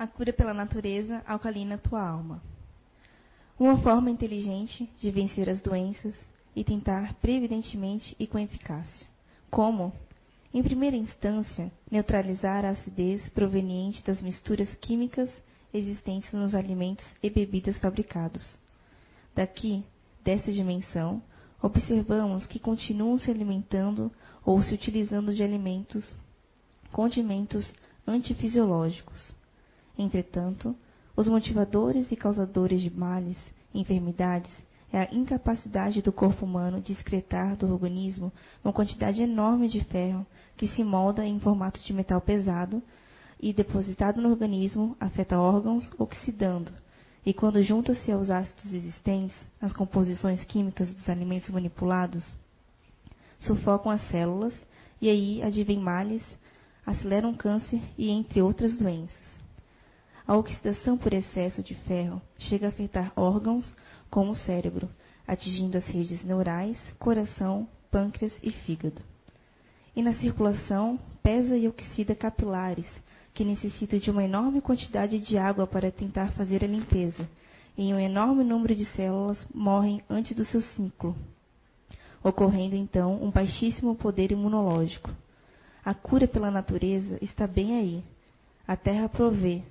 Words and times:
A 0.00 0.06
cura 0.06 0.32
pela 0.32 0.54
natureza 0.54 1.22
alcalina 1.26 1.76
tua 1.76 2.00
alma. 2.00 2.42
Uma 3.58 3.76
forma 3.82 4.10
inteligente 4.10 4.88
de 4.96 5.10
vencer 5.10 5.50
as 5.50 5.60
doenças 5.60 6.14
e 6.56 6.64
tentar 6.64 7.12
previdentemente 7.16 8.16
e 8.18 8.26
com 8.26 8.38
eficácia. 8.38 9.06
Como? 9.50 9.92
Em 10.54 10.62
primeira 10.62 10.96
instância, 10.96 11.70
neutralizar 11.90 12.64
a 12.64 12.70
acidez 12.70 13.28
proveniente 13.28 14.02
das 14.02 14.22
misturas 14.22 14.74
químicas 14.76 15.30
existentes 15.70 16.32
nos 16.32 16.54
alimentos 16.54 17.04
e 17.22 17.28
bebidas 17.28 17.76
fabricados. 17.78 18.58
Daqui, 19.34 19.84
dessa 20.24 20.50
dimensão, 20.50 21.22
observamos 21.60 22.46
que 22.46 22.58
continuam 22.58 23.18
se 23.18 23.30
alimentando 23.30 24.10
ou 24.46 24.62
se 24.62 24.72
utilizando 24.72 25.34
de 25.34 25.42
alimentos, 25.42 26.16
condimentos 26.90 27.70
antifisiológicos. 28.06 29.38
Entretanto, 30.00 30.74
os 31.14 31.28
motivadores 31.28 32.10
e 32.10 32.16
causadores 32.16 32.80
de 32.80 32.88
males 32.88 33.36
enfermidades 33.74 34.50
é 34.90 34.98
a 34.98 35.14
incapacidade 35.14 36.00
do 36.00 36.10
corpo 36.10 36.46
humano 36.46 36.80
de 36.80 36.92
excretar 36.92 37.54
do 37.54 37.70
organismo 37.70 38.32
uma 38.64 38.72
quantidade 38.72 39.22
enorme 39.22 39.68
de 39.68 39.84
ferro 39.84 40.26
que 40.56 40.66
se 40.68 40.82
molda 40.82 41.22
em 41.26 41.38
formato 41.38 41.78
de 41.82 41.92
metal 41.92 42.18
pesado 42.18 42.82
e 43.38 43.52
depositado 43.52 44.22
no 44.22 44.30
organismo 44.30 44.96
afeta 44.98 45.38
órgãos 45.38 45.92
oxidando 45.98 46.72
e 47.24 47.34
quando 47.34 47.62
junta-se 47.62 48.10
aos 48.10 48.30
ácidos 48.30 48.72
existentes 48.72 49.36
nas 49.60 49.74
composições 49.74 50.42
químicas 50.44 50.94
dos 50.94 51.06
alimentos 51.10 51.50
manipulados 51.50 52.24
sufocam 53.40 53.92
as 53.92 54.00
células 54.08 54.58
e 54.98 55.10
aí 55.10 55.42
advêm 55.42 55.78
males, 55.78 56.24
aceleram 56.86 57.32
o 57.32 57.36
câncer 57.36 57.82
e 57.98 58.08
entre 58.08 58.40
outras 58.40 58.78
doenças. 58.78 59.29
A 60.26 60.36
oxidação 60.36 60.96
por 60.96 61.12
excesso 61.12 61.62
de 61.62 61.74
ferro 61.74 62.20
chega 62.38 62.66
a 62.66 62.68
afetar 62.68 63.12
órgãos 63.16 63.74
como 64.10 64.32
o 64.32 64.36
cérebro, 64.36 64.88
atingindo 65.26 65.78
as 65.78 65.86
redes 65.86 66.22
neurais, 66.24 66.78
coração, 66.98 67.68
pâncreas 67.90 68.32
e 68.42 68.50
fígado. 68.50 69.00
E 69.94 70.02
na 70.02 70.12
circulação, 70.14 70.98
pesa 71.22 71.56
e 71.56 71.66
oxida 71.66 72.14
capilares, 72.14 72.86
que 73.34 73.44
necessitam 73.44 73.98
de 73.98 74.10
uma 74.10 74.24
enorme 74.24 74.60
quantidade 74.60 75.18
de 75.18 75.38
água 75.38 75.66
para 75.66 75.90
tentar 75.90 76.32
fazer 76.32 76.64
a 76.64 76.68
limpeza, 76.68 77.28
e 77.76 77.92
um 77.94 77.98
enorme 77.98 78.44
número 78.44 78.74
de 78.74 78.84
células 78.86 79.38
morrem 79.54 80.02
antes 80.08 80.36
do 80.36 80.44
seu 80.44 80.60
ciclo, 80.60 81.16
ocorrendo 82.22 82.76
então 82.76 83.22
um 83.22 83.30
baixíssimo 83.30 83.94
poder 83.94 84.32
imunológico. 84.32 85.10
A 85.84 85.94
cura 85.94 86.28
pela 86.28 86.50
natureza 86.50 87.18
está 87.22 87.46
bem 87.46 87.76
aí. 87.76 88.04
A 88.66 88.76
terra 88.76 89.08
provê, 89.08 89.62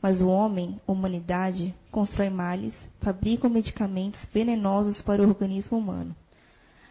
mas 0.00 0.20
o 0.20 0.28
homem, 0.28 0.80
humanidade, 0.86 1.74
constrói 1.90 2.30
males, 2.30 2.74
fabrica 3.00 3.48
medicamentos 3.48 4.20
venenosos 4.32 5.02
para 5.02 5.22
o 5.22 5.28
organismo 5.28 5.78
humano. 5.78 6.14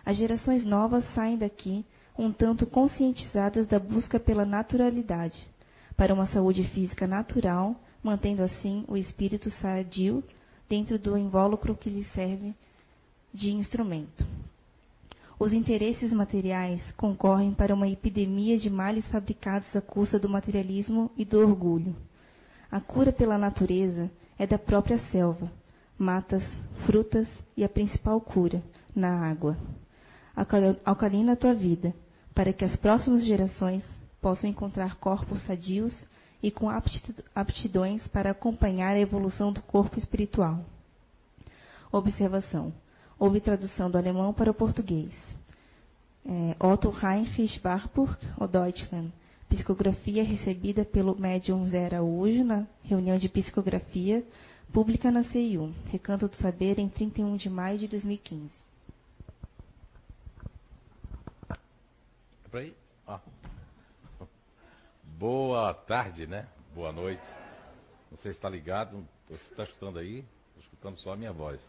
As 0.06 0.18
gerações 0.18 0.66
novas 0.66 1.06
saem 1.14 1.38
daqui 1.38 1.86
um 2.18 2.32
tanto 2.32 2.66
conscientizadas 2.66 3.68
da 3.68 3.80
busca 3.80 4.20
pela 4.20 4.46
naturalidade, 4.46 5.48
para 5.96 6.14
uma 6.14 6.28
saúde 6.28 6.64
física 6.70 7.08
natural, 7.08 7.76
mantendo 8.04 8.44
assim 8.44 8.84
o 8.88 8.98
espírito 8.98 9.50
sadio 9.52 10.24
dentro 10.70 11.00
do 11.00 11.18
invólucro 11.18 11.76
que 11.76 11.90
lhe 11.90 12.04
serve 12.06 12.54
de 13.34 13.54
instrumento. 13.54 14.26
Os 15.40 15.54
interesses 15.54 16.12
materiais 16.12 16.82
concorrem 16.94 17.54
para 17.54 17.74
uma 17.74 17.88
epidemia 17.88 18.58
de 18.58 18.70
males 18.70 19.08
fabricados 19.12 19.74
à 19.76 19.82
custa 19.82 20.18
do 20.18 20.28
materialismo 20.28 21.12
e 21.16 21.24
do 21.24 21.38
orgulho. 21.40 21.96
A 22.72 22.80
cura 22.80 23.12
pela 23.12 23.38
natureza 23.38 24.10
é 24.38 24.46
da 24.46 24.58
própria 24.58 24.98
selva, 24.98 25.52
matas, 25.98 26.44
frutas 26.86 27.28
e 27.56 27.64
a 27.64 27.70
principal 27.70 28.20
cura, 28.20 28.62
na 28.96 29.30
água. 29.30 29.58
Alcalina 30.86 31.34
a 31.34 31.36
tua 31.36 31.54
vida, 31.54 31.94
para 32.36 32.54
que 32.54 32.66
as 32.66 32.76
próximas 32.76 33.26
gerações 33.26 33.84
possam 34.22 34.50
encontrar 34.50 34.96
corpos 34.98 35.42
sadios 35.44 35.98
e 36.44 36.52
com 36.52 36.70
aptidões 37.34 38.08
para 38.10 38.32
acompanhar 38.32 38.92
a 38.92 39.00
evolução 39.00 39.52
do 39.52 39.62
corpo 39.62 39.98
espiritual. 39.98 40.60
Observação. 41.92 42.74
Houve 43.18 43.42
tradução 43.42 43.90
do 43.90 43.98
alemão 43.98 44.34
para 44.34 44.52
o 44.52 44.54
português. 44.54 45.12
É, 46.24 46.56
Otto 46.64 46.94
Heinrich 47.02 47.60
Warburg, 47.64 48.18
o 48.38 48.46
Deutschland, 48.46 49.12
Psicografia 49.50 50.24
recebida 50.24 50.84
pelo 50.84 51.18
médium 51.18 51.68
Zé 51.68 51.86
Araújo 51.86 52.44
na 52.44 52.68
reunião 52.84 53.18
de 53.18 53.30
psicografia 53.30 54.24
pública 54.74 55.10
na 55.10 55.24
CIU, 55.24 55.74
Recanto 55.86 56.28
do 56.28 56.36
Saber, 56.36 56.80
em 56.80 56.90
31 56.90 57.38
de 57.38 57.50
maio 57.50 57.78
de 57.78 57.88
2015. 57.88 58.52
É 62.54 62.72
ah. 63.08 63.20
Boa 65.04 65.74
tarde, 65.74 66.28
né? 66.28 66.48
Boa 66.74 66.92
noite. 66.92 67.24
Você 68.12 68.30
está 68.30 68.50
ligado? 68.50 69.08
Está 69.30 69.64
escutando 69.64 70.00
aí? 70.00 70.20
Estou 70.50 70.64
escutando 70.64 70.98
só 70.98 71.14
a 71.14 71.16
minha 71.16 71.32
voz. 71.32 71.60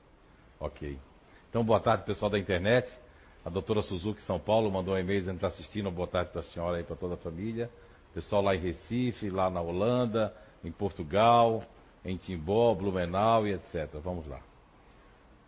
Ok. 0.58 0.98
Então, 1.48 1.64
boa 1.64 1.80
tarde, 1.80 2.04
pessoal 2.04 2.30
da 2.30 2.38
internet. 2.38 2.88
A 3.44 3.50
doutora 3.50 3.82
Suzuki 3.82 4.22
São 4.22 4.38
Paulo 4.38 4.70
mandou 4.70 4.94
um 4.94 4.98
e-mail 4.98 5.20
dizendo 5.20 5.38
que 5.38 5.46
está 5.46 5.56
assistindo. 5.56 5.90
Boa 5.90 6.08
tarde 6.08 6.30
para 6.30 6.40
a 6.40 6.44
senhora 6.44 6.80
e 6.80 6.84
para 6.84 6.96
toda 6.96 7.14
a 7.14 7.18
família. 7.18 7.70
Pessoal 8.12 8.42
lá 8.42 8.54
em 8.54 8.58
Recife, 8.58 9.30
lá 9.30 9.48
na 9.48 9.60
Holanda, 9.60 10.34
em 10.64 10.72
Portugal, 10.72 11.62
em 12.04 12.16
Timbó, 12.16 12.74
Blumenau 12.74 13.46
e 13.46 13.54
etc. 13.54 13.88
Vamos 14.02 14.26
lá. 14.26 14.40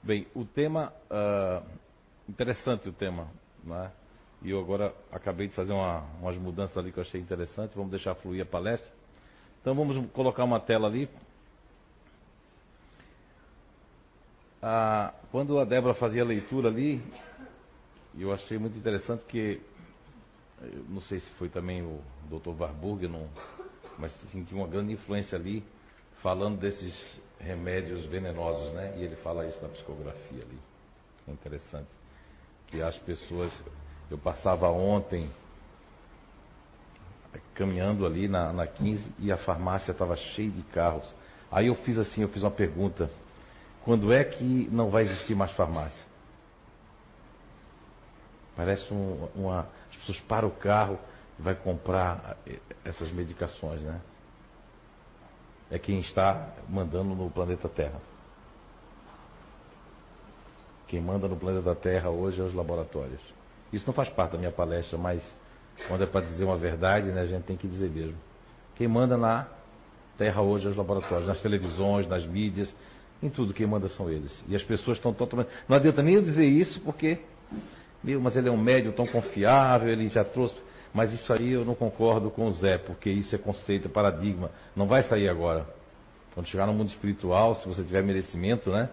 Bem, 0.03 0.27
o 0.35 0.45
tema. 0.45 0.93
Uh, 1.11 1.63
interessante 2.29 2.89
o 2.89 2.93
tema, 2.93 3.29
né? 3.65 3.91
E 4.43 4.51
eu 4.51 4.61
agora 4.61 4.95
acabei 5.13 5.49
de 5.49 5.55
fazer 5.55 5.73
uma, 5.73 6.05
umas 6.21 6.37
mudanças 6.37 6.79
ali 6.79 6.93
que 6.93 6.99
eu 6.99 7.03
achei 7.03 7.21
interessante. 7.21 7.73
Vamos 7.75 7.91
deixar 7.91 8.15
fluir 8.15 8.43
a 8.43 8.47
palestra. 8.47 8.91
Então 9.61 9.75
vamos 9.75 10.11
colocar 10.13 10.45
uma 10.45 10.59
tela 10.59 10.87
ali. 10.87 11.09
Ah, 14.63 15.13
quando 15.31 15.59
a 15.59 15.65
Débora 15.65 15.95
fazia 15.95 16.23
a 16.23 16.25
leitura 16.25 16.69
ali, 16.69 17.03
eu 18.19 18.33
achei 18.33 18.59
muito 18.59 18.77
interessante 18.77 19.25
que, 19.27 19.61
não 20.89 21.01
sei 21.03 21.21
se 21.21 21.31
foi 21.31 21.49
também 21.49 21.83
o 21.83 22.01
Dr. 22.29 22.51
Warburg, 22.51 23.07
não, 23.07 23.29
mas 23.99 24.13
senti 24.31 24.55
uma 24.55 24.67
grande 24.67 24.93
influência 24.93 25.37
ali, 25.37 25.65
falando 26.23 26.59
desses 26.59 27.21
remédios 27.39 28.05
venenosos, 28.07 28.73
né? 28.73 28.95
E 28.99 29.05
ele 29.05 29.17
fala 29.17 29.47
isso 29.47 29.61
na 29.63 29.69
psicografia 29.69 30.43
ali. 30.43 30.59
É 31.29 31.33
interessante. 31.33 31.89
Que 32.67 32.83
as 32.83 32.97
pessoas. 32.99 33.53
Eu 34.11 34.19
passava 34.19 34.69
ontem 34.69 35.31
caminhando 37.55 38.05
ali 38.05 38.27
na, 38.27 38.53
na 38.53 38.67
15 38.67 39.13
e 39.19 39.31
a 39.31 39.37
farmácia 39.37 39.93
estava 39.93 40.17
cheia 40.17 40.51
de 40.51 40.63
carros. 40.63 41.15
Aí 41.51 41.67
eu 41.67 41.75
fiz 41.77 41.99
assim, 41.99 42.23
eu 42.23 42.29
fiz 42.29 42.43
uma 42.43 42.51
pergunta. 42.51 43.11
Quando 43.85 44.13
é 44.13 44.25
que 44.25 44.69
não 44.71 44.91
vai 44.91 45.05
existir 45.05 45.35
mais 45.35 45.53
farmácia? 45.53 46.10
Parece 48.61 48.93
um, 48.93 49.27
uma. 49.35 49.61
As 49.91 49.97
pessoas 49.97 50.21
param 50.29 50.49
o 50.49 50.51
carro 50.51 50.99
e 51.39 51.43
vai 51.43 51.55
comprar 51.55 52.37
eh, 52.47 52.59
essas 52.85 53.11
medicações, 53.11 53.81
né? 53.81 53.99
É 55.71 55.79
quem 55.79 56.01
está 56.01 56.47
mandando 56.69 57.15
no 57.15 57.31
planeta 57.31 57.71
Terra. 57.71 57.99
Quem 60.89 61.01
manda 61.01 61.27
no 61.27 61.37
planeta 61.37 61.75
Terra 61.75 62.11
hoje 62.11 62.39
é 62.39 62.45
os 62.45 62.53
laboratórios. 62.53 63.23
Isso 63.73 63.87
não 63.87 63.95
faz 63.95 64.11
parte 64.11 64.33
da 64.33 64.39
minha 64.39 64.53
palestra, 64.53 64.99
mas 64.99 65.25
quando 65.89 66.05
é 66.05 66.07
para 66.07 66.27
dizer 66.27 66.45
uma 66.45 66.59
verdade, 66.59 67.11
né, 67.13 67.23
a 67.23 67.27
gente 67.27 67.45
tem 67.45 67.57
que 67.57 67.67
dizer 67.67 67.89
mesmo. 67.89 68.19
Quem 68.77 68.87
manda 68.87 69.17
na 69.17 69.49
Terra 70.19 70.43
hoje 70.43 70.67
é 70.67 70.69
os 70.69 70.77
laboratórios, 70.77 71.27
nas 71.27 71.41
televisões, 71.41 72.07
nas 72.07 72.27
mídias, 72.27 72.75
em 73.23 73.31
tudo 73.31 73.55
quem 73.55 73.67
manda 73.67 73.89
são 73.89 74.11
eles. 74.11 74.39
E 74.47 74.55
as 74.55 74.63
pessoas 74.63 74.99
estão 74.99 75.15
totalmente. 75.15 75.49
Não 75.67 75.79
adianta 75.79 76.03
nem 76.03 76.17
eu 76.17 76.23
dizer 76.23 76.45
isso, 76.47 76.79
porque 76.83 77.21
meu, 78.03 78.21
mas 78.21 78.37
ele 78.37 78.49
é 78.49 78.53
um 78.53 78.57
médium 78.57 78.93
tão 78.93 79.07
confiável, 79.07 79.89
ele 79.89 80.09
já 80.09 80.25
trouxe. 80.25 80.55
Mas 80.93 81.13
isso 81.13 81.33
aí 81.33 81.53
eu 81.53 81.65
não 81.65 81.75
concordo 81.75 82.31
com 82.31 82.47
o 82.47 82.53
Zé, 82.53 82.79
porque 82.79 83.11
isso 83.11 83.35
é 83.35 83.39
conceito, 83.39 83.87
é 83.87 83.91
paradigma. 83.91 84.51
Não 84.75 84.87
vai 84.87 85.03
sair 85.03 85.29
agora. 85.29 85.67
Quando 86.35 86.47
chegar 86.47 86.67
no 86.67 86.73
mundo 86.73 86.89
espiritual, 86.89 87.55
se 87.57 87.69
você 87.69 87.83
tiver 87.83 88.03
merecimento, 88.03 88.71
né? 88.71 88.89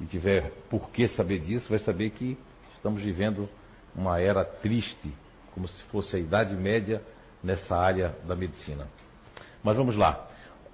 E 0.00 0.04
tiver 0.04 0.50
por 0.68 0.90
que 0.90 1.08
saber 1.08 1.40
disso, 1.40 1.68
vai 1.68 1.78
saber 1.78 2.10
que 2.10 2.36
estamos 2.74 3.02
vivendo 3.02 3.48
uma 3.94 4.20
era 4.20 4.44
triste, 4.44 5.12
como 5.54 5.68
se 5.68 5.82
fosse 5.84 6.16
a 6.16 6.18
Idade 6.18 6.56
Média 6.56 7.02
nessa 7.42 7.76
área 7.76 8.14
da 8.26 8.34
medicina. 8.34 8.88
Mas 9.62 9.76
vamos 9.76 9.96
lá. 9.96 10.26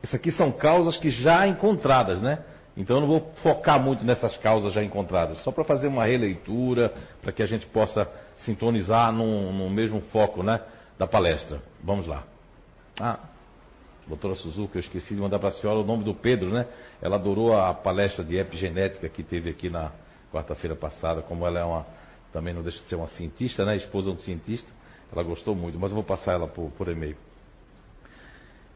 Isso 0.03 0.15
aqui 0.15 0.31
são 0.31 0.53
causas 0.53 0.97
que 0.97 1.11
já 1.11 1.47
encontradas, 1.47 2.21
né? 2.21 2.45
Então 2.77 2.97
eu 2.97 3.01
não 3.01 3.09
vou 3.09 3.33
focar 3.43 3.83
muito 3.83 4.05
nessas 4.05 4.37
causas 4.37 4.73
já 4.75 4.85
encontradas, 4.85 5.39
só 5.39 5.51
para 5.51 5.65
fazer 5.65 5.89
uma 5.89 6.05
releitura, 6.05 6.93
para 7.23 7.33
que 7.33 7.43
a 7.43 7.47
gente 7.47 7.67
possa 7.67 8.07
sintonizar 8.39 9.11
no, 9.13 9.51
no 9.53 9.71
mesmo 9.71 10.01
foco 10.13 10.43
né, 10.43 10.61
da 10.99 11.07
palestra. 11.07 11.63
Vamos 11.83 12.07
lá. 12.07 12.25
Ah, 13.01 13.19
doutora 14.07 14.35
Suzuka, 14.35 14.77
eu 14.77 14.81
esqueci 14.81 15.15
de 15.15 15.21
mandar 15.21 15.39
para 15.39 15.49
a 15.49 15.53
senhora 15.53 15.79
o 15.81 15.85
nome 15.85 16.05
do 16.05 16.15
Pedro, 16.15 16.53
né? 16.53 16.67
Ela 17.01 17.17
adorou 17.17 17.57
a 17.57 17.73
palestra 17.73 18.23
de 18.23 18.37
epigenética 18.37 19.09
que 19.09 19.23
teve 19.23 19.51
aqui 19.51 19.71
na 19.71 19.91
quarta-feira 20.33 20.77
passada, 20.77 21.23
como 21.23 21.47
ela 21.47 21.59
é 21.59 21.65
uma, 21.65 21.87
também 22.33 22.53
não 22.53 22.63
deixa 22.63 22.79
de 22.83 22.89
ser 22.89 22.97
uma 22.97 23.09
cientista, 23.09 23.65
né? 23.65 23.77
Esposa 23.77 24.11
de 24.11 24.17
um 24.17 24.19
cientista, 24.19 24.71
ela 25.11 25.23
gostou 25.23 25.55
muito, 25.55 25.79
mas 25.79 25.91
eu 25.91 25.95
vou 25.95 26.05
passar 26.05 26.33
ela 26.33 26.47
por, 26.47 26.71
por 26.73 26.89
e-mail. 26.89 27.17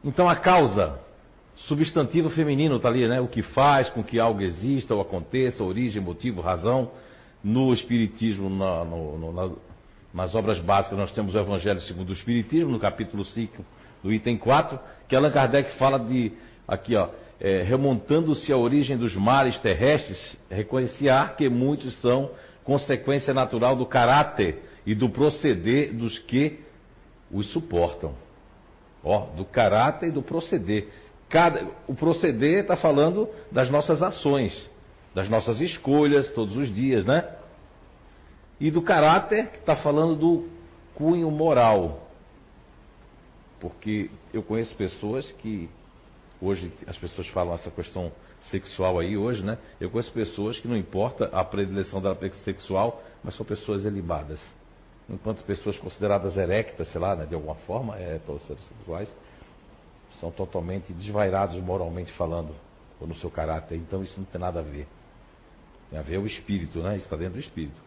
Então 0.03 0.27
a 0.27 0.35
causa, 0.35 0.99
substantivo 1.67 2.29
feminino 2.29 2.77
está 2.77 2.89
ali, 2.89 3.07
né? 3.07 3.19
O 3.19 3.27
que 3.27 3.41
faz 3.41 3.89
com 3.89 4.03
que 4.03 4.19
algo 4.19 4.41
exista 4.41 4.93
ou 4.93 5.01
aconteça, 5.01 5.63
origem, 5.63 6.01
motivo, 6.01 6.41
razão. 6.41 6.91
No 7.43 7.73
Espiritismo, 7.73 8.49
na, 8.49 8.85
no, 8.85 9.33
na, 9.33 9.55
nas 10.13 10.35
obras 10.35 10.59
básicas, 10.59 10.97
nós 10.97 11.11
temos 11.11 11.33
o 11.33 11.39
Evangelho 11.39 11.81
segundo 11.81 12.09
o 12.09 12.13
Espiritismo, 12.13 12.71
no 12.71 12.79
capítulo 12.79 13.25
5, 13.25 13.65
do 14.03 14.13
item 14.13 14.37
4, 14.37 14.79
que 15.07 15.15
Allan 15.15 15.31
Kardec 15.31 15.75
fala 15.77 15.97
de, 15.97 16.31
aqui 16.67 16.95
ó, 16.95 17.09
é, 17.39 17.63
remontando-se 17.63 18.53
à 18.53 18.57
origem 18.57 18.95
dos 18.95 19.15
mares 19.15 19.59
terrestres, 19.59 20.37
reconhecer 20.49 21.35
que 21.35 21.49
muitos 21.49 21.99
são 21.99 22.29
consequência 22.63 23.33
natural 23.33 23.75
do 23.75 23.85
caráter 23.85 24.61
e 24.85 24.93
do 24.93 25.09
proceder 25.09 25.93
dos 25.93 26.19
que 26.19 26.59
os 27.31 27.51
suportam. 27.51 28.13
Ó, 29.03 29.25
do 29.35 29.45
caráter 29.45 30.09
e 30.09 30.11
do 30.11 30.21
proceder. 30.21 30.87
Cada, 31.31 31.65
o 31.87 31.95
proceder 31.95 32.59
está 32.61 32.75
falando 32.75 33.27
das 33.49 33.69
nossas 33.69 34.03
ações, 34.03 34.69
das 35.15 35.29
nossas 35.29 35.61
escolhas 35.61 36.31
todos 36.33 36.57
os 36.57 36.67
dias, 36.73 37.05
né? 37.05 37.37
E 38.59 38.69
do 38.69 38.81
caráter, 38.81 39.47
que 39.47 39.57
está 39.57 39.77
falando 39.77 40.15
do 40.15 40.49
cunho 40.93 41.31
moral. 41.31 42.07
Porque 43.61 44.11
eu 44.33 44.43
conheço 44.43 44.75
pessoas 44.75 45.31
que, 45.33 45.69
hoje 46.41 46.71
as 46.85 46.97
pessoas 46.97 47.27
falam 47.29 47.53
essa 47.53 47.71
questão 47.71 48.11
sexual 48.49 48.99
aí 48.99 49.15
hoje, 49.15 49.41
né? 49.41 49.57
Eu 49.79 49.89
conheço 49.89 50.11
pessoas 50.11 50.59
que 50.59 50.67
não 50.67 50.75
importa 50.75 51.29
a 51.31 51.45
predileção 51.45 52.01
da 52.01 52.13
sexual, 52.43 53.01
mas 53.23 53.35
são 53.35 53.45
pessoas 53.45 53.85
elibadas 53.85 54.41
enquanto 55.11 55.43
pessoas 55.43 55.77
consideradas 55.77 56.37
erectas, 56.37 56.87
sei 56.87 57.01
lá, 57.01 57.15
né, 57.15 57.25
de 57.25 57.35
alguma 57.35 57.55
forma, 57.55 57.97
é, 57.97 58.19
sexuais, 58.47 59.13
são 60.13 60.31
totalmente 60.31 60.93
desvairados 60.93 61.55
moralmente 61.61 62.11
falando, 62.13 62.53
ou 62.99 63.07
no 63.07 63.15
seu 63.15 63.29
caráter. 63.29 63.75
Então 63.75 64.03
isso 64.03 64.13
não 64.17 64.25
tem 64.25 64.39
nada 64.39 64.59
a 64.59 64.63
ver. 64.63 64.87
Tem 65.89 65.99
a 65.99 66.01
ver 66.01 66.17
o 66.17 66.25
espírito, 66.25 66.79
né? 66.79 66.95
Isso 66.95 67.05
está 67.05 67.15
dentro 67.15 67.33
do 67.33 67.39
espírito. 67.39 67.81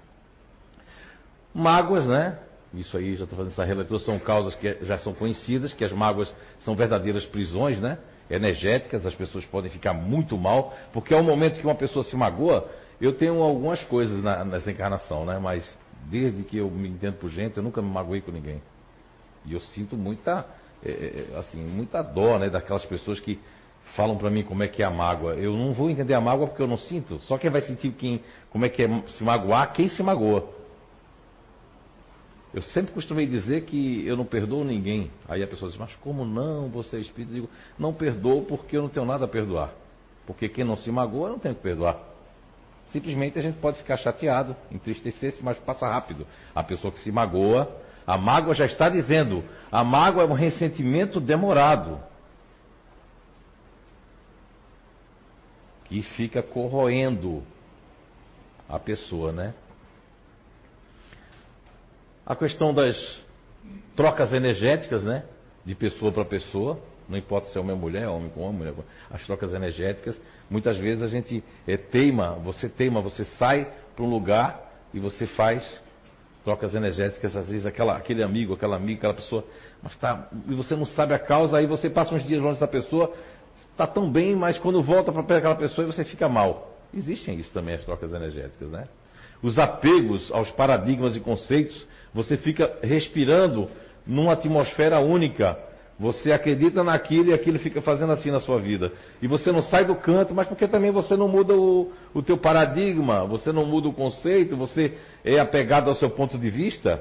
Mágoas, 1.55 2.07
né? 2.07 2.39
Isso 2.75 2.97
aí, 2.97 3.15
já 3.15 3.25
estou 3.25 3.37
fazendo 3.37 3.53
essa 3.53 3.65
releitura, 3.65 4.01
são 4.01 4.19
causas 4.19 4.55
que 4.57 4.85
já 4.85 4.99
são 4.99 5.15
conhecidas, 5.15 5.73
que 5.73 5.85
as 5.85 5.93
mágoas 5.93 6.35
são 6.59 6.75
verdadeiras 6.75 7.25
prisões, 7.25 7.81
né? 7.81 7.99
Energéticas, 8.29 9.07
as 9.07 9.15
pessoas 9.15 9.45
podem 9.45 9.71
ficar 9.71 9.93
muito 9.93 10.37
mal, 10.37 10.75
porque 10.93 11.15
ao 11.15 11.23
momento 11.23 11.61
que 11.61 11.67
uma 11.67 11.75
pessoa 11.75 12.05
se 12.05 12.17
magoa, 12.17 12.69
eu 13.01 13.13
tenho 13.13 13.41
algumas 13.41 13.83
coisas 13.85 14.23
na, 14.23 14.45
nessa 14.45 14.71
encarnação, 14.71 15.25
né? 15.25 15.39
Mas 15.39 15.79
desde 16.11 16.43
que 16.43 16.57
eu 16.57 16.71
me 16.71 16.89
entendo 16.89 17.17
por 17.17 17.31
gente, 17.31 17.57
eu 17.57 17.63
nunca 17.63 17.81
me 17.81 17.89
magoei 17.89 18.21
com 18.21 18.33
ninguém. 18.33 18.61
E 19.47 19.53
eu 19.53 19.61
sinto 19.61 19.97
muita, 19.97 20.47
é, 20.85 20.91
é, 20.91 21.27
é, 21.33 21.39
assim, 21.39 21.59
muita 21.59 22.03
dó, 22.03 22.39
né, 22.39 22.51
daquelas 22.51 22.85
pessoas 22.85 23.19
que 23.19 23.39
falam 23.97 24.17
para 24.17 24.31
mim 24.31 24.43
como 24.43 24.63
é 24.63 24.69
que 24.69 24.83
é 24.83 24.87
a 24.87 24.91
mágoa. 24.91 25.35
Eu 25.35 25.57
não 25.57 25.73
vou 25.73 25.89
entender 25.89 26.15
a 26.15 26.21
mágoa 26.21 26.47
porque 26.49 26.63
eu 26.63 26.67
não 26.67 26.77
sinto. 26.77 27.19
Só 27.21 27.39
quem 27.39 27.51
vai 27.51 27.63
sentir 27.63 27.93
quem, 27.93 28.21
como 28.51 28.65
é 28.65 28.69
que 28.69 28.83
é 28.83 29.03
se 29.09 29.25
magoar, 29.25 29.73
quem 29.73 29.89
se 29.89 30.03
magoa. 30.03 30.49
Eu 32.53 32.63
sempre 32.63 32.93
costumei 32.93 33.27
dizer 33.27 33.63
que 33.63 34.07
eu 34.07 34.17
não 34.17 34.25
perdoo 34.25 34.63
ninguém. 34.63 35.11
Aí 35.29 35.43
a 35.43 35.47
pessoa 35.47 35.69
diz, 35.69 35.79
mas 35.79 35.95
como 35.97 36.25
não? 36.25 36.69
Você 36.69 36.97
é 36.97 37.01
espírito? 37.01 37.31
Eu 37.31 37.35
digo, 37.35 37.51
não 37.79 37.93
perdoo 37.93 38.43
porque 38.43 38.77
eu 38.77 38.83
não 38.83 38.89
tenho 38.89 39.07
nada 39.07 39.25
a 39.25 39.29
perdoar. 39.29 39.73
Porque 40.27 40.49
quem 40.49 40.65
não 40.65 40.77
se 40.77 40.91
magoa, 40.91 41.31
não 41.31 41.39
tem 41.39 41.53
que 41.53 41.61
perdoar. 41.61 41.99
Simplesmente 42.93 43.39
a 43.39 43.43
gente 43.43 43.59
pode 43.59 43.79
ficar 43.79 43.97
chateado, 43.97 44.55
entristecer-se, 44.71 45.43
mas 45.43 45.59
passa 45.59 45.87
rápido. 45.87 46.25
A 46.55 46.63
pessoa 46.63 46.93
que 46.93 47.01
se 47.01 47.11
magoa, 47.11 47.69
a 48.07 48.19
mágoa 48.19 48.55
já 48.55 48.67
está 48.67 48.89
dizendo, 48.89 49.45
a 49.73 49.83
mágoa 49.83 50.25
é 50.25 50.27
um 50.27 50.35
ressentimento 50.35 51.21
demorado. 51.21 51.99
Que 55.85 56.03
fica 56.03 56.43
corroendo 56.43 57.43
a 58.69 58.79
pessoa, 58.79 59.33
né? 59.33 59.55
A 62.27 62.35
questão 62.35 62.73
das 62.73 63.23
trocas 63.95 64.33
energéticas, 64.33 65.05
né? 65.05 65.25
De 65.65 65.75
pessoa 65.75 66.13
para 66.13 66.25
pessoa. 66.25 66.79
Não 67.09 67.19
importa 67.19 67.49
se 67.49 67.59
é 67.59 67.61
homem 67.61 67.75
ou 67.75 67.81
mulher, 67.81 68.09
homem 68.09 68.31
com 68.31 68.41
homem, 68.41 68.59
mulher 68.59 68.75
com 68.75 68.83
As 69.11 69.25
trocas 69.27 69.53
energéticas. 69.53 70.19
Muitas 70.49 70.79
vezes 70.79 71.03
a 71.03 71.09
gente 71.09 71.45
é, 71.67 71.77
teima, 71.77 72.35
você 72.37 72.69
teima, 72.69 73.01
você 73.01 73.25
sai 73.25 73.71
para 73.95 74.05
um 74.05 74.09
lugar 74.09 74.73
e 74.93 74.99
você 74.99 75.27
faz 75.27 75.84
trocas 76.45 76.75
energéticas, 76.75 77.35
às 77.35 77.49
vezes 77.49 77.67
aquela, 77.67 77.97
aquele 77.97 78.23
amigo, 78.23 78.55
aquela 78.55 78.77
amiga, 78.77 78.99
aquela 78.99 79.15
pessoa, 79.15 79.45
mas 79.83 79.97
tá, 79.97 80.29
e 80.47 80.55
você 80.55 80.77
não 80.77 80.85
sabe 80.85 81.15
a 81.15 81.19
causa, 81.19 81.57
aí 81.57 81.67
você 81.67 81.89
passa 81.89 82.15
uns 82.15 82.23
dias 82.23 82.41
longe 82.41 82.61
da 82.61 82.69
pessoa, 82.69 83.13
está 83.71 83.87
tão 83.87 84.11
bem, 84.11 84.37
mas 84.37 84.59
quando 84.59 84.83
volta 84.83 85.11
para 85.11 85.23
perto 85.23 85.43
daquela 85.43 85.55
pessoa 85.57 85.87
você 85.87 86.05
fica 86.05 86.29
mal. 86.29 86.77
Existem 86.93 87.39
isso 87.39 87.53
também, 87.53 87.75
as 87.75 87.85
trocas 87.85 88.13
energéticas, 88.13 88.71
né? 88.71 88.87
Os 89.43 89.59
apegos 89.59 90.31
aos 90.33 90.51
paradigmas 90.53 91.17
e 91.17 91.21
conceitos, 91.21 91.87
você 92.13 92.37
fica 92.37 92.79
respirando 92.83 93.69
numa 94.07 94.33
atmosfera 94.33 95.01
única 95.01 95.59
você 95.99 96.33
acredita 96.33 96.83
naquilo 96.83 97.31
e 97.31 97.33
aquilo 97.33 97.59
fica 97.59 97.81
fazendo 97.81 98.13
assim 98.13 98.31
na 98.31 98.41
sua 98.41 98.59
vida. 98.59 98.93
E 99.23 99.29
você 99.29 99.53
não 99.53 99.63
sai 99.63 99.85
do 99.85 99.95
canto, 99.95 100.35
mas 100.35 100.49
porque 100.49 100.67
também 100.67 100.91
você 100.91 101.17
não 101.17 101.29
muda 101.29 101.55
o, 101.55 101.93
o 102.13 102.23
teu 102.23 102.37
paradigma, 102.37 103.25
você 103.25 103.53
não 103.53 103.65
muda 103.65 103.89
o 103.89 103.93
conceito, 103.93 104.57
você 104.57 104.95
é 105.25 105.39
apegado 105.39 105.89
ao 105.89 105.95
seu 105.95 106.11
ponto 106.11 106.37
de 106.37 106.51
vista. 106.51 107.01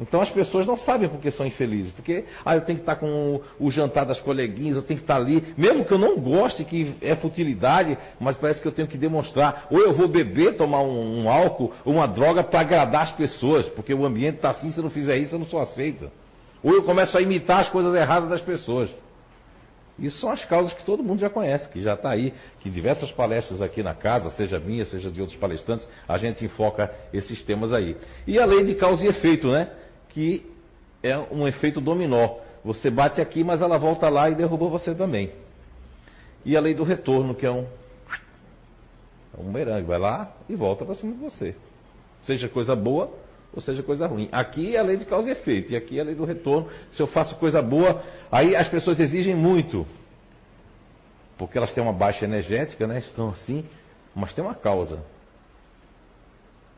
Então 0.00 0.22
as 0.22 0.30
pessoas 0.30 0.66
não 0.66 0.78
sabem 0.78 1.10
porque 1.10 1.30
são 1.30 1.46
infelizes. 1.46 1.92
Porque, 1.92 2.24
ah, 2.42 2.54
eu 2.54 2.62
tenho 2.62 2.78
que 2.78 2.82
estar 2.82 2.96
com 2.96 3.42
o, 3.58 3.66
o 3.66 3.70
jantar 3.70 4.06
das 4.06 4.18
coleguinhas, 4.20 4.76
eu 4.76 4.82
tenho 4.82 4.98
que 4.98 5.04
estar 5.04 5.16
ali. 5.16 5.52
Mesmo 5.58 5.84
que 5.84 5.92
eu 5.92 5.98
não 5.98 6.18
goste, 6.18 6.64
que 6.64 6.94
é 7.02 7.14
futilidade, 7.16 7.98
mas 8.18 8.34
parece 8.36 8.62
que 8.62 8.66
eu 8.66 8.72
tenho 8.72 8.88
que 8.88 8.96
demonstrar. 8.96 9.66
Ou 9.70 9.78
eu 9.78 9.92
vou 9.92 10.08
beber, 10.08 10.56
tomar 10.56 10.80
um, 10.80 11.24
um 11.24 11.30
álcool, 11.30 11.70
uma 11.84 12.08
droga 12.08 12.42
para 12.42 12.60
agradar 12.60 13.02
as 13.02 13.12
pessoas. 13.12 13.68
Porque 13.68 13.92
o 13.92 14.06
ambiente 14.06 14.36
está 14.36 14.48
assim, 14.48 14.70
se 14.70 14.78
eu 14.78 14.84
não 14.84 14.90
fizer 14.90 15.18
isso, 15.18 15.34
eu 15.34 15.38
não 15.38 15.46
sou 15.46 15.60
aceita. 15.60 16.10
Ou 16.62 16.74
eu 16.74 16.82
começo 16.82 17.16
a 17.16 17.22
imitar 17.22 17.60
as 17.60 17.68
coisas 17.68 17.94
erradas 17.94 18.28
das 18.28 18.40
pessoas. 18.40 18.90
Isso 19.98 20.18
são 20.18 20.30
as 20.30 20.44
causas 20.46 20.72
que 20.72 20.84
todo 20.84 21.02
mundo 21.02 21.20
já 21.20 21.28
conhece, 21.28 21.68
que 21.68 21.82
já 21.82 21.94
está 21.94 22.10
aí, 22.10 22.32
que 22.60 22.70
diversas 22.70 23.12
palestras 23.12 23.60
aqui 23.60 23.82
na 23.82 23.94
casa, 23.94 24.30
seja 24.30 24.58
minha, 24.58 24.84
seja 24.84 25.10
de 25.10 25.20
outros 25.20 25.38
palestrantes, 25.38 25.86
a 26.08 26.16
gente 26.16 26.44
enfoca 26.44 26.90
esses 27.12 27.42
temas 27.44 27.72
aí. 27.72 27.96
E 28.26 28.38
a 28.38 28.46
lei 28.46 28.64
de 28.64 28.74
causa 28.74 29.04
e 29.04 29.08
efeito, 29.08 29.48
né? 29.50 29.68
Que 30.08 30.46
é 31.02 31.18
um 31.18 31.46
efeito 31.46 31.80
dominó. 31.80 32.36
Você 32.64 32.90
bate 32.90 33.20
aqui, 33.20 33.44
mas 33.44 33.60
ela 33.60 33.78
volta 33.78 34.08
lá 34.08 34.30
e 34.30 34.34
derruba 34.34 34.68
você 34.68 34.94
também. 34.94 35.32
E 36.44 36.56
a 36.56 36.60
lei 36.60 36.72
do 36.72 36.82
retorno, 36.82 37.34
que 37.34 37.44
é 37.44 37.50
um, 37.50 37.66
é 39.36 39.40
um 39.40 39.50
merangue, 39.50 39.86
vai 39.86 39.98
lá 39.98 40.32
e 40.48 40.54
volta 40.54 40.84
para 40.84 40.94
cima 40.94 41.12
de 41.12 41.18
você. 41.18 41.54
Seja 42.22 42.48
coisa 42.48 42.74
boa 42.74 43.10
ou 43.52 43.60
seja 43.60 43.82
coisa 43.82 44.06
ruim. 44.06 44.28
Aqui 44.30 44.76
é 44.76 44.78
a 44.78 44.82
lei 44.82 44.96
de 44.96 45.04
causa 45.04 45.28
e 45.28 45.32
efeito, 45.32 45.72
e 45.72 45.76
aqui 45.76 45.98
é 45.98 46.02
a 46.02 46.04
lei 46.04 46.14
do 46.14 46.24
retorno. 46.24 46.68
Se 46.92 47.02
eu 47.02 47.06
faço 47.06 47.36
coisa 47.36 47.60
boa, 47.60 48.02
aí 48.30 48.54
as 48.54 48.68
pessoas 48.68 49.00
exigem 49.00 49.34
muito, 49.34 49.86
porque 51.36 51.58
elas 51.58 51.72
têm 51.72 51.82
uma 51.82 51.92
baixa 51.92 52.24
energética, 52.24 52.86
né? 52.86 52.98
Estão 52.98 53.30
assim, 53.30 53.64
mas 54.14 54.32
tem 54.32 54.44
uma 54.44 54.54
causa. 54.54 55.02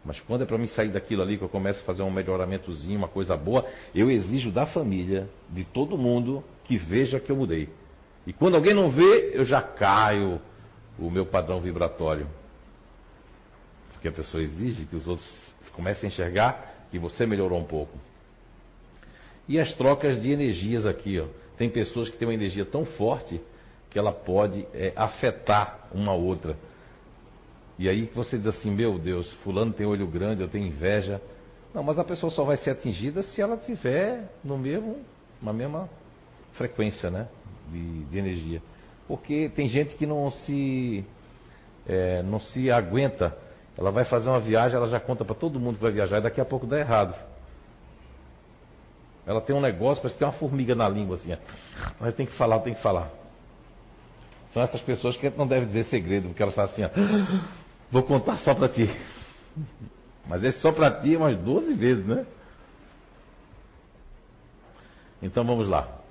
Mas 0.05 0.19
quando 0.21 0.43
é 0.43 0.47
para 0.47 0.59
mim 0.59 0.67
sair 0.67 0.91
daquilo 0.91 1.23
ali, 1.23 1.39
que 1.39 1.45
eu 1.45 1.49
começo 1.49 1.81
a 1.81 1.85
fazer 1.85 2.03
um 2.03 2.11
melhoramentozinho, 2.11 2.99
uma 2.99 3.09
coisa 3.09 3.37
boa, 3.37 3.65
eu 3.95 4.11
exijo 4.11 4.51
da 4.51 4.67
família, 4.67 5.29
de 5.49 5.65
todo 5.65 5.97
mundo, 5.97 6.43
que 6.65 6.77
veja 6.77 7.21
que 7.21 7.31
eu 7.31 7.37
mudei. 7.37 7.69
E 8.27 8.33
quando 8.33 8.57
alguém 8.57 8.75
não 8.75 8.91
vê, 8.91 9.31
eu 9.33 9.45
já 9.45 9.63
caio 9.63 10.41
o 10.99 11.11
meu 11.11 11.27
padrão 11.27 11.61
vibratório. 11.61 12.27
Porque 13.93 14.09
a 14.09 14.13
pessoa 14.13 14.43
exige 14.43 14.87
que 14.87 14.97
os 14.97 15.07
outros 15.07 15.52
Comece 15.75 16.07
a 16.07 16.09
enxergar 16.09 16.87
que 16.91 16.99
você 16.99 17.27
melhorou 17.27 17.59
um 17.59 17.65
pouco. 17.65 17.97
E 19.49 19.59
as 19.59 19.73
trocas 19.75 20.21
de 20.21 20.31
energias 20.31 20.87
aqui, 20.87 21.19
ó. 21.19 21.27
Tem 21.57 21.69
pessoas 21.69 22.09
que 22.09 22.17
têm 22.17 22.27
uma 22.27 22.35
energia 22.35 22.65
tão 22.65 22.85
forte 22.85 23.41
que 23.91 23.99
ela 23.99 24.13
pode 24.13 24.67
é, 24.73 24.93
afetar 24.97 25.89
uma 25.93 26.15
outra. 26.15 26.57
E 27.79 27.89
aí 27.89 28.11
você 28.15 28.39
diz 28.39 28.47
assim, 28.47 28.71
meu 28.71 28.99
Deus, 28.99 29.31
fulano 29.45 29.73
tem 29.73 29.87
olho 29.87 30.07
grande, 30.07 30.43
eu 30.43 30.49
tenho 30.49 30.67
inveja. 30.67 31.21
Não, 31.75 31.83
mas 31.83 31.99
a 31.99 32.05
pessoa 32.05 32.31
só 32.31 32.45
vai 32.45 32.57
ser 32.57 32.71
atingida 32.71 33.23
se 33.23 33.41
ela 33.41 33.57
tiver 33.57 34.31
no 34.45 34.57
mesmo, 34.59 35.01
na 35.41 35.53
mesma 35.53 35.89
frequência, 36.53 37.11
né, 37.11 37.29
de, 37.71 38.05
de 38.05 38.19
energia. 38.19 38.63
Porque 39.09 39.51
tem 39.55 39.69
gente 39.69 39.95
que 39.95 40.07
não 40.07 40.31
se 40.31 41.05
é, 41.87 42.23
não 42.23 42.41
se 42.41 42.71
aguenta 42.71 43.37
ela 43.77 43.91
vai 43.91 44.05
fazer 44.05 44.29
uma 44.29 44.41
viagem, 44.41 44.77
ela 44.77 44.89
já 44.89 45.01
conta 45.01 45.25
para 45.25 45.35
todo 45.35 45.59
mundo 45.59 45.77
que 45.77 45.83
vai 45.83 45.93
viajar 45.93 46.19
e 46.19 46.23
daqui 46.23 46.41
a 46.41 46.45
pouco 46.45 46.67
dá 46.67 46.79
errado. 46.79 47.15
Ela 49.27 49.41
tem 49.41 49.55
um 49.55 49.61
negócio, 49.61 50.03
parece 50.03 50.15
que 50.15 50.19
tem 50.19 50.27
uma 50.29 50.35
formiga 50.35 50.75
na 50.75 50.89
língua 50.89 51.17
assim. 51.17 51.37
Mas 52.01 52.15
tem 52.15 52.27
que 52.27 52.33
falar, 52.33 52.59
tem 52.61 52.75
que 52.75 52.83
falar. 52.83 53.11
São 54.49 54.63
essas 54.63 54.83
pessoas 54.83 55.17
que 55.17 55.31
não 55.31 55.47
deve 55.47 55.67
dizer 55.67 55.85
segredo, 55.85 56.29
porque 56.29 56.43
elas 56.43 56.55
falam 56.55 56.71
assim, 56.71 56.85
ó, 56.85 56.91
vou 57.91 58.03
contar 58.03 58.39
só 58.39 58.55
para 58.55 58.69
ti. 58.69 58.91
Mas 60.27 60.45
esse 60.45 60.61
só 60.61 60.73
para 60.73 60.91
ti 61.01 61.15
é 61.15 61.19
umas 61.19 61.37
12 61.39 61.75
vezes, 61.75 62.05
né? 62.05 62.27
Então 65.23 65.45
vamos 65.45 65.69
lá. 65.69 66.02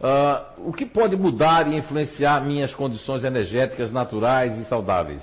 Uh, 0.00 0.68
o 0.68 0.72
que 0.72 0.86
pode 0.86 1.16
mudar 1.16 1.66
e 1.66 1.76
influenciar 1.76 2.40
minhas 2.44 2.72
condições 2.72 3.24
energéticas 3.24 3.90
naturais 3.90 4.56
e 4.56 4.64
saudáveis? 4.66 5.22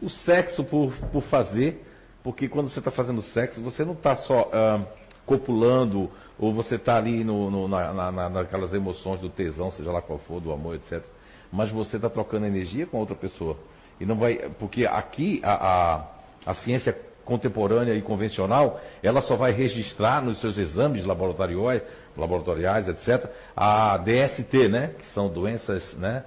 O 0.00 0.08
sexo 0.08 0.62
por, 0.62 0.92
por 1.10 1.22
fazer, 1.24 1.84
porque 2.22 2.48
quando 2.48 2.68
você 2.68 2.78
está 2.78 2.90
fazendo 2.90 3.20
sexo, 3.20 3.60
você 3.60 3.84
não 3.84 3.94
está 3.94 4.14
só 4.16 4.42
uh, 4.42 4.86
copulando, 5.24 6.08
ou 6.38 6.54
você 6.54 6.76
está 6.76 6.96
ali 6.96 7.24
no, 7.24 7.50
no, 7.50 7.66
na, 7.66 8.12
na, 8.12 8.30
naquelas 8.30 8.72
emoções 8.72 9.20
do 9.20 9.28
tesão, 9.28 9.70
seja 9.72 9.90
lá 9.90 10.00
qual 10.00 10.18
for, 10.20 10.40
do 10.40 10.52
amor, 10.52 10.76
etc. 10.76 11.02
Mas 11.50 11.70
você 11.70 11.96
está 11.96 12.08
trocando 12.08 12.46
energia 12.46 12.86
com 12.86 12.98
outra 12.98 13.16
pessoa. 13.16 13.56
E 13.98 14.06
não 14.06 14.16
vai. 14.16 14.50
Porque 14.58 14.86
aqui 14.86 15.40
a, 15.42 15.54
a, 15.54 16.04
a 16.44 16.54
ciência 16.54 16.92
contemporânea 17.26 17.92
e 17.94 18.00
convencional, 18.00 18.80
ela 19.02 19.20
só 19.20 19.36
vai 19.36 19.52
registrar 19.52 20.24
nos 20.24 20.40
seus 20.40 20.56
exames 20.56 21.04
laboratoriais, 21.04 21.82
laboratoriais 22.16 22.88
etc., 22.88 23.28
a 23.54 23.98
DST, 23.98 24.68
né? 24.68 24.92
Que 24.96 25.04
são 25.06 25.28
doenças 25.28 25.94
né, 25.98 26.24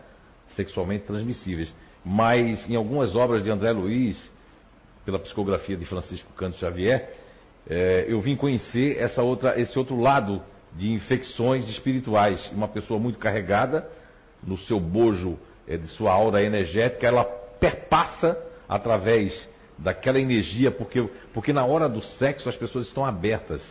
sexualmente 0.49 1.05
transmissíveis. 1.05 1.73
Mas 2.05 2.69
em 2.69 2.75
algumas 2.75 3.15
obras 3.15 3.43
de 3.43 3.49
André 3.49 3.71
Luiz, 3.71 4.29
pela 5.05 5.17
psicografia 5.17 5.75
de 5.75 5.85
Francisco 5.85 6.31
Canto 6.33 6.57
Xavier, 6.57 7.11
é, 7.67 8.05
eu 8.07 8.19
vim 8.21 8.35
conhecer 8.35 8.97
essa 8.99 9.23
outra, 9.23 9.59
esse 9.59 9.79
outro 9.79 9.99
lado 9.99 10.41
de 10.73 10.91
infecções 10.91 11.67
espirituais. 11.69 12.51
Uma 12.51 12.67
pessoa 12.67 12.99
muito 12.99 13.17
carregada 13.17 13.89
no 14.43 14.57
seu 14.57 14.79
bojo 14.79 15.39
é, 15.67 15.77
de 15.77 15.87
sua 15.87 16.11
aura 16.11 16.43
energética, 16.43 17.07
ela 17.07 17.23
perpassa 17.23 18.37
através 18.67 19.47
daquela 19.79 20.19
energia, 20.19 20.71
porque, 20.71 21.07
porque 21.33 21.53
na 21.53 21.65
hora 21.65 21.87
do 21.87 22.01
sexo 22.01 22.49
as 22.49 22.55
pessoas 22.55 22.87
estão 22.87 23.05
abertas, 23.05 23.63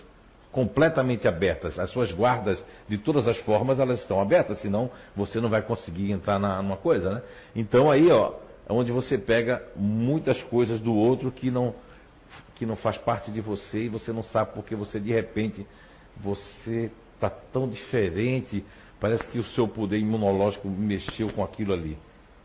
completamente 0.51 1.29
abertas. 1.29 1.79
As 1.79 1.91
suas 1.91 2.11
guardas, 2.11 2.63
de 2.89 2.97
todas 2.99 3.29
as 3.29 3.37
formas, 3.39 3.79
elas 3.79 4.01
estão 4.01 4.21
abertas, 4.21 4.61
senão 4.61 4.91
você 5.15 5.41
não 5.41 5.51
vai 5.51 5.63
conseguir 5.63 6.11
entrar 6.11 6.39
na, 6.39 6.63
numa 6.63 6.77
coisa, 6.77 7.15
né? 7.15 7.23
Então 7.55 7.91
aí, 7.91 8.11
ó, 8.11 8.33
é 8.67 8.73
onde 8.73 8.91
você 8.91 9.19
pega 9.19 9.63
muitas 9.77 10.43
coisas 10.45 10.81
do 10.81 10.95
outro 10.95 11.31
que 11.31 11.51
não, 11.51 11.75
que 12.55 12.65
não 12.65 12.77
faz 12.77 12.97
parte 12.97 13.31
de 13.31 13.41
você 13.41 13.85
e 13.85 13.89
você 13.89 14.13
não 14.13 14.23
sabe 14.23 14.53
porque 14.55 14.75
você, 14.75 14.99
de 14.99 15.13
repente, 15.13 15.67
você 16.17 16.91
está 17.15 17.29
tão 17.29 17.69
diferente, 17.69 18.65
parece 18.99 19.27
que 19.29 19.39
o 19.39 19.45
seu 19.45 19.69
poder 19.69 19.99
imunológico 19.99 20.69
mexeu 20.69 21.31
com 21.33 21.45
aquilo 21.45 21.75
ali. 21.75 21.99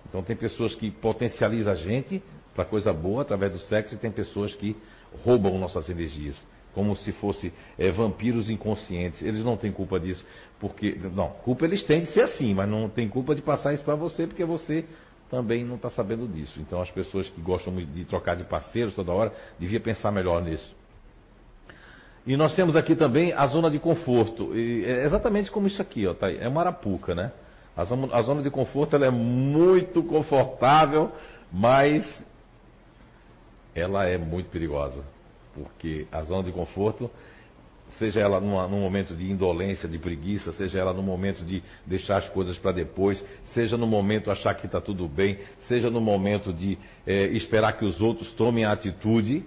Então 0.08 0.22
tem 0.22 0.36
pessoas 0.36 0.76
que 0.76 0.92
potencializam 0.92 1.72
a 1.72 1.76
gente 1.76 2.22
para 2.56 2.66
coisa 2.66 2.94
boa 2.94 3.22
através 3.22 3.52
do 3.52 3.60
sexo 3.60 3.96
e 3.96 3.98
tem 3.98 4.12
pessoas 4.12 4.54
que 4.54 4.76
roubam 5.24 5.58
nossas 5.58 5.90
energias, 5.90 6.40
como 6.74 6.96
se 6.96 7.12
fossem 7.14 7.52
é, 7.78 7.92
vampiros 7.92 8.50
inconscientes. 8.50 9.22
Eles 9.22 9.44
não 9.44 9.58
têm 9.58 9.72
culpa 9.72 10.00
disso, 10.00 10.26
porque 10.60 10.98
não, 11.14 11.30
culpa 11.30 11.66
eles 11.66 11.84
têm 11.84 12.02
de 12.02 12.08
ser 12.08 12.22
assim, 12.22 12.54
mas 12.54 12.70
não 12.70 12.90
tem 12.90 13.08
culpa 13.08 13.36
de 13.36 13.42
passar 13.42 13.74
isso 13.74 13.84
para 13.84 13.96
você, 13.96 14.28
porque 14.28 14.46
você 14.46 14.86
também 15.30 15.64
não 15.64 15.76
está 15.76 15.90
sabendo 15.90 16.28
disso. 16.28 16.60
Então 16.60 16.82
as 16.82 16.92
pessoas 16.92 17.28
que 17.30 17.42
gostam 17.42 17.76
de 17.76 18.06
trocar 18.06 18.36
de 18.36 18.44
parceiros 18.44 18.94
toda 18.94 19.12
hora, 19.12 19.34
devia 19.60 19.80
pensar 19.80 20.12
melhor 20.12 20.42
nisso. 20.44 20.76
E 22.26 22.38
nós 22.38 22.56
temos 22.56 22.76
aqui 22.76 22.96
também 22.96 23.34
a 23.34 23.46
zona 23.48 23.70
de 23.70 23.80
conforto. 23.80 24.52
É 24.56 25.04
exatamente 25.04 25.52
como 25.52 25.68
isso 25.68 25.82
aqui, 25.82 26.08
ó, 26.08 26.14
tá. 26.14 26.32
É 26.32 26.48
uma 26.48 26.62
arapuca, 26.62 27.14
né? 27.14 27.32
A 27.76 28.22
zona 28.22 28.42
de 28.44 28.52
conforto 28.52 28.96
ela 28.96 29.08
é 29.08 29.10
muito 29.10 30.04
confortável, 30.04 31.12
mas 31.52 32.06
ela 33.76 34.06
é 34.06 34.18
muito 34.18 34.50
perigosa, 34.50 35.04
porque 35.54 36.08
a 36.12 36.24
zona 36.24 36.44
de 36.44 36.52
conforto, 36.52 37.10
seja 37.98 38.20
ela 38.20 38.40
numa, 38.40 38.68
num 38.68 38.82
momento 38.82 39.16
de 39.16 39.30
indolência, 39.30 39.88
de 39.88 39.98
preguiça, 39.98 40.52
seja 40.54 40.80
ela 40.80 40.94
no 40.94 41.04
momento 41.04 41.44
de 41.44 41.64
deixar 41.86 42.18
as 42.18 42.30
coisas 42.30 42.58
para 42.58 42.72
depois, 42.72 43.24
seja 43.54 43.78
no 43.78 43.86
momento 43.86 44.32
achar 44.32 44.54
que 44.56 44.66
está 44.66 44.82
tudo 44.82 45.08
bem, 45.08 45.40
seja 45.62 45.90
no 45.90 46.02
momento 46.02 46.52
de 46.52 46.78
é, 47.06 47.26
esperar 47.28 47.78
que 47.78 47.86
os 47.86 48.02
outros 48.02 48.32
tomem 48.34 48.66
a 48.66 48.72
atitude, 48.72 49.44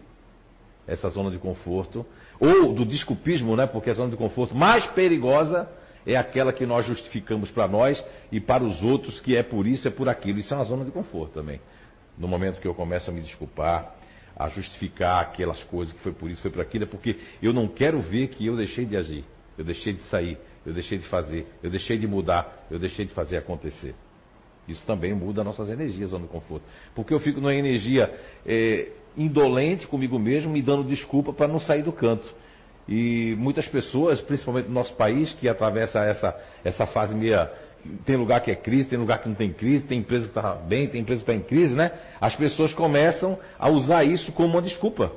essa 0.86 1.08
zona 1.08 1.30
de 1.30 1.38
conforto, 1.38 2.06
ou 2.38 2.72
do 2.72 2.84
desculpismo, 2.84 3.56
né, 3.56 3.66
porque 3.66 3.90
a 3.90 3.94
zona 3.94 4.10
de 4.10 4.16
conforto 4.16 4.54
mais 4.54 4.86
perigosa 4.88 5.68
é 6.06 6.16
aquela 6.16 6.52
que 6.52 6.64
nós 6.64 6.86
justificamos 6.86 7.50
para 7.50 7.66
nós 7.66 8.02
e 8.30 8.40
para 8.40 8.62
os 8.62 8.80
outros 8.82 9.20
que 9.20 9.36
é 9.36 9.42
por 9.42 9.66
isso, 9.66 9.88
é 9.88 9.90
por 9.90 10.08
aquilo. 10.08 10.38
Isso 10.38 10.54
é 10.54 10.56
uma 10.56 10.64
zona 10.64 10.84
de 10.84 10.92
conforto 10.92 11.32
também. 11.32 11.60
No 12.16 12.28
momento 12.28 12.60
que 12.60 12.68
eu 12.68 12.74
começo 12.74 13.10
a 13.10 13.12
me 13.12 13.20
desculpar, 13.20 13.96
a 14.36 14.48
justificar 14.48 15.22
aquelas 15.22 15.62
coisas 15.64 15.94
que 15.94 16.00
foi 16.00 16.12
por 16.12 16.30
isso, 16.30 16.42
foi 16.42 16.50
por 16.50 16.60
aquilo, 16.60 16.84
é 16.84 16.86
porque 16.86 17.16
eu 17.42 17.52
não 17.52 17.66
quero 17.66 18.00
ver 18.00 18.28
que 18.28 18.46
eu 18.46 18.56
deixei 18.56 18.84
de 18.84 18.96
agir, 18.96 19.24
eu 19.56 19.64
deixei 19.64 19.94
de 19.94 20.02
sair, 20.02 20.38
eu 20.64 20.74
deixei 20.74 20.98
de 20.98 21.06
fazer, 21.08 21.46
eu 21.62 21.70
deixei 21.70 21.96
de 21.96 22.06
mudar, 22.06 22.66
eu 22.70 22.78
deixei 22.78 23.06
de 23.06 23.14
fazer 23.14 23.38
acontecer. 23.38 23.94
Isso 24.68 24.84
também 24.84 25.14
muda 25.14 25.44
nossas 25.44 25.70
energias 25.70 26.10
no 26.10 26.26
conforto. 26.26 26.64
Porque 26.94 27.14
eu 27.14 27.20
fico 27.20 27.40
numa 27.40 27.54
energia 27.54 28.12
é, 28.44 28.88
indolente 29.16 29.86
comigo 29.86 30.18
mesmo, 30.18 30.52
me 30.52 30.60
dando 30.60 30.84
desculpa 30.84 31.32
para 31.32 31.48
não 31.48 31.60
sair 31.60 31.82
do 31.82 31.92
canto. 31.92 32.26
E 32.88 33.34
muitas 33.38 33.66
pessoas, 33.68 34.20
principalmente 34.20 34.66
no 34.66 34.74
nosso 34.74 34.94
país, 34.94 35.32
que 35.34 35.48
atravessa 35.48 36.00
essa, 36.00 36.36
essa 36.64 36.86
fase 36.86 37.14
meia 37.14 37.50
tem 38.04 38.16
lugar 38.16 38.40
que 38.40 38.50
é 38.50 38.54
crise, 38.54 38.88
tem 38.88 38.98
lugar 38.98 39.20
que 39.22 39.28
não 39.28 39.34
tem 39.34 39.52
crise, 39.52 39.84
tem 39.84 40.00
empresa 40.00 40.24
que 40.24 40.30
está 40.30 40.54
bem, 40.54 40.88
tem 40.88 41.00
empresa 41.00 41.24
que 41.24 41.30
está 41.30 41.34
em 41.34 41.46
crise, 41.46 41.74
né? 41.74 41.92
As 42.20 42.34
pessoas 42.36 42.72
começam 42.72 43.38
a 43.58 43.68
usar 43.68 44.04
isso 44.04 44.32
como 44.32 44.54
uma 44.54 44.62
desculpa. 44.62 45.12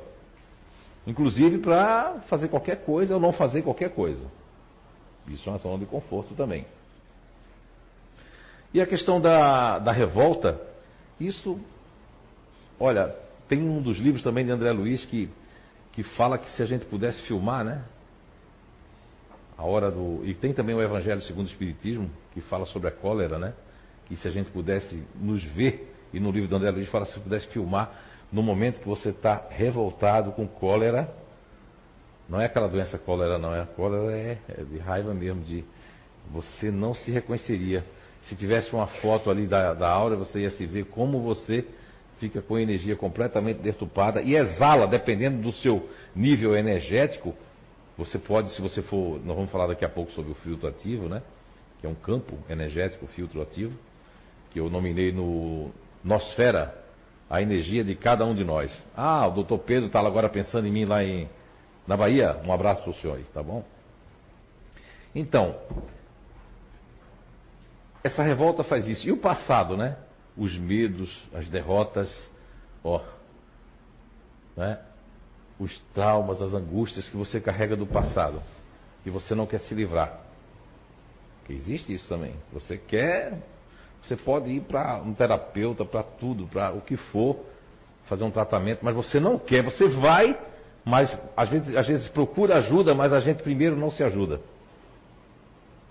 Inclusive 1.06 1.58
para 1.58 2.20
fazer 2.28 2.48
qualquer 2.48 2.84
coisa 2.84 3.14
ou 3.14 3.20
não 3.20 3.32
fazer 3.32 3.62
qualquer 3.62 3.90
coisa. 3.90 4.26
Isso 5.28 5.48
é 5.48 5.52
uma 5.52 5.58
zona 5.58 5.78
de 5.78 5.86
conforto 5.86 6.34
também. 6.34 6.66
E 8.72 8.80
a 8.80 8.86
questão 8.86 9.20
da, 9.20 9.78
da 9.78 9.92
revolta, 9.92 10.60
isso, 11.18 11.58
olha, 12.78 13.14
tem 13.48 13.60
um 13.60 13.82
dos 13.82 13.98
livros 13.98 14.22
também 14.22 14.44
de 14.44 14.52
André 14.52 14.70
Luiz 14.70 15.04
que, 15.06 15.28
que 15.92 16.02
fala 16.02 16.38
que 16.38 16.48
se 16.50 16.62
a 16.62 16.66
gente 16.66 16.84
pudesse 16.84 17.22
filmar, 17.22 17.64
né? 17.64 17.82
A 19.60 19.64
hora 19.64 19.90
do. 19.90 20.22
E 20.24 20.32
tem 20.32 20.54
também 20.54 20.74
o 20.74 20.82
Evangelho 20.82 21.20
segundo 21.20 21.46
o 21.46 21.50
Espiritismo, 21.50 22.10
que 22.32 22.40
fala 22.40 22.64
sobre 22.64 22.88
a 22.88 22.90
cólera, 22.90 23.38
né? 23.38 23.52
Que 24.06 24.16
se 24.16 24.26
a 24.26 24.30
gente 24.30 24.50
pudesse 24.50 25.04
nos 25.20 25.44
ver, 25.44 25.94
e 26.14 26.18
no 26.18 26.30
livro 26.30 26.48
do 26.48 26.56
André 26.56 26.70
Luiz 26.70 26.88
fala 26.88 27.04
se 27.04 27.20
pudesse 27.20 27.46
filmar, 27.48 27.92
no 28.32 28.42
momento 28.42 28.80
que 28.80 28.88
você 28.88 29.10
está 29.10 29.48
revoltado 29.50 30.32
com 30.32 30.48
cólera, 30.48 31.12
não 32.26 32.40
é 32.40 32.46
aquela 32.46 32.68
doença 32.68 32.96
cólera, 32.96 33.38
não, 33.38 33.54
é 33.54 33.60
a 33.60 33.66
cólera 33.66 34.16
é, 34.16 34.38
é 34.48 34.64
de 34.64 34.78
raiva 34.78 35.12
mesmo, 35.12 35.42
de 35.42 35.62
você 36.32 36.70
não 36.70 36.94
se 36.94 37.10
reconheceria. 37.10 37.84
Se 38.22 38.34
tivesse 38.36 38.72
uma 38.72 38.86
foto 38.86 39.30
ali 39.30 39.46
da, 39.46 39.74
da 39.74 39.90
aura, 39.90 40.16
você 40.16 40.40
ia 40.40 40.50
se 40.50 40.64
ver 40.64 40.86
como 40.86 41.20
você 41.20 41.66
fica 42.18 42.40
com 42.40 42.58
energia 42.58 42.96
completamente 42.96 43.58
deturpada 43.58 44.22
e 44.22 44.36
exala, 44.36 44.86
dependendo 44.86 45.42
do 45.42 45.52
seu 45.52 45.86
nível 46.14 46.54
energético, 46.54 47.34
você 48.00 48.18
pode, 48.18 48.50
se 48.54 48.62
você 48.62 48.80
for, 48.80 49.20
nós 49.26 49.36
vamos 49.36 49.50
falar 49.50 49.66
daqui 49.66 49.84
a 49.84 49.88
pouco 49.88 50.10
sobre 50.12 50.32
o 50.32 50.34
filtro 50.36 50.66
ativo, 50.66 51.06
né? 51.06 51.22
Que 51.78 51.86
é 51.86 51.88
um 51.88 51.94
campo 51.94 52.38
energético, 52.48 53.06
filtro 53.08 53.42
ativo, 53.42 53.78
que 54.50 54.58
eu 54.58 54.70
nominei 54.70 55.12
no 55.12 55.70
Nosfera, 56.02 56.82
a 57.28 57.42
energia 57.42 57.84
de 57.84 57.94
cada 57.94 58.24
um 58.24 58.34
de 58.34 58.42
nós. 58.42 58.72
Ah, 58.96 59.26
o 59.26 59.32
doutor 59.32 59.58
Pedro 59.58 59.86
está 59.86 60.00
agora 60.00 60.30
pensando 60.30 60.66
em 60.66 60.72
mim 60.72 60.86
lá 60.86 61.04
em, 61.04 61.28
na 61.86 61.94
Bahia. 61.94 62.40
Um 62.42 62.50
abraço 62.50 62.82
para 62.82 62.90
o 62.90 62.94
senhor 62.94 63.18
aí, 63.18 63.24
tá 63.34 63.42
bom? 63.42 63.62
Então, 65.14 65.58
essa 68.02 68.22
revolta 68.22 68.64
faz 68.64 68.88
isso. 68.88 69.06
E 69.06 69.12
o 69.12 69.18
passado, 69.18 69.76
né? 69.76 69.98
Os 70.38 70.56
medos, 70.56 71.22
as 71.34 71.46
derrotas, 71.50 72.10
ó, 72.82 73.02
né? 74.56 74.78
Os 75.60 75.78
traumas, 75.94 76.40
as 76.40 76.54
angústias 76.54 77.06
que 77.08 77.16
você 77.16 77.38
carrega 77.38 77.76
do 77.76 77.86
passado 77.86 78.42
e 79.04 79.10
você 79.10 79.34
não 79.34 79.46
quer 79.46 79.60
se 79.60 79.74
livrar. 79.74 80.20
Porque 81.38 81.52
existe 81.52 81.92
isso 81.92 82.08
também. 82.08 82.34
Você 82.52 82.78
quer, 82.78 83.38
você 84.02 84.16
pode 84.16 84.50
ir 84.50 84.62
para 84.62 85.02
um 85.02 85.12
terapeuta, 85.12 85.84
para 85.84 86.02
tudo, 86.02 86.46
para 86.46 86.72
o 86.72 86.80
que 86.80 86.96
for, 86.96 87.36
fazer 88.06 88.24
um 88.24 88.30
tratamento, 88.30 88.80
mas 88.82 88.94
você 88.94 89.20
não 89.20 89.38
quer, 89.38 89.62
você 89.62 89.86
vai, 89.86 90.36
mas 90.84 91.14
às 91.36 91.50
vezes, 91.50 91.76
às 91.76 91.86
vezes 91.86 92.08
procura 92.08 92.56
ajuda, 92.56 92.94
mas 92.94 93.12
a 93.12 93.20
gente 93.20 93.42
primeiro 93.42 93.76
não 93.76 93.90
se 93.90 94.02
ajuda. 94.02 94.40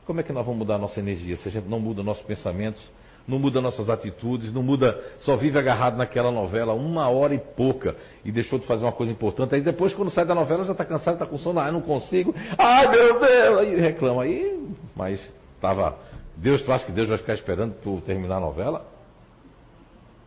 Como 0.05 0.19
é 0.19 0.23
que 0.23 0.33
nós 0.33 0.43
vamos 0.43 0.57
mudar 0.57 0.75
a 0.75 0.79
nossa 0.79 0.99
energia 0.99 1.37
se 1.37 1.47
a 1.47 1.51
gente 1.51 1.67
não 1.67 1.79
muda 1.79 2.01
nossos 2.01 2.23
pensamentos, 2.23 2.81
não 3.29 3.37
muda 3.37 3.61
nossas 3.61 3.89
atitudes, 3.89 4.51
não 4.51 4.63
muda, 4.63 4.99
só 5.19 5.37
vive 5.37 5.57
agarrado 5.59 5.95
naquela 5.95 6.31
novela 6.31 6.73
uma 6.73 7.07
hora 7.07 7.35
e 7.35 7.37
pouca 7.37 7.95
e 8.25 8.31
deixou 8.31 8.57
de 8.57 8.65
fazer 8.65 8.83
uma 8.83 8.91
coisa 8.91 9.11
importante. 9.11 9.53
Aí 9.53 9.61
depois, 9.61 9.93
quando 9.93 10.09
sai 10.09 10.25
da 10.25 10.33
novela, 10.33 10.63
já 10.63 10.71
está 10.71 10.83
cansado, 10.83 11.13
está 11.13 11.27
com 11.27 11.37
sono, 11.37 11.59
ah, 11.59 11.71
não 11.71 11.81
consigo, 11.81 12.33
ai 12.57 12.89
meu 12.89 13.19
Deus, 13.19 13.59
aí 13.59 13.79
reclama. 13.79 14.23
Aí, 14.23 14.67
mas 14.95 15.31
estava. 15.55 15.95
Deus, 16.35 16.61
tu 16.63 16.71
acha 16.71 16.85
que 16.85 16.91
Deus 16.91 17.07
vai 17.07 17.19
ficar 17.19 17.33
esperando 17.33 17.75
tu 17.83 18.01
terminar 18.01 18.37
a 18.37 18.39
novela? 18.39 18.85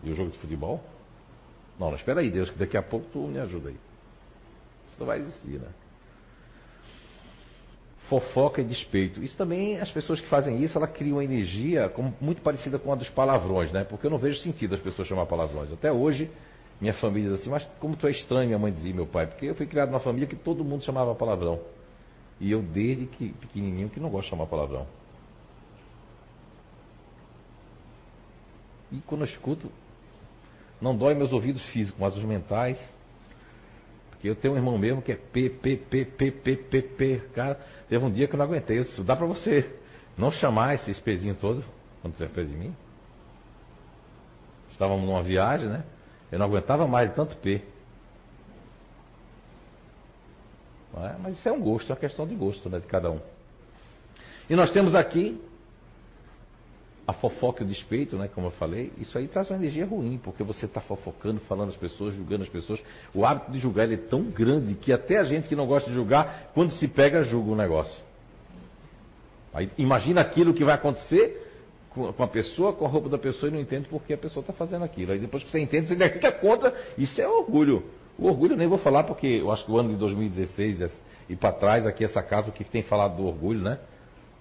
E 0.05 0.11
o 0.11 0.15
jogo 0.15 0.31
de 0.31 0.39
futebol? 0.39 0.81
Não, 1.81 1.89
não, 1.89 1.97
espera 1.97 2.21
aí, 2.21 2.31
Deus, 2.31 2.51
que 2.51 2.59
daqui 2.59 2.77
a 2.77 2.83
pouco 2.83 3.07
tu 3.13 3.19
me 3.19 3.41
ajuda 3.41 3.71
aí. 3.71 3.77
Isso 4.89 4.97
não 5.01 5.07
vai 5.07 5.19
existir, 5.19 5.59
né? 5.59 5.69
Fofoca 8.13 8.61
e 8.61 8.65
despeito. 8.65 9.23
Isso 9.23 9.35
também, 9.39 9.81
as 9.81 9.91
pessoas 9.91 10.21
que 10.21 10.27
fazem 10.27 10.63
isso, 10.63 10.77
ela 10.77 10.87
criam 10.87 11.17
uma 11.17 11.25
energia 11.25 11.89
como, 11.89 12.15
muito 12.21 12.43
parecida 12.43 12.79
com 12.79 12.93
a 12.93 12.95
dos 12.95 13.09
palavrões, 13.09 13.73
né? 13.73 13.85
Porque 13.85 14.07
eu 14.07 14.11
não 14.11 14.19
vejo 14.19 14.39
sentido 14.41 14.75
as 14.75 14.81
pessoas 14.81 15.09
chamar 15.09 15.25
palavrões. 15.25 15.73
Até 15.73 15.91
hoje, 15.91 16.31
minha 16.79 16.93
família 16.93 17.31
diz 17.31 17.41
assim, 17.41 17.49
mas 17.49 17.65
como 17.81 17.97
tu 17.97 18.07
é 18.07 18.11
estranho, 18.11 18.49
minha 18.49 18.59
mãe 18.59 18.71
dizia, 18.71 18.93
meu 18.93 19.07
pai, 19.07 19.27
porque 19.27 19.47
eu 19.47 19.55
fui 19.55 19.67
criado 19.67 19.89
numa 19.89 20.01
família 20.01 20.29
que 20.29 20.37
todo 20.37 20.63
mundo 20.63 20.85
chamava 20.85 21.15
palavrão. 21.15 21.59
E 22.39 22.51
eu, 22.51 22.61
desde 22.61 23.07
que 23.07 23.31
pequenininho, 23.31 23.89
que 23.89 23.99
não 23.99 24.11
gosto 24.11 24.25
de 24.25 24.31
chamar 24.31 24.47
palavrão. 24.47 24.87
E 28.91 28.99
quando 29.07 29.23
eu 29.23 29.27
escuto, 29.27 29.73
não 30.83 30.95
dói 30.95 31.15
meus 31.15 31.33
ouvidos 31.33 31.63
físicos, 31.71 31.99
mas 31.99 32.15
os 32.15 32.25
mentais. 32.25 32.79
Porque 34.23 34.31
eu 34.31 34.37
tenho 34.37 34.55
um 34.55 34.57
irmão 34.57 34.79
mesmo 34.79 35.03
que 35.03 35.11
é 35.11 35.17
P, 35.17 35.51
P, 35.51 35.77
P, 35.79 36.05
P, 36.05 36.31
P, 36.31 36.57
P, 36.57 36.83
P. 36.83 37.23
Cara, 37.35 37.59
teve 37.89 38.05
um 38.05 38.09
dia 38.09 38.29
que 38.29 38.35
eu 38.35 38.39
não 38.39 38.45
aguentei. 38.45 38.79
Isso 38.79 39.03
dá 39.03 39.17
pra 39.17 39.27
você 39.27 39.69
não 40.17 40.31
chamar 40.31 40.77
esses 40.77 41.01
pezinhos 41.01 41.39
todos 41.39 41.65
quando 42.01 42.15
é 42.23 42.29
perto 42.29 42.49
de 42.49 42.57
mim. 42.57 42.73
Estávamos 44.71 45.05
numa 45.05 45.25
viagem, 45.25 45.69
né? 45.69 45.83
Eu 46.31 46.39
não 46.39 46.47
aguentava 46.47 46.87
mais 46.87 47.09
de 47.09 47.17
tanto 47.17 47.35
P. 47.35 47.63
É? 50.99 51.17
Mas 51.21 51.37
isso 51.37 51.49
é 51.49 51.53
um 51.53 51.61
gosto, 51.61 51.91
é 51.91 51.93
uma 51.93 52.01
questão 52.01 52.25
de 52.25 52.37
gosto 52.37 52.71
né, 52.71 52.79
de 52.79 52.87
cada 52.87 53.11
um. 53.11 53.19
E 54.49 54.55
nós 54.55 54.71
temos 54.71 54.95
aqui 54.95 55.43
a 57.07 57.13
fofoca 57.13 57.63
e 57.63 57.67
o 57.67 57.69
despeito, 57.69 58.17
né, 58.17 58.29
como 58.33 58.47
eu 58.47 58.51
falei, 58.53 58.93
isso 58.97 59.19
aí 59.19 59.27
traz 59.27 59.51
uma 59.51 59.57
energia 59.57 59.85
ruim, 59.85 60.21
porque 60.23 60.43
você 60.43 60.67
está 60.67 60.81
fofocando, 60.81 61.41
falando 61.41 61.71
as 61.71 61.77
pessoas, 61.77 62.15
julgando 62.15 62.45
as 62.45 62.49
pessoas. 62.49 62.81
O 63.13 63.25
hábito 63.25 63.51
de 63.51 63.59
julgar 63.59 63.91
é 63.91 63.97
tão 63.97 64.23
grande 64.25 64.75
que 64.75 64.93
até 64.93 65.19
a 65.19 65.25
gente 65.25 65.49
que 65.49 65.57
não 65.57 65.67
gosta 65.67 65.89
de 65.89 65.95
julgar, 65.95 66.51
quando 66.55 66.73
se 66.73 66.87
pega, 66.87 67.23
julga 67.23 67.51
o 67.51 67.57
negócio. 67.57 68.01
Aí, 69.53 69.69
imagina 69.77 70.21
aquilo 70.21 70.55
que 70.55 70.65
vai 70.65 70.75
acontecer 70.75 71.51
com 71.91 72.23
a 72.23 72.29
pessoa, 72.29 72.73
com 72.73 72.87
a 72.87 72.89
roupa 72.89 73.09
da 73.09 73.19
pessoa 73.19 73.51
e 73.51 73.53
não 73.53 73.61
entende 73.61 73.87
por 73.89 74.03
que 74.03 74.15
a 74.15 74.19
pessoa 74.19 74.41
está 74.41 74.53
fazendo 74.53 74.83
aquilo. 74.83 75.13
Aí 75.13 75.19
depois 75.19 75.43
que 75.43 75.51
você 75.51 75.61
entende, 75.61 75.89
você 75.89 76.09
fica 76.09 76.33
contra. 76.33 76.75
Isso 76.97 77.21
é 77.21 77.29
orgulho. 77.29 77.85
O 78.19 78.29
orgulho 78.29 78.55
eu 78.55 78.57
nem 78.57 78.67
vou 78.67 78.79
falar, 78.79 79.05
porque 79.05 79.27
eu 79.27 79.51
acho 79.51 79.65
que 79.65 79.71
o 79.71 79.79
ano 79.79 79.91
de 79.91 79.97
2016 79.97 80.91
e 81.29 81.37
para 81.37 81.53
trás, 81.53 81.87
aqui 81.87 82.05
essa 82.05 82.23
casa, 82.23 82.49
o 82.49 82.53
que 82.53 82.65
tem 82.65 82.83
falado 82.83 83.17
do 83.17 83.27
orgulho, 83.27 83.61
né? 83.61 83.79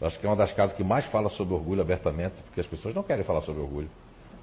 Eu 0.01 0.08
acho 0.08 0.20
que 0.20 0.25
é 0.25 0.29
uma 0.29 0.36
das 0.36 0.51
casas 0.51 0.75
que 0.75 0.84
mais 0.84 1.05
fala 1.05 1.29
sobre 1.29 1.53
orgulho 1.53 1.79
abertamente, 1.79 2.41
porque 2.41 2.60
as 2.60 2.65
pessoas 2.65 2.96
não 2.96 3.03
querem 3.03 3.24
falar 3.24 3.41
sobre 3.41 3.62
orgulho. 3.62 3.89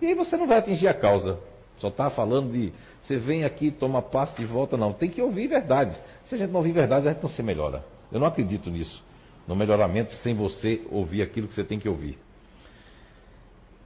E 0.01 0.07
aí 0.07 0.15
você 0.15 0.37
não 0.37 0.47
vai 0.47 0.59
atingir 0.59 0.87
a 0.87 0.95
causa. 0.95 1.37
Só 1.79 1.89
está 1.89 2.09
falando 2.11 2.53
de 2.53 2.73
você 3.03 3.17
vem 3.17 3.45
aqui, 3.45 3.73
toma 3.73 4.01
passe 4.01 4.41
e 4.41 4.45
volta, 4.45 4.77
não. 4.77 4.93
Tem 4.93 5.11
que 5.11 5.21
ouvir 5.21 5.49
verdades. 5.49 6.01
Se 6.25 6.37
a 6.37 6.39
gente 6.39 6.51
não 6.51 6.59
ouvir 6.59 6.73
verdades, 6.73 7.09
a 7.09 7.13
gente 7.13 7.23
não 7.23 7.31
se 7.31 7.43
melhora. 7.43 7.85
Eu 8.13 8.21
não 8.21 8.27
acredito 8.27 8.71
nisso. 8.71 9.03
No 9.49 9.57
melhoramento 9.57 10.13
sem 10.15 10.33
você 10.33 10.83
ouvir 10.91 11.23
aquilo 11.23 11.49
que 11.49 11.55
você 11.55 11.65
tem 11.65 11.81
que 11.81 11.89
ouvir. 11.89 12.19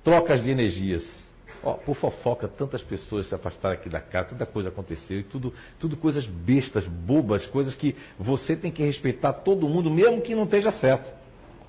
Trocas 0.05 0.43
de 0.43 0.51
energias. 0.51 1.23
Oh, 1.63 1.75
por 1.75 1.95
fofoca, 1.95 2.49
tantas 2.49 2.83
pessoas 2.83 3.29
se 3.29 3.35
afastaram 3.35 3.77
aqui 3.77 3.89
da 3.89 4.01
casa, 4.01 4.31
tanta 4.31 4.45
coisa 4.45 4.69
aconteceu, 4.69 5.21
e 5.21 5.23
tudo, 5.23 5.55
tudo 5.79 5.97
coisas 5.97 6.27
bestas, 6.27 6.85
bobas, 6.89 7.47
coisas 7.47 7.73
que 7.77 7.95
você 8.19 8.57
tem 8.57 8.73
que 8.73 8.83
respeitar 8.83 9.33
todo 9.33 9.69
mundo, 9.69 9.89
mesmo 9.89 10.21
que 10.21 10.35
não 10.35 10.43
esteja 10.43 10.73
certo. 10.73 11.22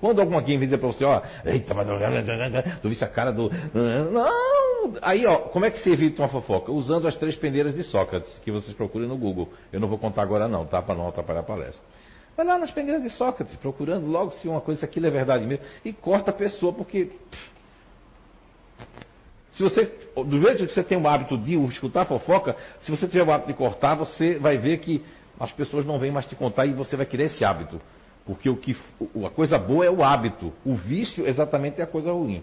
Quando 0.04 0.20
alguém 0.20 0.58
vem 0.58 0.68
dizer 0.68 0.76
para 0.76 0.88
você, 0.88 1.02
ó, 1.02 1.22
eita, 1.46 1.72
mas 1.72 1.88
tu 2.82 2.90
viste 2.90 3.02
a 3.02 3.08
cara 3.08 3.32
do. 3.32 3.50
Não! 3.72 4.98
Aí, 5.00 5.24
ó, 5.24 5.38
como 5.48 5.64
é 5.64 5.70
que 5.70 5.78
se 5.78 5.90
evita 5.90 6.20
uma 6.20 6.28
fofoca? 6.28 6.70
Usando 6.70 7.08
as 7.08 7.16
três 7.16 7.34
peneiras 7.36 7.74
de 7.74 7.82
Sócrates, 7.84 8.38
que 8.44 8.50
vocês 8.50 8.76
procurem 8.76 9.08
no 9.08 9.16
Google. 9.16 9.48
Eu 9.72 9.80
não 9.80 9.88
vou 9.88 9.96
contar 9.96 10.20
agora, 10.20 10.46
não, 10.46 10.66
tá? 10.66 10.82
Para 10.82 10.94
não 10.94 11.08
atrapalhar 11.08 11.40
a 11.40 11.42
palestra. 11.42 11.82
Vai 12.36 12.44
lá 12.44 12.58
nas 12.58 12.70
peneiras 12.70 13.02
de 13.02 13.08
Sócrates, 13.08 13.56
procurando 13.56 14.06
logo 14.06 14.32
se 14.32 14.46
uma 14.46 14.60
coisa, 14.60 14.84
aquilo 14.84 15.06
é 15.06 15.10
verdade 15.10 15.46
mesmo, 15.46 15.64
e 15.82 15.90
corta 15.90 16.32
a 16.32 16.34
pessoa, 16.34 16.70
porque. 16.70 17.10
Se 19.54 19.62
você, 19.62 19.90
do 20.14 20.38
jeito 20.38 20.66
que 20.66 20.74
você 20.74 20.82
tem 20.82 20.98
o 20.98 21.08
hábito 21.08 21.38
de 21.38 21.54
escutar 21.68 22.04
fofoca, 22.04 22.54
se 22.82 22.90
você 22.90 23.08
tiver 23.08 23.24
o 23.24 23.32
hábito 23.32 23.50
de 23.50 23.56
cortar, 23.56 23.94
você 23.94 24.38
vai 24.38 24.58
ver 24.58 24.80
que 24.80 25.02
as 25.40 25.50
pessoas 25.52 25.86
não 25.86 25.98
vêm 25.98 26.10
mais 26.10 26.26
te 26.26 26.36
contar 26.36 26.66
e 26.66 26.74
você 26.74 26.94
vai 26.94 27.06
querer 27.06 27.24
esse 27.24 27.42
hábito. 27.42 27.80
Porque 28.26 28.48
o 28.48 28.56
que, 28.56 28.76
a 29.24 29.30
coisa 29.30 29.58
boa 29.58 29.84
é 29.84 29.90
o 29.90 30.02
hábito. 30.02 30.52
O 30.64 30.74
vício 30.74 31.26
exatamente 31.26 31.80
é 31.80 31.84
a 31.84 31.86
coisa 31.86 32.12
ruim. 32.12 32.42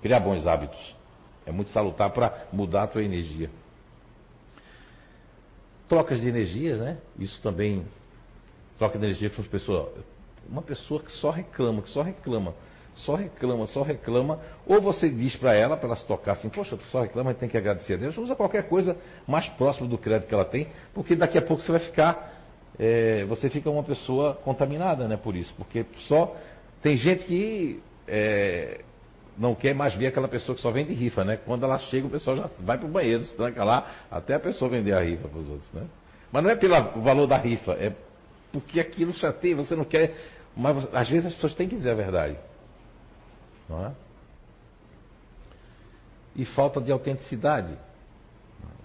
Criar 0.00 0.20
bons 0.20 0.46
hábitos. 0.46 0.96
É 1.46 1.52
muito 1.52 1.70
salutar 1.70 2.10
para 2.10 2.46
mudar 2.52 2.84
a 2.84 2.86
tua 2.86 3.02
energia. 3.02 3.48
Trocas 5.88 6.20
de 6.20 6.28
energias, 6.28 6.80
né? 6.80 6.98
Isso 7.18 7.40
também. 7.42 7.84
Troca 8.78 8.98
de 8.98 9.04
energia 9.04 9.30
com 9.30 9.40
as 9.40 9.48
pessoas. 9.48 9.92
Uma 10.48 10.62
pessoa 10.62 11.00
que 11.00 11.12
só 11.12 11.30
reclama, 11.30 11.82
que 11.82 11.90
só 11.90 12.02
reclama, 12.02 12.54
só 12.94 13.14
reclama, 13.14 13.66
só 13.66 13.82
reclama. 13.82 14.40
Ou 14.66 14.80
você 14.80 15.08
diz 15.08 15.36
para 15.36 15.54
ela, 15.54 15.76
para 15.76 15.88
ela 15.88 15.96
se 15.96 16.06
tocar 16.06 16.32
assim, 16.32 16.48
poxa, 16.48 16.76
tu 16.76 16.84
só 16.84 17.02
reclama, 17.02 17.32
tem 17.34 17.48
que 17.48 17.56
agradecer 17.56 17.94
a 17.94 17.96
Deus. 17.96 18.18
Usa 18.18 18.34
qualquer 18.34 18.68
coisa 18.68 18.96
mais 19.26 19.48
próximo 19.50 19.88
do 19.88 19.96
crédito 19.96 20.28
que 20.28 20.34
ela 20.34 20.44
tem, 20.44 20.68
porque 20.92 21.14
daqui 21.14 21.38
a 21.38 21.42
pouco 21.42 21.62
você 21.62 21.70
vai 21.70 21.80
ficar 21.80 22.41
é, 22.78 23.24
você 23.24 23.50
fica 23.50 23.68
uma 23.70 23.82
pessoa 23.82 24.34
contaminada 24.34 25.06
né, 25.06 25.16
por 25.16 25.36
isso. 25.36 25.52
Porque 25.54 25.84
só 26.06 26.36
tem 26.82 26.96
gente 26.96 27.24
que 27.26 27.82
é, 28.06 28.80
não 29.36 29.54
quer 29.54 29.74
mais 29.74 29.94
ver 29.94 30.08
aquela 30.08 30.28
pessoa 30.28 30.56
que 30.56 30.62
só 30.62 30.70
vende 30.70 30.92
rifa, 30.92 31.24
né? 31.24 31.36
Quando 31.36 31.64
ela 31.64 31.78
chega, 31.78 32.06
o 32.06 32.10
pessoal 32.10 32.36
já 32.36 32.50
vai 32.60 32.78
para 32.78 32.86
o 32.86 32.90
banheiro, 32.90 33.24
se 33.24 33.36
tranca 33.36 33.64
lá, 33.64 34.06
até 34.10 34.34
a 34.34 34.40
pessoa 34.40 34.70
vender 34.70 34.92
a 34.92 35.00
rifa 35.00 35.28
para 35.28 35.38
os 35.38 35.48
outros, 35.48 35.72
né? 35.72 35.86
Mas 36.30 36.42
não 36.42 36.50
é 36.50 36.56
pelo 36.56 36.74
valor 37.02 37.26
da 37.26 37.36
rifa, 37.36 37.72
é 37.72 37.92
porque 38.52 38.80
aquilo 38.80 39.12
chateia, 39.14 39.56
você 39.56 39.74
não 39.74 39.84
quer. 39.84 40.14
Mas 40.56 40.88
às 40.94 41.08
vezes 41.08 41.26
as 41.26 41.34
pessoas 41.34 41.54
têm 41.54 41.68
que 41.68 41.76
dizer 41.76 41.90
a 41.90 41.94
verdade. 41.94 42.36
Não 43.68 43.86
é? 43.86 43.92
E 46.36 46.44
falta 46.44 46.80
de 46.80 46.92
autenticidade. 46.92 47.76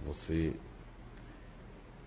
Você 0.06 0.54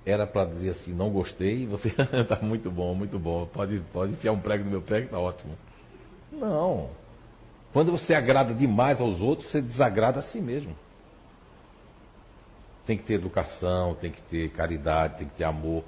era 0.05 0.27
para 0.27 0.47
dizer 0.47 0.71
assim, 0.71 0.93
não 0.93 1.11
gostei, 1.11 1.67
você 1.67 1.89
está 1.89 2.39
muito 2.43 2.71
bom, 2.71 2.95
muito 2.95 3.19
bom, 3.19 3.47
pode, 3.47 3.81
pode 3.93 4.13
enfiar 4.13 4.33
um 4.33 4.41
prego 4.41 4.65
no 4.65 4.71
meu 4.71 4.83
pé 4.83 5.01
que 5.01 5.07
está 5.07 5.19
ótimo. 5.19 5.57
Não. 6.33 6.91
Quando 7.73 7.93
você 7.93 8.15
agrada 8.15 8.55
demais 8.55 9.01
aos 9.01 9.21
outros, 9.21 9.51
você 9.51 9.61
desagrada 9.61 10.21
a 10.21 10.23
si 10.23 10.41
mesmo. 10.41 10.75
Tem 12.87 12.97
que 12.97 13.05
ter 13.05 13.15
educação, 13.15 13.95
tem 13.95 14.11
que 14.11 14.23
ter 14.23 14.51
caridade, 14.51 15.19
tem 15.19 15.29
que 15.29 15.37
ter 15.37 15.45
amor. 15.45 15.85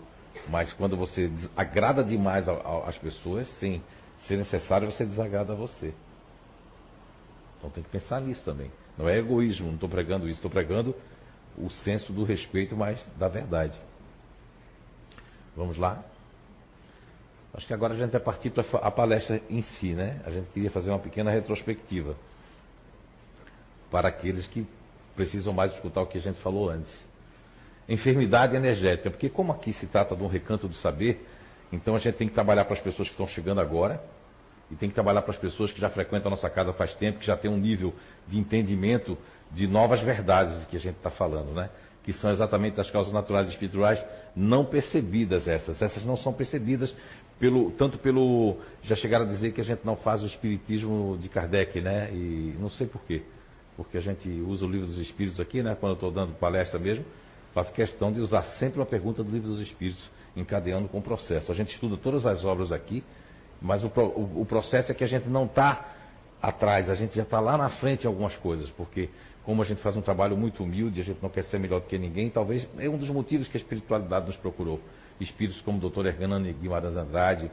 Mas 0.49 0.73
quando 0.73 0.97
você 0.97 1.31
agrada 1.57 2.05
demais 2.05 2.49
às 2.49 2.97
pessoas, 2.99 3.49
sem 3.59 3.83
ser 4.27 4.37
necessário, 4.37 4.91
você 4.91 5.05
desagrada 5.05 5.53
a 5.53 5.57
você. 5.57 5.93
Então 7.59 7.71
tem 7.71 7.83
que 7.83 7.91
pensar 7.91 8.21
nisso 8.21 8.43
também. 8.45 8.71
Não 8.97 9.09
é 9.09 9.19
egoísmo, 9.19 9.69
não 9.69 9.75
estou 9.75 9.89
pregando 9.89 10.29
isso, 10.29 10.37
estou 10.37 10.51
pregando 10.51 10.95
o 11.57 11.71
senso 11.71 12.13
do 12.13 12.25
respeito, 12.25 12.77
mas 12.77 13.05
da 13.17 13.29
verdade. 13.29 13.79
Vamos 15.57 15.77
lá? 15.77 16.03
Acho 17.55 17.67
que 17.67 17.75
agora 17.75 17.93
a 17.93 17.97
gente 17.97 18.11
vai 18.11 18.21
partir 18.21 18.51
para 18.51 18.65
a 18.79 18.91
palestra 18.91 19.41
em 19.51 19.61
si, 19.61 19.93
né? 19.93 20.21
A 20.25 20.31
gente 20.31 20.49
queria 20.53 20.71
fazer 20.71 20.91
uma 20.91 20.99
pequena 20.99 21.31
retrospectiva 21.31 22.17
para 23.91 24.09
aqueles 24.09 24.47
que 24.47 24.67
precisam 25.15 25.53
mais 25.53 25.73
escutar 25.75 26.01
o 26.01 26.07
que 26.07 26.17
a 26.17 26.21
gente 26.21 26.41
falou 26.41 26.71
antes. 26.71 27.07
Enfermidade 27.87 28.57
energética, 28.57 29.11
porque 29.11 29.29
como 29.29 29.53
aqui 29.53 29.73
se 29.75 29.87
trata 29.87 30.17
de 30.17 30.23
um 30.23 30.29
recanto 30.29 30.67
do 30.67 30.75
saber, 30.77 31.27
então 31.71 31.95
a 31.95 31.99
gente 31.99 32.17
tem 32.17 32.27
que 32.27 32.33
trabalhar 32.33 32.65
para 32.65 32.75
as 32.75 32.81
pessoas 32.81 33.09
que 33.09 33.15
estão 33.15 33.27
chegando 33.27 33.61
agora 33.61 34.03
e 34.71 34.77
tem 34.77 34.89
que 34.89 34.95
trabalhar 34.95 35.21
para 35.21 35.33
as 35.33 35.37
pessoas 35.37 35.71
que 35.71 35.81
já 35.81 35.91
frequentam 35.91 36.29
a 36.29 36.35
nossa 36.35 36.49
casa 36.49 36.73
faz 36.73 36.95
tempo, 36.95 37.19
que 37.19 37.27
já 37.27 37.37
têm 37.37 37.51
um 37.51 37.59
nível 37.59 37.93
de 38.27 38.39
entendimento 38.39 39.19
de 39.51 39.67
novas 39.67 40.01
verdades 40.01 40.65
que 40.67 40.77
a 40.77 40.81
gente 40.81 40.97
está 40.97 41.11
falando, 41.11 41.53
né? 41.53 41.69
Que 42.03 42.13
são 42.13 42.31
exatamente 42.31 42.81
as 42.81 42.91
causas 42.91 43.13
naturais 43.13 43.49
e 43.49 43.51
espirituais 43.51 44.03
não 44.35 44.65
percebidas 44.65 45.47
essas. 45.47 45.81
Essas 45.81 46.05
não 46.05 46.17
são 46.17 46.33
percebidas 46.33 46.95
pelo, 47.39 47.71
tanto 47.73 47.99
pelo. 47.99 48.57
Já 48.83 48.97
chegaram 48.97 49.25
a 49.25 49.29
dizer 49.29 49.53
que 49.53 49.61
a 49.61 49.65
gente 49.65 49.85
não 49.85 49.97
faz 49.97 50.23
o 50.23 50.27
espiritismo 50.27 51.19
de 51.21 51.29
Kardec, 51.29 51.81
né? 51.81 52.11
E 52.13 52.55
não 52.59 52.71
sei 52.71 52.87
porquê. 52.87 53.23
Porque 53.77 53.97
a 53.97 54.01
gente 54.01 54.29
usa 54.29 54.67
o 54.67 54.69
livro 54.69 54.87
dos 54.87 54.99
espíritos 54.99 55.41
aqui, 55.41 55.63
né? 55.63 55.77
Quando 55.79 55.93
eu 55.93 55.95
estou 55.95 56.11
dando 56.11 56.35
palestra 56.35 56.79
mesmo, 56.79 57.05
faço 57.55 57.73
questão 57.73 58.13
de 58.13 58.21
usar 58.21 58.43
sempre 58.59 58.81
uma 58.81 58.87
pergunta 58.87 59.23
do 59.23 59.31
livro 59.31 59.49
dos 59.49 59.61
espíritos, 59.61 60.11
encadeando 60.37 60.89
com 60.89 60.99
o 60.99 61.03
processo. 61.03 61.51
A 61.51 61.55
gente 61.55 61.73
estuda 61.73 61.97
todas 61.97 62.27
as 62.27 62.45
obras 62.45 62.73
aqui, 62.73 63.03
mas 63.61 63.83
o, 63.85 63.89
o, 63.89 64.43
o 64.43 64.47
processo 64.47 64.91
é 64.91 64.95
que 64.95 65.05
a 65.05 65.07
gente 65.07 65.29
não 65.29 65.45
está 65.45 65.95
atrás, 66.41 66.91
a 66.91 66.95
gente 66.95 67.15
já 67.15 67.23
está 67.23 67.39
lá 67.39 67.57
na 67.57 67.71
frente 67.71 68.05
em 68.05 68.07
algumas 68.09 68.35
coisas, 68.37 68.69
porque 68.71 69.09
como 69.45 69.63
a 69.63 69.65
gente 69.65 69.81
faz 69.81 69.97
um 69.97 70.01
trabalho 70.01 70.37
muito 70.37 70.63
humilde, 70.63 71.01
a 71.01 71.05
gente 71.05 71.21
não 71.21 71.29
quer 71.29 71.45
ser 71.45 71.59
melhor 71.59 71.81
do 71.81 71.87
que 71.87 71.99
ninguém, 71.99 72.31
talvez 72.31 72.67
é 72.79 72.89
um 72.89 72.97
dos 72.97 73.11
motivos 73.11 73.49
que 73.49 73.57
a 73.57 73.61
espiritualidade 73.61 74.27
nos 74.27 74.37
procurou. 74.37 74.81
Espíritos 75.21 75.61
como 75.63 75.85
o 75.85 75.91
Dr. 75.91 76.07
Hernani 76.07 76.53
Guimarães 76.53 76.97
Andrade, 76.97 77.51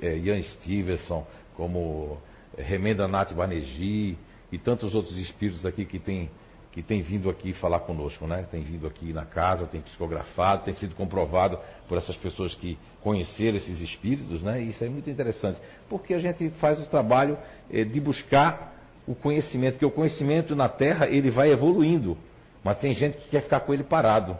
eh, 0.00 0.16
Ian 0.18 0.40
Stevenson, 0.42 1.26
como 1.56 2.18
eh, 2.56 2.62
Remenda 2.62 3.06
Nath 3.08 3.32
Banerjee 3.32 4.16
e 4.50 4.58
tantos 4.58 4.94
outros 4.94 5.16
espíritos 5.18 5.66
aqui 5.66 5.84
que 5.84 5.98
têm 5.98 6.30
que 6.74 6.82
tem 6.82 7.02
vindo 7.02 7.30
aqui 7.30 7.52
falar 7.52 7.78
conosco, 7.80 8.26
né? 8.26 8.48
Tem 8.50 8.60
vindo 8.64 8.84
aqui 8.84 9.12
na 9.12 9.24
casa, 9.24 9.64
tem 9.64 9.80
psicografado, 9.80 10.64
tem 10.64 10.74
sido 10.74 10.92
comprovado 10.96 11.56
por 11.86 11.96
essas 11.96 12.16
pessoas 12.16 12.52
que 12.56 12.76
conheceram 13.00 13.56
esses 13.58 13.80
espíritos, 13.80 14.42
né? 14.42 14.60
E 14.60 14.70
isso 14.70 14.82
é 14.82 14.88
muito 14.88 15.08
interessante, 15.08 15.60
porque 15.88 16.12
a 16.14 16.18
gente 16.18 16.50
faz 16.58 16.80
o 16.80 16.86
trabalho 16.86 17.38
eh, 17.70 17.84
de 17.84 18.00
buscar 18.00 18.73
o 19.06 19.14
conhecimento, 19.14 19.78
que 19.78 19.84
o 19.84 19.90
conhecimento 19.90 20.54
na 20.56 20.68
Terra 20.68 21.06
ele 21.08 21.30
vai 21.30 21.50
evoluindo, 21.50 22.16
mas 22.62 22.78
tem 22.78 22.94
gente 22.94 23.18
que 23.18 23.28
quer 23.28 23.42
ficar 23.42 23.60
com 23.60 23.72
ele 23.72 23.84
parado. 23.84 24.36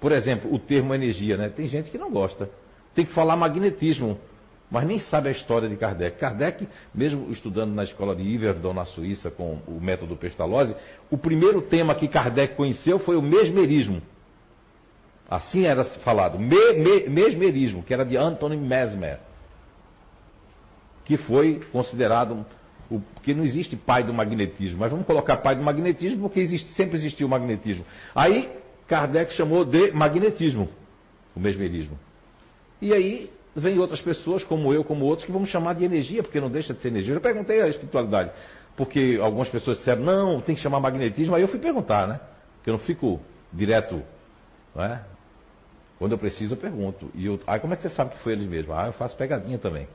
Por 0.00 0.12
exemplo, 0.12 0.52
o 0.52 0.58
termo 0.58 0.94
energia, 0.94 1.36
né? 1.36 1.48
Tem 1.48 1.66
gente 1.66 1.90
que 1.90 1.98
não 1.98 2.10
gosta. 2.10 2.50
Tem 2.94 3.06
que 3.06 3.12
falar 3.12 3.36
magnetismo 3.36 4.18
mas 4.72 4.86
nem 4.86 4.98
sabe 5.00 5.28
a 5.28 5.32
história 5.32 5.68
de 5.68 5.76
Kardec. 5.76 6.18
Kardec, 6.18 6.66
mesmo 6.94 7.30
estudando 7.30 7.74
na 7.74 7.84
escola 7.84 8.16
de 8.16 8.22
Iverdon, 8.22 8.72
na 8.72 8.86
Suíça, 8.86 9.30
com 9.30 9.58
o 9.68 9.78
método 9.78 10.16
Pestalozzi, 10.16 10.74
o 11.10 11.18
primeiro 11.18 11.60
tema 11.60 11.94
que 11.94 12.08
Kardec 12.08 12.54
conheceu 12.56 12.98
foi 12.98 13.14
o 13.14 13.20
mesmerismo. 13.20 14.00
Assim 15.28 15.66
era 15.66 15.84
falado, 15.84 16.38
me, 16.38 16.72
me, 16.72 17.06
mesmerismo, 17.06 17.82
que 17.82 17.92
era 17.92 18.02
de 18.02 18.16
Anthony 18.16 18.56
Mesmer, 18.56 19.20
que 21.04 21.18
foi 21.18 21.60
considerado 21.70 22.46
o, 22.96 23.00
porque 23.14 23.34
não 23.34 23.44
existe 23.44 23.76
pai 23.76 24.02
do 24.02 24.12
magnetismo, 24.12 24.78
mas 24.78 24.90
vamos 24.90 25.06
colocar 25.06 25.36
pai 25.38 25.56
do 25.56 25.62
magnetismo 25.62 26.22
porque 26.22 26.40
existe, 26.40 26.72
sempre 26.72 26.96
existiu 26.96 27.26
o 27.26 27.30
magnetismo. 27.30 27.84
Aí 28.14 28.50
Kardec 28.86 29.32
chamou 29.34 29.64
de 29.64 29.92
magnetismo, 29.92 30.68
o 31.34 31.40
mesmerismo. 31.40 31.98
E 32.80 32.92
aí 32.92 33.30
vem 33.54 33.78
outras 33.78 34.00
pessoas, 34.00 34.42
como 34.44 34.72
eu, 34.72 34.84
como 34.84 35.04
outros, 35.04 35.24
que 35.26 35.32
vamos 35.32 35.48
chamar 35.48 35.74
de 35.74 35.84
energia, 35.84 36.22
porque 36.22 36.40
não 36.40 36.50
deixa 36.50 36.74
de 36.74 36.80
ser 36.80 36.88
energia. 36.88 37.14
Eu 37.14 37.20
perguntei 37.20 37.62
à 37.62 37.68
espiritualidade, 37.68 38.32
porque 38.76 39.18
algumas 39.20 39.48
pessoas 39.48 39.78
disseram, 39.78 40.02
não, 40.02 40.40
tem 40.40 40.54
que 40.54 40.60
chamar 40.60 40.80
magnetismo. 40.80 41.34
Aí 41.34 41.42
eu 41.42 41.48
fui 41.48 41.60
perguntar, 41.60 42.06
né? 42.06 42.20
Porque 42.56 42.70
eu 42.70 42.72
não 42.72 42.80
fico 42.80 43.20
direto, 43.52 44.02
não 44.74 44.84
é? 44.84 45.04
Quando 45.98 46.12
eu 46.12 46.18
preciso, 46.18 46.54
eu 46.54 46.58
pergunto. 46.58 47.10
E 47.14 47.26
eu, 47.26 47.38
aí 47.46 47.60
como 47.60 47.74
é 47.74 47.76
que 47.76 47.82
você 47.82 47.90
sabe 47.90 48.10
que 48.10 48.18
foi 48.18 48.32
eles 48.32 48.46
mesmos? 48.46 48.76
Ah, 48.76 48.86
eu 48.86 48.92
faço 48.92 49.16
pegadinha 49.16 49.58
também. 49.58 49.86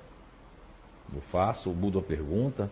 Eu 1.14 1.22
faço, 1.32 1.70
mudo 1.72 2.00
a 2.00 2.02
pergunta, 2.02 2.72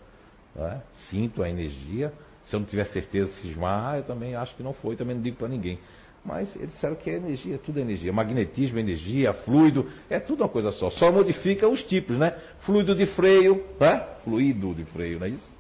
é? 0.58 0.82
sinto 1.10 1.44
a 1.44 1.50
energia. 1.50 2.14
Se 2.46 2.56
eu 2.56 2.60
não 2.60 2.68
tiver 2.68 2.86
certeza, 2.86 3.32
cismar, 3.42 3.94
ah, 3.94 3.98
eu 3.98 4.04
também 4.04 4.36
acho 4.36 4.56
que 4.56 4.62
não 4.62 4.74
foi, 4.74 4.96
também 4.96 5.16
não 5.16 5.24
digo 5.24 5.38
para 5.38 5.48
ninguém. 5.48 5.80
Mas 6.24 6.56
eles 6.56 6.70
disseram 6.70 6.96
que 6.96 7.10
é 7.10 7.18
energia, 7.18 7.60
tudo 7.60 7.80
é 7.80 7.82
energia. 7.82 8.12
Magnetismo, 8.12 8.80
energia, 8.80 9.32
fluido, 9.34 9.88
é 10.10 10.20
tudo 10.20 10.42
uma 10.42 10.50
coisa 10.50 10.72
só. 10.72 10.90
Só 10.90 11.12
modifica 11.12 11.68
os 11.68 11.84
tipos, 11.84 12.18
né? 12.18 12.36
Fluido 12.62 12.96
de 12.96 13.06
freio, 13.08 13.64
né? 13.80 14.00
Fluido 14.24 14.74
de 14.74 14.86
freio, 14.86 15.20
não 15.20 15.28
é 15.28 15.30
isso? 15.30 15.54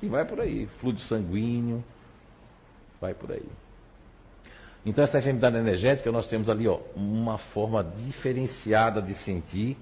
E 0.00 0.08
vai 0.08 0.24
por 0.24 0.40
aí. 0.40 0.66
Fluido 0.78 1.00
sanguíneo, 1.00 1.82
vai 3.00 3.14
por 3.14 3.32
aí. 3.32 3.46
Então 4.84 5.04
essa 5.04 5.18
enfermidade 5.18 5.56
energética, 5.56 6.10
nós 6.10 6.28
temos 6.28 6.48
ali 6.48 6.66
ó, 6.66 6.80
uma 6.94 7.38
forma 7.38 7.82
diferenciada 7.82 9.00
de 9.00 9.14
sentir 9.24 9.76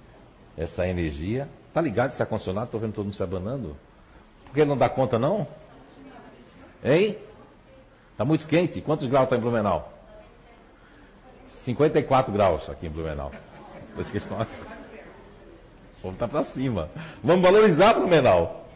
essa 0.56 0.86
energia. 0.86 1.48
Tá 1.72 1.80
ligado 1.80 2.12
esse 2.12 2.22
ar-condicionado? 2.22 2.66
Estou 2.66 2.80
vendo 2.80 2.94
todo 2.94 3.04
mundo 3.04 3.14
se 3.14 3.22
abanando. 3.22 3.76
Porque 4.44 4.64
não 4.64 4.76
dá 4.76 4.88
conta 4.88 5.18
não? 5.18 5.46
Hein? 6.82 7.18
Está 8.12 8.24
muito 8.24 8.46
quente. 8.46 8.80
Quantos 8.80 9.06
graus 9.06 9.24
está 9.24 9.36
em 9.36 9.40
Blumenau? 9.40 9.92
54 11.64 12.32
graus 12.32 12.68
aqui 12.68 12.86
em 12.86 12.90
Blumenau. 12.90 13.30
Vocês 13.94 14.10
que 14.10 14.18
estão 14.18 14.38
Vamos 16.02 16.14
estar 16.14 16.28
para 16.28 16.44
cima. 16.46 16.88
Vamos 17.22 17.42
valorizar 17.42 17.94
Blumenau. 17.94 18.66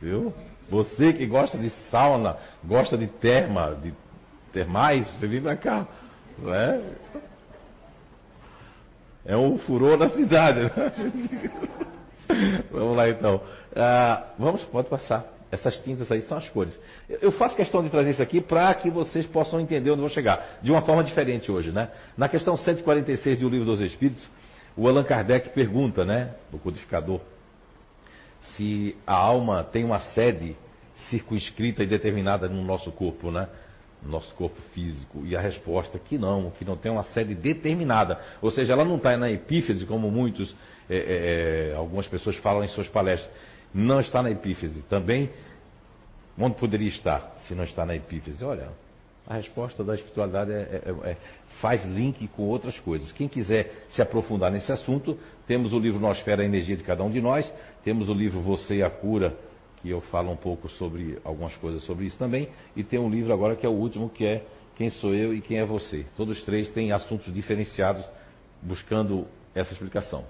Viu? 0.00 0.32
Você 0.70 1.12
que 1.12 1.26
gosta 1.26 1.58
de 1.58 1.70
sauna, 1.90 2.36
gosta 2.64 2.96
de 2.96 3.06
terma, 3.06 3.74
de 3.82 3.92
termais, 4.52 5.08
você 5.10 5.26
vem 5.26 5.40
para 5.40 5.56
cá. 5.56 5.86
Não 6.38 6.54
é? 6.54 6.80
É 9.28 9.36
um 9.36 9.58
furor 9.58 9.98
na 9.98 10.08
cidade. 10.08 10.60
Né? 10.60 10.92
vamos 12.72 12.96
lá 12.96 13.10
então. 13.10 13.42
Ah, 13.76 14.24
vamos, 14.38 14.64
pode 14.64 14.88
passar. 14.88 15.26
Essas 15.52 15.76
tintas 15.80 16.10
aí 16.10 16.22
são 16.22 16.38
as 16.38 16.48
cores. 16.48 16.78
Eu 17.08 17.30
faço 17.32 17.54
questão 17.54 17.82
de 17.82 17.90
trazer 17.90 18.12
isso 18.12 18.22
aqui 18.22 18.40
para 18.40 18.72
que 18.74 18.90
vocês 18.90 19.26
possam 19.26 19.60
entender 19.60 19.90
onde 19.90 20.00
vou 20.00 20.08
chegar. 20.08 20.58
De 20.62 20.70
uma 20.70 20.80
forma 20.80 21.04
diferente 21.04 21.52
hoje, 21.52 21.70
né? 21.70 21.90
Na 22.16 22.26
questão 22.26 22.56
146 22.56 23.38
do 23.38 23.50
Livro 23.50 23.66
dos 23.66 23.82
Espíritos, 23.82 24.26
o 24.74 24.88
Allan 24.88 25.04
Kardec 25.04 25.50
pergunta, 25.50 26.04
né, 26.04 26.34
do 26.50 26.58
codificador, 26.58 27.20
se 28.40 28.96
a 29.06 29.14
alma 29.14 29.64
tem 29.64 29.84
uma 29.84 30.00
sede 30.00 30.56
circunscrita 31.10 31.82
e 31.82 31.86
determinada 31.86 32.48
no 32.48 32.62
nosso 32.64 32.90
corpo, 32.92 33.30
né? 33.30 33.48
No 34.02 34.10
nosso 34.10 34.32
corpo 34.34 34.60
físico. 34.72 35.26
E 35.26 35.36
a 35.36 35.40
resposta 35.40 35.96
é 35.96 36.00
que 36.00 36.16
não, 36.16 36.50
que 36.52 36.64
não 36.64 36.76
tem 36.76 36.90
uma 36.90 37.02
sede 37.02 37.34
determinada. 37.34 38.20
Ou 38.40 38.50
seja, 38.50 38.72
ela 38.72 38.84
não 38.84 38.96
está 38.96 39.16
na 39.16 39.30
epífise, 39.30 39.84
como 39.86 40.10
muitos, 40.10 40.54
é, 40.88 41.70
é, 41.72 41.74
algumas 41.74 42.06
pessoas 42.06 42.36
falam 42.36 42.62
em 42.62 42.68
suas 42.68 42.88
palestras 42.88 43.28
não 43.72 44.00
está 44.00 44.22
na 44.22 44.30
epífise. 44.30 44.82
Também, 44.82 45.30
onde 46.38 46.56
poderia 46.56 46.88
estar 46.88 47.36
se 47.46 47.54
não 47.54 47.64
está 47.64 47.84
na 47.84 47.94
epífise? 47.94 48.44
Olha, 48.44 48.68
a 49.26 49.34
resposta 49.34 49.84
da 49.84 49.94
espiritualidade 49.94 50.52
é, 50.52 50.54
é, 50.54 51.10
é, 51.10 51.16
faz 51.60 51.84
link 51.84 52.26
com 52.28 52.44
outras 52.44 52.78
coisas. 52.80 53.12
Quem 53.12 53.28
quiser 53.28 53.86
se 53.90 54.00
aprofundar 54.00 54.50
nesse 54.50 54.70
assunto, 54.72 55.18
temos 55.46 55.72
o 55.72 55.78
livro 55.78 56.00
Nosfera, 56.00 56.42
a 56.42 56.44
Energia 56.44 56.76
de 56.76 56.82
Cada 56.82 57.02
Um 57.04 57.10
de 57.10 57.20
Nós, 57.20 57.50
temos 57.84 58.08
o 58.08 58.14
livro 58.14 58.40
Você 58.40 58.76
e 58.76 58.82
a 58.82 58.90
Cura, 58.90 59.36
que 59.80 59.90
eu 59.90 60.00
falo 60.00 60.30
um 60.30 60.36
pouco 60.36 60.68
sobre 60.68 61.18
algumas 61.24 61.56
coisas 61.56 61.82
sobre 61.84 62.06
isso 62.06 62.18
também, 62.18 62.48
e 62.76 62.82
tem 62.82 62.98
um 62.98 63.08
livro 63.08 63.32
agora 63.32 63.56
que 63.56 63.64
é 63.64 63.68
o 63.68 63.72
último, 63.72 64.08
que 64.08 64.24
é 64.24 64.44
Quem 64.76 64.90
Sou 64.90 65.14
Eu 65.14 65.34
e 65.34 65.40
Quem 65.40 65.58
é 65.58 65.64
Você. 65.64 66.06
Todos 66.16 66.42
três 66.42 66.68
têm 66.70 66.92
assuntos 66.92 67.32
diferenciados 67.32 68.04
buscando 68.62 69.26
essa 69.54 69.72
explicação. 69.72 70.24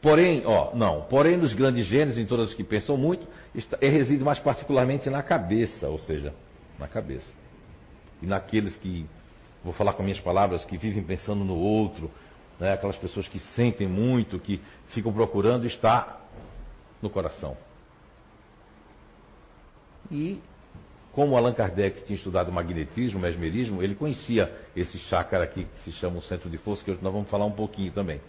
Porém, 0.00 0.42
ó, 0.44 0.74
não, 0.74 1.02
porém 1.02 1.36
nos 1.36 1.54
grandes 1.54 1.86
gênios, 1.86 2.18
em 2.18 2.26
todos 2.26 2.50
os 2.50 2.54
que 2.54 2.62
pensam 2.62 2.96
muito, 2.96 3.26
está, 3.54 3.78
é, 3.80 3.88
reside 3.88 4.22
mais 4.22 4.38
particularmente 4.38 5.08
na 5.08 5.22
cabeça, 5.22 5.88
ou 5.88 5.98
seja, 5.98 6.34
na 6.78 6.86
cabeça. 6.86 7.26
E 8.22 8.26
naqueles 8.26 8.76
que, 8.76 9.06
vou 9.64 9.72
falar 9.72 9.94
com 9.94 10.02
minhas 10.02 10.20
palavras, 10.20 10.64
que 10.64 10.76
vivem 10.76 11.02
pensando 11.02 11.44
no 11.44 11.56
outro, 11.56 12.10
né, 12.60 12.72
aquelas 12.72 12.96
pessoas 12.96 13.26
que 13.26 13.38
sentem 13.38 13.88
muito, 13.88 14.38
que 14.38 14.60
ficam 14.88 15.12
procurando, 15.12 15.66
está 15.66 16.20
no 17.00 17.10
coração. 17.10 17.56
E 20.10 20.40
como 21.12 21.36
Allan 21.36 21.54
Kardec 21.54 22.04
tinha 22.04 22.16
estudado 22.16 22.52
magnetismo, 22.52 23.18
mesmerismo, 23.20 23.82
ele 23.82 23.94
conhecia 23.94 24.54
esse 24.74 24.98
chácara 24.98 25.44
aqui 25.44 25.64
que 25.64 25.80
se 25.80 25.92
chama 25.92 26.18
o 26.18 26.22
centro 26.22 26.50
de 26.50 26.58
força, 26.58 26.84
que 26.84 26.90
hoje 26.90 27.00
nós 27.02 27.12
vamos 27.12 27.30
falar 27.30 27.46
um 27.46 27.52
pouquinho 27.52 27.92
também 27.92 28.20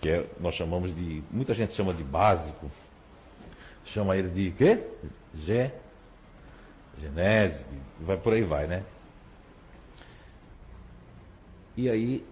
que 0.00 0.08
é, 0.08 0.26
nós 0.40 0.54
chamamos 0.54 0.94
de. 0.94 1.22
Muita 1.30 1.54
gente 1.54 1.74
chama 1.74 1.92
de 1.92 2.02
básico. 2.02 2.70
Chama 3.86 4.16
ele 4.16 4.30
de 4.30 4.50
quê? 4.52 4.82
Gê, 5.34 5.70
genese, 6.98 7.64
vai 8.00 8.16
por 8.16 8.32
aí 8.32 8.42
vai, 8.42 8.66
né? 8.66 8.84
E 11.76 11.88
aí, 11.88 12.24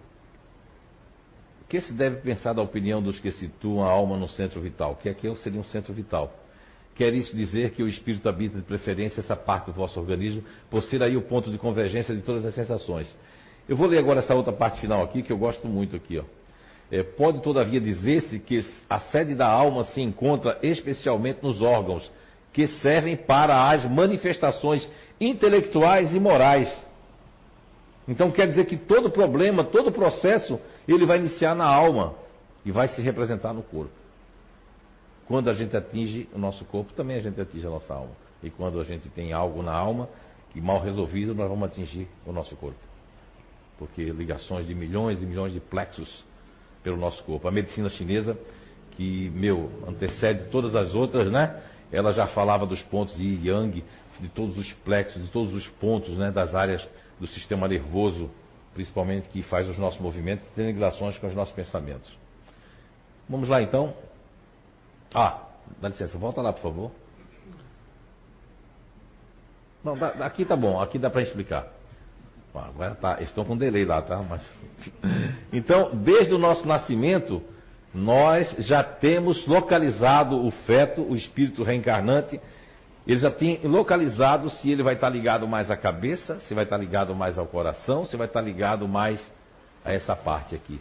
o 1.61 1.65
que 1.67 1.81
se 1.81 1.93
deve 1.93 2.21
pensar 2.21 2.53
da 2.53 2.61
opinião 2.61 3.01
dos 3.01 3.19
que 3.19 3.31
situam 3.31 3.83
a 3.83 3.89
alma 3.89 4.17
no 4.17 4.27
centro 4.27 4.61
vital? 4.61 4.95
Que 4.95 5.09
aqui 5.09 5.33
seria 5.37 5.59
um 5.59 5.63
centro 5.65 5.93
vital. 5.93 6.33
Quer 6.99 7.13
isso 7.13 7.33
dizer 7.33 7.71
que 7.71 7.81
o 7.81 7.87
espírito 7.87 8.27
habita 8.27 8.57
de 8.57 8.63
preferência 8.65 9.21
essa 9.21 9.33
parte 9.33 9.67
do 9.67 9.71
vosso 9.71 9.97
organismo, 9.97 10.43
por 10.69 10.83
ser 10.83 11.01
aí 11.01 11.15
o 11.15 11.21
ponto 11.21 11.49
de 11.49 11.57
convergência 11.57 12.13
de 12.13 12.21
todas 12.21 12.45
as 12.45 12.53
sensações. 12.53 13.07
Eu 13.69 13.77
vou 13.77 13.87
ler 13.87 13.99
agora 13.99 14.19
essa 14.19 14.35
outra 14.35 14.51
parte 14.51 14.81
final 14.81 15.01
aqui, 15.01 15.23
que 15.23 15.31
eu 15.31 15.37
gosto 15.37 15.65
muito 15.65 15.95
aqui, 15.95 16.19
ó. 16.19 16.25
É, 16.91 17.01
pode, 17.01 17.41
todavia, 17.41 17.79
dizer-se 17.79 18.37
que 18.37 18.65
a 18.89 18.99
sede 18.99 19.33
da 19.33 19.47
alma 19.47 19.85
se 19.85 20.01
encontra 20.01 20.59
especialmente 20.61 21.39
nos 21.41 21.61
órgãos 21.61 22.11
que 22.51 22.67
servem 22.67 23.15
para 23.15 23.69
as 23.71 23.89
manifestações 23.89 24.85
intelectuais 25.21 26.13
e 26.13 26.19
morais. 26.19 26.69
Então 28.09 28.29
quer 28.29 28.45
dizer 28.45 28.65
que 28.65 28.75
todo 28.75 29.09
problema, 29.09 29.63
todo 29.63 29.89
processo, 29.89 30.59
ele 30.85 31.05
vai 31.05 31.19
iniciar 31.19 31.55
na 31.55 31.65
alma 31.65 32.15
e 32.65 32.73
vai 32.73 32.89
se 32.89 33.01
representar 33.01 33.53
no 33.53 33.63
corpo. 33.63 33.98
Quando 35.29 35.47
a 35.47 35.53
gente 35.53 35.77
atinge 35.77 36.27
o 36.33 36.39
nosso 36.39 36.65
corpo, 36.65 36.91
também 36.93 37.15
a 37.15 37.19
gente 37.19 37.39
atinge 37.39 37.65
a 37.67 37.69
nossa 37.69 37.93
alma. 37.93 38.13
E 38.41 38.49
quando 38.49 38.81
a 38.81 38.83
gente 38.83 39.07
tem 39.09 39.31
algo 39.31 39.61
na 39.61 39.71
alma 39.71 40.09
que 40.49 40.59
mal 40.59 40.81
resolvido, 40.81 41.35
nós 41.35 41.47
vamos 41.47 41.69
atingir 41.69 42.07
o 42.25 42.31
nosso 42.31 42.55
corpo. 42.55 42.79
Porque 43.77 44.05
ligações 44.05 44.65
de 44.65 44.73
milhões 44.73 45.21
e 45.21 45.27
milhões 45.27 45.53
de 45.53 45.59
plexos 45.59 46.25
pelo 46.83 46.97
nosso 46.97 47.23
corpo. 47.25 47.47
A 47.47 47.51
medicina 47.51 47.89
chinesa, 47.89 48.35
que, 48.93 49.29
meu, 49.29 49.69
antecede 49.87 50.47
todas 50.47 50.75
as 50.75 50.95
outras, 50.95 51.29
né? 51.29 51.61
Ela 51.91 52.11
já 52.11 52.25
falava 52.25 52.65
dos 52.65 52.81
pontos 52.81 53.15
de 53.15 53.47
Yang, 53.47 53.83
de 54.19 54.29
todos 54.29 54.57
os 54.57 54.73
plexos, 54.73 55.21
de 55.21 55.29
todos 55.29 55.53
os 55.53 55.67
pontos, 55.67 56.17
né? 56.17 56.31
Das 56.31 56.55
áreas 56.55 56.89
do 57.19 57.27
sistema 57.27 57.67
nervoso, 57.67 58.31
principalmente 58.73 59.29
que 59.29 59.43
faz 59.43 59.69
os 59.69 59.77
nossos 59.77 60.01
movimentos, 60.01 60.43
que 60.47 60.55
tem 60.55 60.65
ligações 60.65 61.19
com 61.19 61.27
os 61.27 61.35
nossos 61.35 61.53
pensamentos. 61.53 62.17
Vamos 63.29 63.47
lá 63.47 63.61
então. 63.61 63.93
Ah, 65.13 65.41
dá 65.81 65.89
licença, 65.89 66.17
volta 66.17 66.41
lá, 66.41 66.53
por 66.53 66.61
favor. 66.61 66.91
Não, 69.83 69.95
aqui 70.23 70.45
tá 70.45 70.55
bom, 70.55 70.79
aqui 70.79 70.99
dá 70.99 71.09
para 71.09 71.21
explicar. 71.21 71.67
Agora 72.53 72.95
tá, 72.95 73.21
estão 73.21 73.45
com 73.45 73.55
delay 73.55 73.85
lá, 73.85 74.01
tá? 74.01 74.17
Mas... 74.17 74.45
Então, 75.51 75.95
desde 75.95 76.33
o 76.33 76.37
nosso 76.37 76.67
nascimento, 76.67 77.41
nós 77.93 78.51
já 78.59 78.83
temos 78.83 79.47
localizado 79.47 80.45
o 80.45 80.51
feto, 80.51 81.01
o 81.01 81.15
espírito 81.15 81.63
reencarnante, 81.63 82.39
ele 83.07 83.19
já 83.19 83.31
tem 83.31 83.59
localizado 83.63 84.47
se 84.51 84.69
ele 84.69 84.83
vai 84.83 84.93
estar 84.93 85.09
ligado 85.09 85.47
mais 85.47 85.71
à 85.71 85.77
cabeça, 85.77 86.39
se 86.41 86.53
vai 86.53 86.65
estar 86.65 86.77
ligado 86.77 87.15
mais 87.15 87.39
ao 87.39 87.47
coração, 87.47 88.05
se 88.05 88.15
vai 88.15 88.27
estar 88.27 88.41
ligado 88.41 88.87
mais 88.87 89.19
a 89.83 89.91
essa 89.91 90.15
parte 90.15 90.53
aqui. 90.53 90.79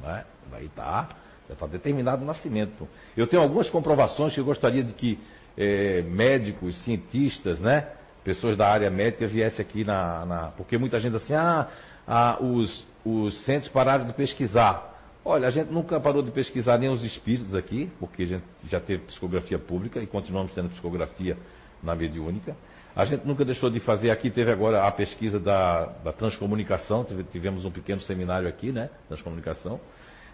Né? 0.00 0.24
Vai 0.50 0.64
estar, 0.64 1.08
está 1.52 1.66
determinado 1.66 2.22
o 2.22 2.26
nascimento. 2.26 2.88
Eu 3.16 3.26
tenho 3.26 3.42
algumas 3.42 3.70
comprovações 3.70 4.34
que 4.34 4.40
eu 4.40 4.44
gostaria 4.44 4.82
de 4.82 4.92
que 4.92 5.18
é, 5.56 6.02
médicos, 6.02 6.76
cientistas, 6.84 7.60
né? 7.60 7.86
pessoas 8.26 8.56
da 8.56 8.68
área 8.68 8.90
médica 8.90 9.28
viessem 9.28 9.64
aqui 9.64 9.84
na, 9.84 10.26
na. 10.26 10.38
porque 10.56 10.76
muita 10.76 10.98
gente 10.98 11.14
assim, 11.14 11.32
ah, 11.32 11.68
ah 12.06 12.38
os, 12.40 12.84
os 13.04 13.44
centros 13.44 13.70
pararam 13.70 14.04
de 14.04 14.12
pesquisar. 14.12 14.94
Olha, 15.24 15.46
a 15.46 15.50
gente 15.50 15.72
nunca 15.72 16.00
parou 16.00 16.22
de 16.22 16.32
pesquisar 16.32 16.76
nem 16.76 16.88
os 16.88 17.04
espíritos 17.04 17.54
aqui, 17.54 17.90
porque 18.00 18.24
a 18.24 18.26
gente 18.26 18.44
já 18.68 18.80
teve 18.80 19.04
psicografia 19.04 19.58
pública 19.58 20.00
e 20.00 20.06
continuamos 20.06 20.52
tendo 20.52 20.68
psicografia 20.70 21.36
na 21.82 21.94
mediúnica. 21.94 22.56
A 22.94 23.04
gente 23.04 23.26
nunca 23.26 23.44
deixou 23.44 23.70
de 23.70 23.78
fazer, 23.78 24.10
aqui 24.10 24.30
teve 24.30 24.50
agora 24.50 24.84
a 24.84 24.90
pesquisa 24.90 25.38
da, 25.38 25.84
da 26.02 26.12
transcomunicação, 26.12 27.04
tivemos 27.30 27.64
um 27.64 27.70
pequeno 27.70 28.00
seminário 28.00 28.48
aqui, 28.48 28.72
né? 28.72 28.88
Transcomunicação. 29.08 29.80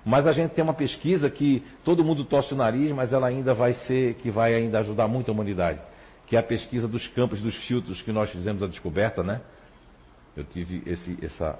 Mas 0.05 0.27
a 0.27 0.33
gente 0.33 0.51
tem 0.53 0.65
uma 0.65 0.75
pesquisa 0.75 1.31
que 1.31 1.65
todo 1.85 2.05
mundo 2.05 2.25
torce 2.25 2.53
o 2.55 2.57
nariz, 2.57 2.91
mas 2.93 3.13
ela 3.13 3.29
ainda 3.29 3.55
vai 3.55 3.73
ser, 3.75 4.15
que 4.15 4.31
vai 4.31 4.55
ainda 4.55 4.81
ajudar 4.81 5.07
muito 5.07 5.31
a 5.31 5.35
humanidade 5.35 5.81
que 6.33 6.37
é 6.37 6.39
a 6.39 6.43
pesquisa 6.43 6.89
dos 6.89 7.07
campos 7.09 7.43
dos 7.43 7.55
filtros 7.67 8.01
que 8.01 8.11
nós 8.11 8.31
fizemos 8.31 8.63
a 8.63 8.67
descoberta, 8.67 9.23
né? 9.23 9.43
Eu 10.35 10.45
tive 10.45 10.83
esse, 10.87 11.19
essa, 11.23 11.59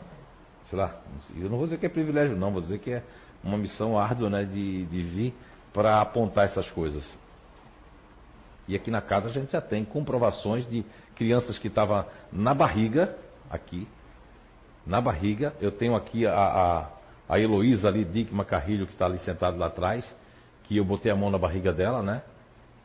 sei 0.65 0.79
lá, 0.79 0.99
eu 1.37 1.51
não 1.51 1.59
vou 1.59 1.65
dizer 1.65 1.77
que 1.77 1.85
é 1.85 1.91
privilégio, 1.91 2.39
não, 2.39 2.51
vou 2.51 2.63
dizer 2.63 2.79
que 2.79 2.91
é 2.91 3.03
uma 3.45 3.59
missão 3.59 3.99
árdua, 3.99 4.31
né, 4.31 4.45
de, 4.45 4.87
de 4.87 5.03
vir 5.03 5.35
para 5.75 6.01
apontar 6.01 6.47
essas 6.47 6.71
coisas. 6.71 7.07
E 8.67 8.75
aqui 8.75 8.91
na 8.91 9.03
casa 9.03 9.29
a 9.29 9.31
gente 9.31 9.53
já 9.53 9.61
tem 9.61 9.85
comprovações 9.85 10.67
de 10.67 10.87
crianças 11.17 11.59
que 11.59 11.69
estavam 11.69 12.07
na 12.33 12.55
barriga, 12.55 13.15
aqui, 13.51 13.87
na 14.87 15.03
barriga. 15.03 15.53
Eu 15.61 15.71
tenho 15.71 15.95
aqui 15.95 16.27
a, 16.27 16.89
a, 17.35 17.41
Heloísa 17.41 17.89
ali, 17.89 18.05
Dickma 18.05 18.45
Carrilho, 18.45 18.87
que 18.87 18.93
está 18.93 19.07
ali 19.07 19.19
sentado 19.19 19.59
lá 19.59 19.67
atrás, 19.67 20.05
que 20.65 20.77
eu 20.77 20.85
botei 20.85 21.11
a 21.11 21.17
mão 21.17 21.31
na 21.31 21.39
barriga 21.39 21.73
dela, 21.73 22.03
né? 22.03 22.23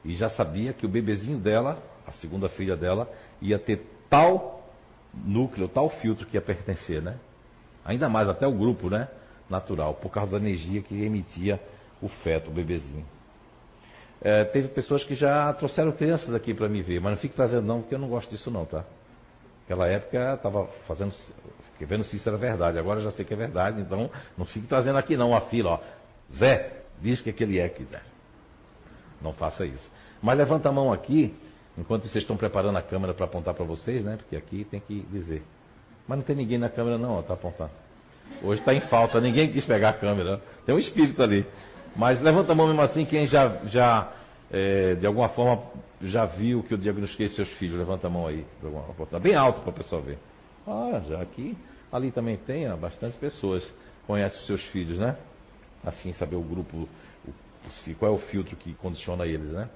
e 0.08 0.16
já 0.16 0.30
sabia 0.30 0.72
que 0.72 0.86
o 0.86 0.90
bebezinho 0.90 1.38
dela, 1.38 1.84
a 2.06 2.14
segunda 2.14 2.48
filha 2.48 2.78
dela, 2.78 3.12
ia 3.42 3.60
ter 3.60 3.86
tal 4.10 4.66
núcleo, 5.14 5.68
tal 5.68 5.90
filtro 5.90 6.26
que 6.26 6.38
ia 6.38 6.42
pertencer, 6.42 7.02
né? 7.02 7.18
Ainda 7.84 8.08
mais 8.08 8.30
até 8.30 8.48
o 8.48 8.54
grupo, 8.54 8.90
né? 8.90 9.10
Natural, 9.50 9.94
por 9.96 10.10
causa 10.10 10.32
da 10.32 10.38
energia 10.38 10.82
que 10.82 11.04
emitia 11.04 11.60
o 12.02 12.08
feto, 12.08 12.50
o 12.50 12.54
bebezinho. 12.54 13.06
É, 14.22 14.46
teve 14.46 14.70
pessoas 14.70 15.04
que 15.04 15.14
já 15.14 15.52
trouxeram 15.54 15.92
crianças 15.92 16.34
aqui 16.34 16.54
para 16.54 16.70
me 16.70 16.82
ver, 16.82 17.02
mas 17.02 17.12
não 17.12 17.20
fique 17.20 17.36
trazendo 17.36 17.66
não, 17.66 17.82
porque 17.82 17.96
eu 17.96 18.00
não 18.00 18.08
gosto 18.08 18.30
disso 18.30 18.50
não, 18.50 18.66
tá? 18.66 18.86
Naquela 19.62 19.88
época 19.88 20.36
estava 20.36 20.68
fazendo, 20.88 21.14
fiquei 21.78 21.88
vendo 21.88 22.04
se 22.04 22.16
isso 22.16 22.28
era 22.28 22.38
verdade, 22.38 22.80
agora 22.80 23.00
já 23.02 23.12
sei 23.12 23.24
que 23.24 23.34
é 23.34 23.38
verdade, 23.38 23.80
então 23.80 24.10
não 24.36 24.46
fique 24.46 24.66
trazendo 24.66 24.98
aqui 24.98 25.16
não 25.16 25.36
a 25.36 25.42
fila, 25.42 25.70
ó. 25.72 25.80
Zé, 26.36 26.82
diz 27.00 27.22
que 27.22 27.30
aquele 27.30 27.60
é, 27.60 27.70
quiser. 27.70 28.04
Não 29.22 29.32
faça 29.34 29.66
isso. 29.66 29.90
Mas 30.22 30.38
levanta 30.38 30.70
a 30.70 30.72
mão 30.72 30.92
aqui, 30.92 31.34
enquanto 31.78 32.04
vocês 32.04 32.24
estão 32.24 32.36
preparando 32.36 32.78
a 32.78 32.82
câmera 32.82 33.14
para 33.14 33.26
apontar 33.26 33.54
para 33.54 33.64
vocês, 33.64 34.04
né? 34.04 34.18
Porque 34.18 34.36
aqui 34.36 34.66
tem 34.66 34.80
que 34.80 35.06
dizer. 35.12 35.44
Mas 36.08 36.18
não 36.18 36.26
tem 36.26 36.36
ninguém 36.36 36.58
na 36.58 36.70
câmera 36.70 36.98
não, 36.98 37.20
está 37.20 37.36
apontando. 37.36 37.72
Hoje 38.42 38.60
está 38.60 38.74
em 38.74 38.82
falta, 38.82 39.22
ninguém 39.22 39.52
quis 39.52 39.64
pegar 39.66 39.90
a 39.90 39.94
câmera. 39.94 40.42
Tem 40.66 40.74
um 40.74 40.80
espírito 40.80 41.22
ali. 41.22 41.46
Mas 41.96 42.22
levanta 42.22 42.52
a 42.52 42.56
mão 42.56 42.68
mesmo 42.68 42.82
assim, 42.82 43.06
quem 43.06 43.26
já, 43.26 43.48
já 43.66 44.12
é, 44.52 44.96
de 44.96 45.06
alguma 45.06 45.30
forma, 45.30 45.64
já 46.02 46.26
viu 46.26 46.64
que 46.64 46.74
eu 46.74 46.78
diagnostiquei 46.78 47.30
seus 47.30 47.50
filhos. 47.54 47.78
Levanta 47.78 48.08
a 48.08 48.10
mão 48.10 48.28
aí. 48.28 48.46
Bem 49.22 49.36
alto 49.36 49.62
para 49.62 49.70
a 49.70 49.74
pessoa 49.74 50.02
ver. 50.02 50.18
Ah, 50.68 51.02
já 51.08 51.22
aqui. 51.22 51.58
Ali 51.92 52.12
também 52.12 52.36
tem, 52.38 52.70
ó, 52.70 52.76
bastante 52.76 53.18
pessoas 53.18 53.74
conhecem 54.06 54.40
os 54.40 54.46
seus 54.46 54.62
filhos, 54.66 55.00
né? 55.00 55.16
Assim, 55.86 56.12
saber 56.14 56.36
o 56.36 56.44
grupo, 56.44 56.88
o, 57.26 57.96
qual 57.98 58.12
é 58.12 58.16
o 58.16 58.20
filtro 58.20 58.56
que 58.58 58.74
condiciona 58.74 59.26
eles, 59.26 59.52
né? 59.52 59.70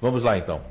Vamos 0.00 0.22
lá 0.22 0.38
então. 0.38 0.62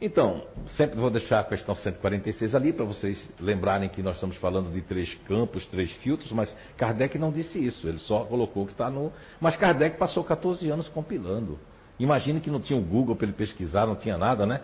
Então, 0.00 0.46
sempre 0.76 0.96
vou 0.96 1.10
deixar 1.10 1.40
a 1.40 1.44
questão 1.44 1.74
146 1.74 2.54
ali 2.54 2.72
para 2.72 2.84
vocês 2.84 3.28
lembrarem 3.40 3.88
que 3.88 4.00
nós 4.00 4.14
estamos 4.14 4.36
falando 4.36 4.70
de 4.72 4.80
três 4.80 5.12
campos, 5.26 5.66
três 5.66 5.90
filtros, 5.94 6.30
mas 6.30 6.54
Kardec 6.76 7.18
não 7.18 7.32
disse 7.32 7.58
isso, 7.58 7.88
ele 7.88 7.98
só 7.98 8.24
colocou 8.24 8.64
que 8.64 8.72
está 8.72 8.88
no. 8.88 9.12
Mas 9.40 9.56
Kardec 9.56 9.98
passou 9.98 10.22
14 10.22 10.70
anos 10.70 10.86
compilando. 10.88 11.58
Imagine 11.98 12.40
que 12.40 12.48
não 12.48 12.60
tinha 12.60 12.78
o 12.78 12.82
Google 12.82 13.16
para 13.16 13.26
ele 13.26 13.34
pesquisar, 13.34 13.86
não 13.86 13.96
tinha 13.96 14.16
nada, 14.16 14.46
né? 14.46 14.60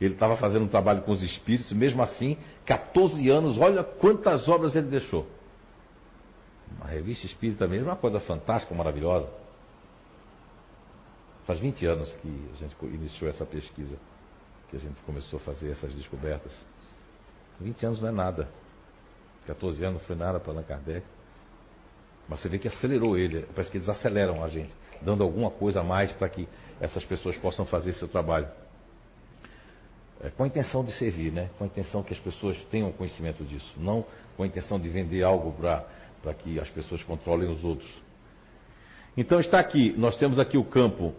Ele 0.00 0.14
estava 0.14 0.36
fazendo 0.36 0.64
um 0.64 0.68
trabalho 0.68 1.02
com 1.02 1.10
os 1.10 1.22
espíritos, 1.22 1.72
mesmo 1.72 2.02
assim, 2.02 2.36
14 2.64 3.28
anos, 3.28 3.58
olha 3.58 3.82
quantas 3.82 4.48
obras 4.48 4.76
ele 4.76 4.88
deixou. 4.88 5.26
Uma 6.76 6.86
revista 6.86 7.26
espírita 7.26 7.66
mesmo, 7.66 7.86
uma 7.88 7.96
coisa 7.96 8.20
fantástica, 8.20 8.74
maravilhosa. 8.74 9.28
Faz 11.46 11.58
20 11.58 11.86
anos 11.86 12.12
que 12.20 12.50
a 12.52 12.56
gente 12.56 12.76
iniciou 12.94 13.28
essa 13.30 13.44
pesquisa, 13.44 13.96
que 14.70 14.76
a 14.76 14.80
gente 14.80 15.00
começou 15.02 15.38
a 15.38 15.42
fazer 15.42 15.70
essas 15.70 15.94
descobertas. 15.94 16.52
20 17.60 17.86
anos 17.86 18.00
não 18.00 18.08
é 18.08 18.12
nada. 18.12 18.48
14 19.46 19.82
anos 19.82 20.00
não 20.00 20.06
foi 20.06 20.14
nada 20.14 20.38
para 20.38 20.52
Allan 20.52 20.62
Kardec. 20.62 21.04
Mas 22.28 22.40
você 22.40 22.48
vê 22.48 22.58
que 22.58 22.68
acelerou 22.68 23.16
ele, 23.16 23.46
parece 23.54 23.70
que 23.70 23.78
eles 23.78 23.88
aceleram 23.88 24.44
a 24.44 24.48
gente, 24.48 24.74
dando 25.00 25.24
alguma 25.24 25.50
coisa 25.50 25.80
a 25.80 25.82
mais 25.82 26.12
para 26.12 26.28
que 26.28 26.46
essas 26.78 27.04
pessoas 27.04 27.36
possam 27.38 27.64
fazer 27.64 27.94
seu 27.94 28.06
trabalho. 28.06 28.46
É, 30.20 30.30
com 30.30 30.42
a 30.42 30.46
intenção 30.46 30.84
de 30.84 30.90
servir, 30.92 31.32
né? 31.32 31.48
com 31.56 31.64
a 31.64 31.66
intenção 31.66 32.02
que 32.02 32.12
as 32.12 32.18
pessoas 32.18 32.56
tenham 32.66 32.90
conhecimento 32.90 33.44
disso, 33.44 33.72
não 33.76 34.04
com 34.36 34.42
a 34.42 34.46
intenção 34.46 34.78
de 34.78 34.88
vender 34.88 35.22
algo 35.22 35.52
para 35.52 36.34
que 36.34 36.58
as 36.58 36.68
pessoas 36.70 37.02
controlem 37.04 37.48
os 37.48 37.62
outros. 37.62 37.90
Então 39.16 39.38
está 39.38 39.60
aqui, 39.60 39.94
nós 39.96 40.16
temos 40.16 40.38
aqui 40.38 40.56
o 40.56 40.64
campo 40.64 41.14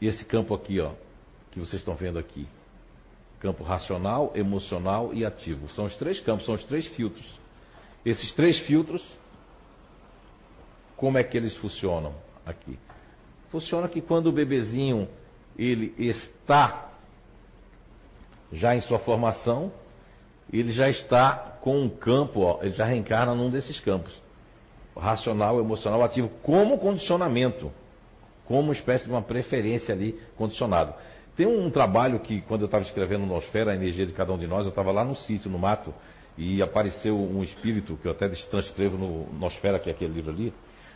e 0.00 0.06
esse 0.06 0.24
campo 0.24 0.54
aqui, 0.54 0.80
ó, 0.80 0.92
que 1.50 1.58
vocês 1.58 1.80
estão 1.80 1.94
vendo 1.94 2.18
aqui. 2.18 2.46
Campo 3.40 3.62
racional, 3.62 4.32
emocional 4.34 5.12
e 5.12 5.24
ativo. 5.24 5.68
São 5.70 5.84
os 5.84 5.96
três 5.96 6.20
campos, 6.20 6.46
são 6.46 6.54
os 6.54 6.64
três 6.64 6.86
filtros. 6.88 7.38
Esses 8.04 8.32
três 8.32 8.58
filtros, 8.60 9.02
como 10.96 11.18
é 11.18 11.24
que 11.24 11.36
eles 11.36 11.54
funcionam 11.56 12.14
aqui? 12.44 12.78
Funciona 13.50 13.88
que 13.88 14.00
quando 14.00 14.26
o 14.26 14.32
bebezinho 14.32 15.08
ele 15.56 15.94
está 15.98 16.93
já 18.54 18.74
em 18.74 18.80
sua 18.80 18.98
formação, 18.98 19.72
ele 20.52 20.72
já 20.72 20.88
está 20.88 21.58
com 21.60 21.80
um 21.80 21.88
campo, 21.88 22.40
ó, 22.40 22.58
ele 22.62 22.74
já 22.74 22.84
reencarna 22.84 23.34
num 23.34 23.50
desses 23.50 23.78
campos. 23.80 24.12
Racional, 24.96 25.58
emocional, 25.58 26.02
ativo, 26.02 26.30
como 26.42 26.78
condicionamento 26.78 27.70
como 28.46 28.72
espécie 28.72 29.04
de 29.04 29.10
uma 29.10 29.22
preferência 29.22 29.94
ali 29.94 30.18
condicionado. 30.36 30.94
Tem 31.36 31.46
um 31.46 31.70
trabalho 31.70 32.20
que, 32.20 32.42
quando 32.42 32.62
eu 32.62 32.66
estava 32.66 32.84
escrevendo 32.84 33.26
Nosfera, 33.26 33.72
a 33.72 33.74
energia 33.74 34.06
de 34.06 34.12
cada 34.12 34.32
um 34.32 34.38
de 34.38 34.46
nós, 34.46 34.64
eu 34.64 34.70
estava 34.70 34.92
lá 34.92 35.04
no 35.04 35.16
sítio, 35.16 35.50
no 35.50 35.58
mato, 35.58 35.92
e 36.38 36.62
apareceu 36.62 37.16
um 37.18 37.42
espírito, 37.42 37.96
que 38.00 38.06
eu 38.06 38.12
até 38.12 38.28
transcrevo 38.28 38.96
no 38.96 39.32
Nosfera, 39.38 39.78
que 39.78 39.88
é 39.88 39.92
aquele 39.92 40.12
livro 40.12 40.30
ali, 40.30 40.52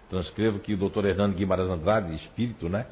transcrevo 0.08 0.58
que 0.60 0.74
o 0.74 0.76
doutor 0.76 1.04
Hernando 1.04 1.34
Guimarães 1.34 1.70
Andrade, 1.70 2.14
espírito, 2.14 2.68
né, 2.68 2.86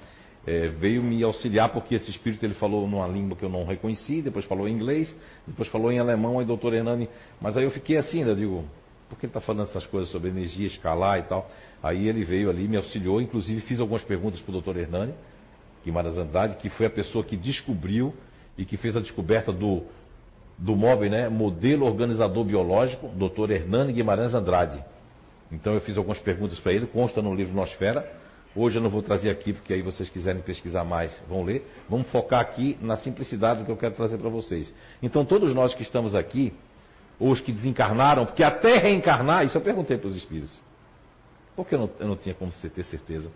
é, 0.46 0.68
veio 0.68 1.02
me 1.02 1.22
auxiliar, 1.22 1.70
porque 1.70 1.94
esse 1.94 2.11
espírito 2.11 2.44
ele 2.44 2.54
falou 2.54 2.87
numa 2.87 3.06
língua 3.06 3.37
que 3.37 3.42
eu 3.42 3.48
não 3.48 3.64
reconheci, 3.64 4.22
depois 4.22 4.44
falou 4.44 4.68
em 4.68 4.72
inglês, 4.72 5.14
depois 5.46 5.68
falou 5.68 5.90
em 5.90 5.98
alemão, 5.98 6.38
aí 6.38 6.46
doutor 6.46 6.72
Hernani, 6.72 7.09
mas 7.40 7.56
aí 7.56 7.64
eu 7.64 7.70
fiquei 7.70 7.96
assim, 7.96 8.24
né, 8.24 8.35
digo, 8.35 8.64
por 9.09 9.18
que 9.18 9.26
ele 9.26 9.30
está 9.30 9.40
falando 9.40 9.68
essas 9.68 9.87
coisas 9.87 10.11
sobre 10.11 10.30
energia 10.30 10.66
escalar 10.66 11.18
e 11.18 11.22
tal? 11.22 11.50
Aí 11.82 12.09
ele 12.09 12.24
veio 12.24 12.48
ali, 12.48 12.66
me 12.68 12.76
auxiliou, 12.76 13.20
inclusive 13.20 13.61
fiz 13.62 13.80
algumas 13.80 14.02
perguntas 14.02 14.40
para 14.40 14.50
o 14.50 14.52
doutor 14.52 14.76
Hernani 14.76 15.12
Guimarães 15.87 16.18
Andrade, 16.18 16.56
que 16.56 16.68
foi 16.68 16.87
a 16.87 16.90
pessoa 16.90 17.24
que 17.24 17.37
descobriu 17.37 18.12
e 18.59 18.64
que 18.64 18.76
fez 18.76 18.96
a 18.96 19.00
descoberta 19.00 19.52
do, 19.52 19.85
do 20.59 20.74
MOB, 20.74 21.09
né? 21.09 21.28
Modelo 21.28 21.87
Organizador 21.87 22.44
Biológico, 22.44 23.09
doutor 23.09 23.52
Hernani 23.52 23.92
Guimarães 23.92 24.35
Andrade. 24.35 24.82
Então 25.52 25.74
eu 25.74 25.80
fiz 25.80 25.96
algumas 25.96 26.18
perguntas 26.18 26.59
para 26.59 26.72
ele, 26.72 26.87
consta 26.87 27.22
no 27.22 27.32
livro 27.32 27.54
Nosfera. 27.54 28.04
Hoje 28.57 28.79
eu 28.79 28.83
não 28.83 28.88
vou 28.88 29.03
trazer 29.03 29.29
aqui, 29.29 29.53
porque 29.53 29.75
aí 29.75 29.83
vocês 29.83 30.09
quiserem 30.09 30.40
pesquisar 30.40 30.83
mais, 30.83 31.14
vão 31.29 31.42
ler. 31.42 31.71
Vamos 31.90 32.09
focar 32.11 32.40
aqui 32.40 32.79
na 32.81 32.97
simplicidade 32.97 33.61
do 33.61 33.66
que 33.66 33.71
eu 33.71 33.77
quero 33.77 33.95
trazer 33.95 34.16
para 34.16 34.31
vocês. 34.31 34.73
Então 35.03 35.27
todos 35.27 35.55
nós 35.55 35.75
que 35.75 35.83
estamos 35.83 36.14
aqui, 36.14 36.55
ou 37.21 37.31
os 37.31 37.40
que 37.40 37.53
desencarnaram, 37.53 38.25
porque 38.25 38.42
até 38.42 38.79
reencarnar, 38.79 39.45
isso 39.45 39.59
eu 39.59 39.61
perguntei 39.61 39.99
para 39.99 40.09
os 40.09 40.16
espíritos. 40.16 40.59
Porque 41.55 41.75
eu 41.75 41.79
não, 41.81 41.90
eu 42.01 42.09
não 42.09 42.16
tinha 42.16 42.35
como 42.35 42.51
ter 42.53 42.83
certeza. 42.85 43.31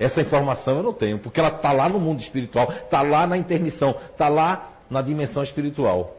Essa 0.00 0.22
informação 0.22 0.78
eu 0.78 0.82
não 0.82 0.94
tenho, 0.94 1.18
porque 1.18 1.38
ela 1.38 1.50
está 1.50 1.70
lá 1.70 1.88
no 1.88 2.00
mundo 2.00 2.20
espiritual, 2.20 2.72
está 2.72 3.02
lá 3.02 3.26
na 3.26 3.36
intermissão, 3.36 3.94
está 4.10 4.28
lá 4.28 4.72
na 4.88 5.02
dimensão 5.02 5.42
espiritual. 5.42 6.16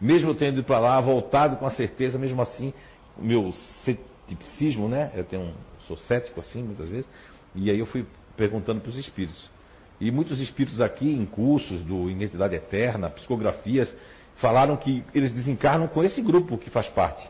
Mesmo 0.00 0.30
eu 0.30 0.34
tendo 0.34 0.58
ido 0.58 0.64
para 0.64 0.80
lá, 0.80 1.00
voltado 1.00 1.56
com 1.56 1.66
a 1.66 1.70
certeza, 1.70 2.18
mesmo 2.18 2.42
assim, 2.42 2.74
meu 3.16 3.52
ceticismo, 3.84 4.88
né? 4.88 5.12
Eu 5.14 5.24
tenho 5.24 5.42
um, 5.42 5.54
sou 5.86 5.96
cético 5.96 6.40
assim, 6.40 6.62
muitas 6.62 6.88
vezes, 6.88 7.06
e 7.56 7.70
aí 7.70 7.78
eu 7.78 7.86
fui 7.86 8.06
perguntando 8.36 8.80
para 8.80 8.90
os 8.90 8.96
espíritos. 8.96 9.50
E 9.98 10.10
muitos 10.10 10.38
espíritos 10.40 10.80
aqui, 10.80 11.10
em 11.10 11.24
cursos 11.24 11.82
do 11.82 12.10
Identidade 12.10 12.54
Eterna, 12.54 13.08
psicografias, 13.08 13.94
falaram 14.36 14.76
que 14.76 15.02
eles 15.14 15.32
desencarnam 15.32 15.88
com 15.88 16.04
esse 16.04 16.20
grupo 16.20 16.58
que 16.58 16.68
faz 16.68 16.86
parte. 16.88 17.26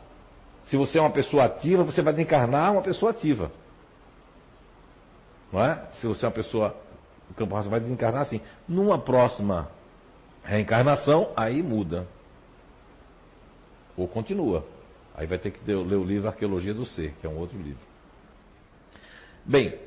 Se 0.64 0.76
você 0.76 0.98
é 0.98 1.00
uma 1.00 1.10
pessoa 1.10 1.44
ativa, 1.44 1.84
você 1.84 2.02
vai 2.02 2.12
desencarnar 2.12 2.72
uma 2.72 2.82
pessoa 2.82 3.12
ativa. 3.12 3.52
Não 5.52 5.62
é? 5.62 5.80
Se 6.00 6.06
você 6.06 6.24
é 6.24 6.28
uma 6.28 6.34
pessoa. 6.34 6.76
O 7.30 7.34
campo 7.34 7.54
raça 7.54 7.68
vai 7.68 7.80
desencarnar 7.80 8.22
assim. 8.22 8.40
Numa 8.68 8.98
próxima 8.98 9.70
reencarnação, 10.44 11.32
aí 11.36 11.62
muda. 11.62 12.06
Ou 13.96 14.08
continua. 14.08 14.66
Aí 15.14 15.26
vai 15.26 15.38
ter 15.38 15.52
que 15.52 15.70
ler 15.70 15.96
o 15.96 16.04
livro 16.04 16.28
Arqueologia 16.28 16.74
do 16.74 16.84
Ser, 16.84 17.14
que 17.20 17.26
é 17.26 17.30
um 17.30 17.38
outro 17.38 17.56
livro. 17.56 17.80
Bem, 19.44 19.78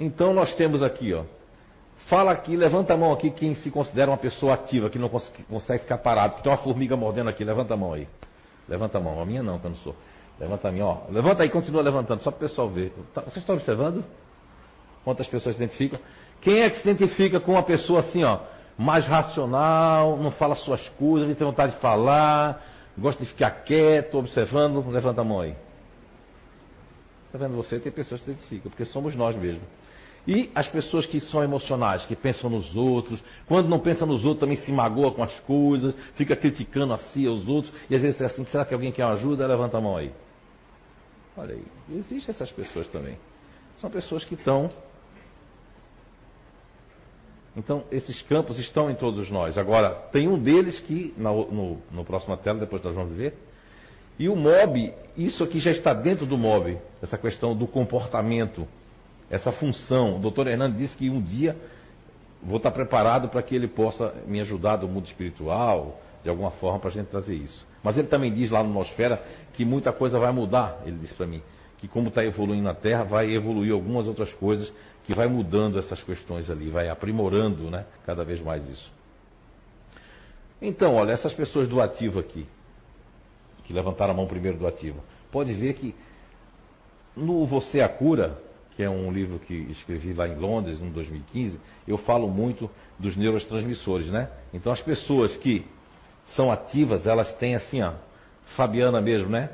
então 0.00 0.32
nós 0.32 0.54
temos 0.54 0.82
aqui, 0.82 1.12
ó. 1.12 1.24
Fala 2.08 2.32
aqui, 2.32 2.56
levanta 2.56 2.94
a 2.94 2.96
mão 2.96 3.12
aqui 3.12 3.30
quem 3.30 3.54
se 3.54 3.70
considera 3.70 4.10
uma 4.10 4.16
pessoa 4.16 4.54
ativa, 4.54 4.88
que 4.88 4.98
não 4.98 5.08
consegue 5.08 5.82
ficar 5.82 5.98
parado, 5.98 6.36
que 6.36 6.42
tem 6.42 6.50
uma 6.50 6.58
formiga 6.58 6.96
mordendo 6.96 7.28
aqui, 7.28 7.44
levanta 7.44 7.74
a 7.74 7.76
mão 7.76 7.92
aí. 7.92 8.08
Levanta 8.66 8.98
a 8.98 9.00
mão, 9.00 9.20
a 9.20 9.26
minha 9.26 9.42
não, 9.42 9.58
que 9.58 9.66
eu 9.66 9.70
não 9.70 9.76
sou. 9.76 9.94
Levanta 10.40 10.68
a 10.68 10.72
minha, 10.72 10.86
ó. 10.86 11.02
Levanta 11.10 11.42
aí, 11.42 11.50
continua 11.50 11.82
levantando, 11.82 12.22
só 12.22 12.30
para 12.30 12.38
o 12.38 12.48
pessoal 12.48 12.68
ver. 12.68 12.92
Tá, 13.14 13.20
vocês 13.20 13.36
estão 13.36 13.54
observando? 13.54 14.02
Quantas 15.04 15.28
pessoas 15.28 15.54
se 15.54 15.62
identificam? 15.62 16.00
Quem 16.40 16.60
é 16.60 16.70
que 16.70 16.76
se 16.76 16.88
identifica 16.88 17.38
com 17.38 17.52
uma 17.52 17.62
pessoa 17.62 18.00
assim, 18.00 18.24
ó, 18.24 18.40
mais 18.78 19.06
racional, 19.06 20.16
não 20.16 20.30
fala 20.30 20.54
suas 20.54 20.88
coisas, 20.90 21.28
não 21.28 21.34
tem 21.34 21.46
vontade 21.46 21.74
de 21.74 21.80
falar, 21.80 22.64
gosta 22.96 23.22
de 23.22 23.28
ficar 23.28 23.50
quieto, 23.50 24.16
observando? 24.16 24.88
Levanta 24.88 25.20
a 25.20 25.24
mão 25.24 25.40
aí. 25.40 25.54
Está 27.26 27.38
vendo 27.38 27.54
você? 27.54 27.78
Tem 27.78 27.92
pessoas 27.92 28.20
que 28.20 28.24
se 28.24 28.32
identificam, 28.32 28.70
porque 28.70 28.84
somos 28.86 29.14
nós 29.14 29.36
mesmos. 29.36 29.62
E 30.26 30.50
as 30.54 30.68
pessoas 30.68 31.06
que 31.06 31.20
são 31.20 31.42
emocionais, 31.42 32.04
que 32.04 32.14
pensam 32.14 32.50
nos 32.50 32.76
outros, 32.76 33.22
quando 33.46 33.68
não 33.68 33.78
pensa 33.78 34.04
nos 34.04 34.24
outros 34.24 34.40
também 34.40 34.56
se 34.56 34.70
magoa 34.70 35.12
com 35.12 35.22
as 35.22 35.38
coisas, 35.40 35.94
fica 36.14 36.36
criticando 36.36 36.92
a 36.92 36.98
si, 36.98 37.26
aos 37.26 37.48
outros, 37.48 37.72
e 37.88 37.94
às 37.94 38.02
vezes 38.02 38.20
é 38.20 38.26
assim, 38.26 38.44
será 38.46 38.64
que 38.64 38.74
alguém 38.74 38.92
quer 38.92 39.04
ajuda? 39.04 39.46
Levanta 39.46 39.78
a 39.78 39.80
mão 39.80 39.96
aí. 39.96 40.12
Olha 41.36 41.54
aí, 41.54 41.64
existem 41.90 42.34
essas 42.34 42.50
pessoas 42.52 42.86
também. 42.88 43.16
São 43.78 43.88
pessoas 43.90 44.24
que 44.24 44.34
estão 44.34 44.70
então, 47.56 47.84
esses 47.90 48.22
campos 48.22 48.58
estão 48.58 48.90
em 48.90 48.94
todos 48.94 49.28
nós. 49.30 49.58
Agora, 49.58 49.90
tem 50.12 50.28
um 50.28 50.38
deles 50.38 50.78
que, 50.80 51.12
no, 51.16 51.50
no, 51.50 51.78
no 51.90 52.04
próximo 52.04 52.36
tela, 52.36 52.60
depois 52.60 52.82
nós 52.82 52.94
vamos 52.94 53.16
ver. 53.16 53.34
E 54.18 54.28
o 54.28 54.36
MOB, 54.36 54.94
isso 55.16 55.42
aqui 55.42 55.58
já 55.58 55.70
está 55.70 55.92
dentro 55.92 56.26
do 56.26 56.38
MOB, 56.38 56.78
essa 57.02 57.18
questão 57.18 57.56
do 57.56 57.66
comportamento, 57.66 58.68
essa 59.30 59.52
função. 59.52 60.16
O 60.16 60.18
doutor 60.18 60.46
Hernando 60.48 60.76
disse 60.76 60.96
que 60.96 61.08
um 61.08 61.22
dia 61.22 61.56
vou 62.42 62.56
estar 62.56 62.70
preparado 62.70 63.28
para 63.28 63.42
que 63.42 63.54
ele 63.54 63.68
possa 63.68 64.12
me 64.26 64.40
ajudar 64.40 64.76
do 64.76 64.88
mundo 64.88 65.06
espiritual, 65.06 66.00
de 66.22 66.28
alguma 66.28 66.50
forma, 66.52 66.78
para 66.78 66.88
a 66.90 66.92
gente 66.92 67.06
trazer 67.06 67.36
isso. 67.36 67.66
Mas 67.82 67.96
ele 67.96 68.08
também 68.08 68.32
diz 68.32 68.50
lá 68.50 68.62
no 68.62 68.72
Nosfera 68.72 69.22
que 69.54 69.64
muita 69.64 69.92
coisa 69.92 70.18
vai 70.18 70.32
mudar, 70.32 70.80
ele 70.84 70.98
disse 70.98 71.14
para 71.14 71.26
mim. 71.26 71.42
Que 71.78 71.88
como 71.88 72.08
está 72.08 72.24
evoluindo 72.24 72.64
na 72.64 72.74
Terra, 72.74 73.04
vai 73.04 73.30
evoluir 73.30 73.72
algumas 73.72 74.06
outras 74.06 74.32
coisas 74.34 74.70
que 75.04 75.14
vai 75.14 75.26
mudando 75.26 75.78
essas 75.78 76.02
questões 76.02 76.50
ali, 76.50 76.68
vai 76.68 76.88
aprimorando 76.88 77.70
né, 77.70 77.86
cada 78.04 78.22
vez 78.22 78.40
mais 78.40 78.66
isso. 78.68 78.92
Então, 80.60 80.94
olha, 80.94 81.12
essas 81.12 81.32
pessoas 81.32 81.66
do 81.66 81.80
ativo 81.80 82.20
aqui, 82.20 82.46
que 83.64 83.72
levantaram 83.72 84.12
a 84.12 84.16
mão 84.16 84.26
primeiro 84.26 84.58
do 84.58 84.66
ativo, 84.66 85.00
pode 85.32 85.54
ver 85.54 85.74
que 85.74 85.94
no 87.16 87.46
Você 87.46 87.80
a 87.80 87.88
Cura, 87.88 88.38
que 88.80 88.84
é 88.84 88.88
um 88.88 89.12
livro 89.12 89.38
que 89.38 89.52
escrevi 89.70 90.14
lá 90.14 90.26
em 90.26 90.36
Londres, 90.36 90.80
em 90.80 90.88
2015, 90.88 91.60
eu 91.86 91.98
falo 91.98 92.26
muito 92.26 92.70
dos 92.98 93.14
neurotransmissores, 93.14 94.10
né? 94.10 94.30
Então, 94.54 94.72
as 94.72 94.80
pessoas 94.80 95.36
que 95.36 95.66
são 96.34 96.50
ativas, 96.50 97.06
elas 97.06 97.30
têm 97.34 97.54
assim, 97.54 97.82
ó, 97.82 97.92
Fabiana 98.56 98.98
mesmo, 98.98 99.28
né? 99.28 99.50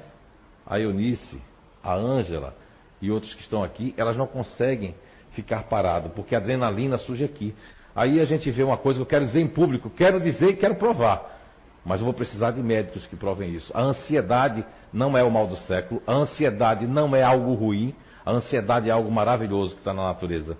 A 0.64 0.78
Eunice, 0.78 1.40
a 1.82 1.92
Ângela 1.92 2.54
e 3.02 3.10
outros 3.10 3.34
que 3.34 3.42
estão 3.42 3.64
aqui, 3.64 3.92
elas 3.96 4.16
não 4.16 4.28
conseguem 4.28 4.94
ficar 5.32 5.64
parado, 5.64 6.10
porque 6.10 6.36
a 6.36 6.38
adrenalina 6.38 6.96
surge 6.96 7.24
aqui. 7.24 7.52
Aí 7.96 8.20
a 8.20 8.24
gente 8.24 8.48
vê 8.52 8.62
uma 8.62 8.76
coisa 8.76 9.00
que 9.00 9.02
eu 9.02 9.06
quero 9.06 9.26
dizer 9.26 9.40
em 9.40 9.48
público, 9.48 9.90
quero 9.90 10.20
dizer 10.20 10.50
e 10.50 10.56
quero 10.56 10.76
provar. 10.76 11.36
Mas 11.84 11.98
eu 11.98 12.04
vou 12.04 12.14
precisar 12.14 12.52
de 12.52 12.62
médicos 12.62 13.04
que 13.08 13.16
provem 13.16 13.52
isso. 13.52 13.72
A 13.74 13.82
ansiedade 13.82 14.64
não 14.92 15.18
é 15.18 15.24
o 15.24 15.30
mal 15.32 15.48
do 15.48 15.56
século, 15.56 16.00
a 16.06 16.12
ansiedade 16.12 16.86
não 16.86 17.16
é 17.16 17.24
algo 17.24 17.54
ruim, 17.54 17.92
a 18.26 18.32
ansiedade 18.32 18.90
é 18.90 18.92
algo 18.92 19.10
maravilhoso 19.10 19.74
que 19.74 19.80
está 19.80 19.94
na 19.94 20.02
natureza. 20.02 20.58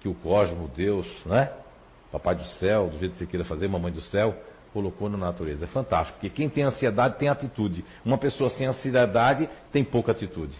Que 0.00 0.08
o 0.08 0.14
cosmo, 0.14 0.68
Deus, 0.74 1.06
né? 1.26 1.52
Papai 2.10 2.34
do 2.34 2.44
céu, 2.44 2.88
do 2.88 2.98
jeito 2.98 3.12
que 3.12 3.18
você 3.18 3.26
queira 3.26 3.44
fazer, 3.44 3.68
mamãe 3.68 3.92
do 3.92 4.00
céu, 4.00 4.34
colocou 4.72 5.08
na 5.08 5.18
natureza. 5.18 5.66
É 5.66 5.68
fantástico, 5.68 6.18
porque 6.18 6.30
quem 6.30 6.48
tem 6.48 6.64
ansiedade 6.64 7.18
tem 7.18 7.28
atitude. 7.28 7.84
Uma 8.04 8.18
pessoa 8.18 8.50
sem 8.50 8.66
ansiedade 8.66 9.48
tem 9.70 9.84
pouca 9.84 10.12
atitude. 10.12 10.56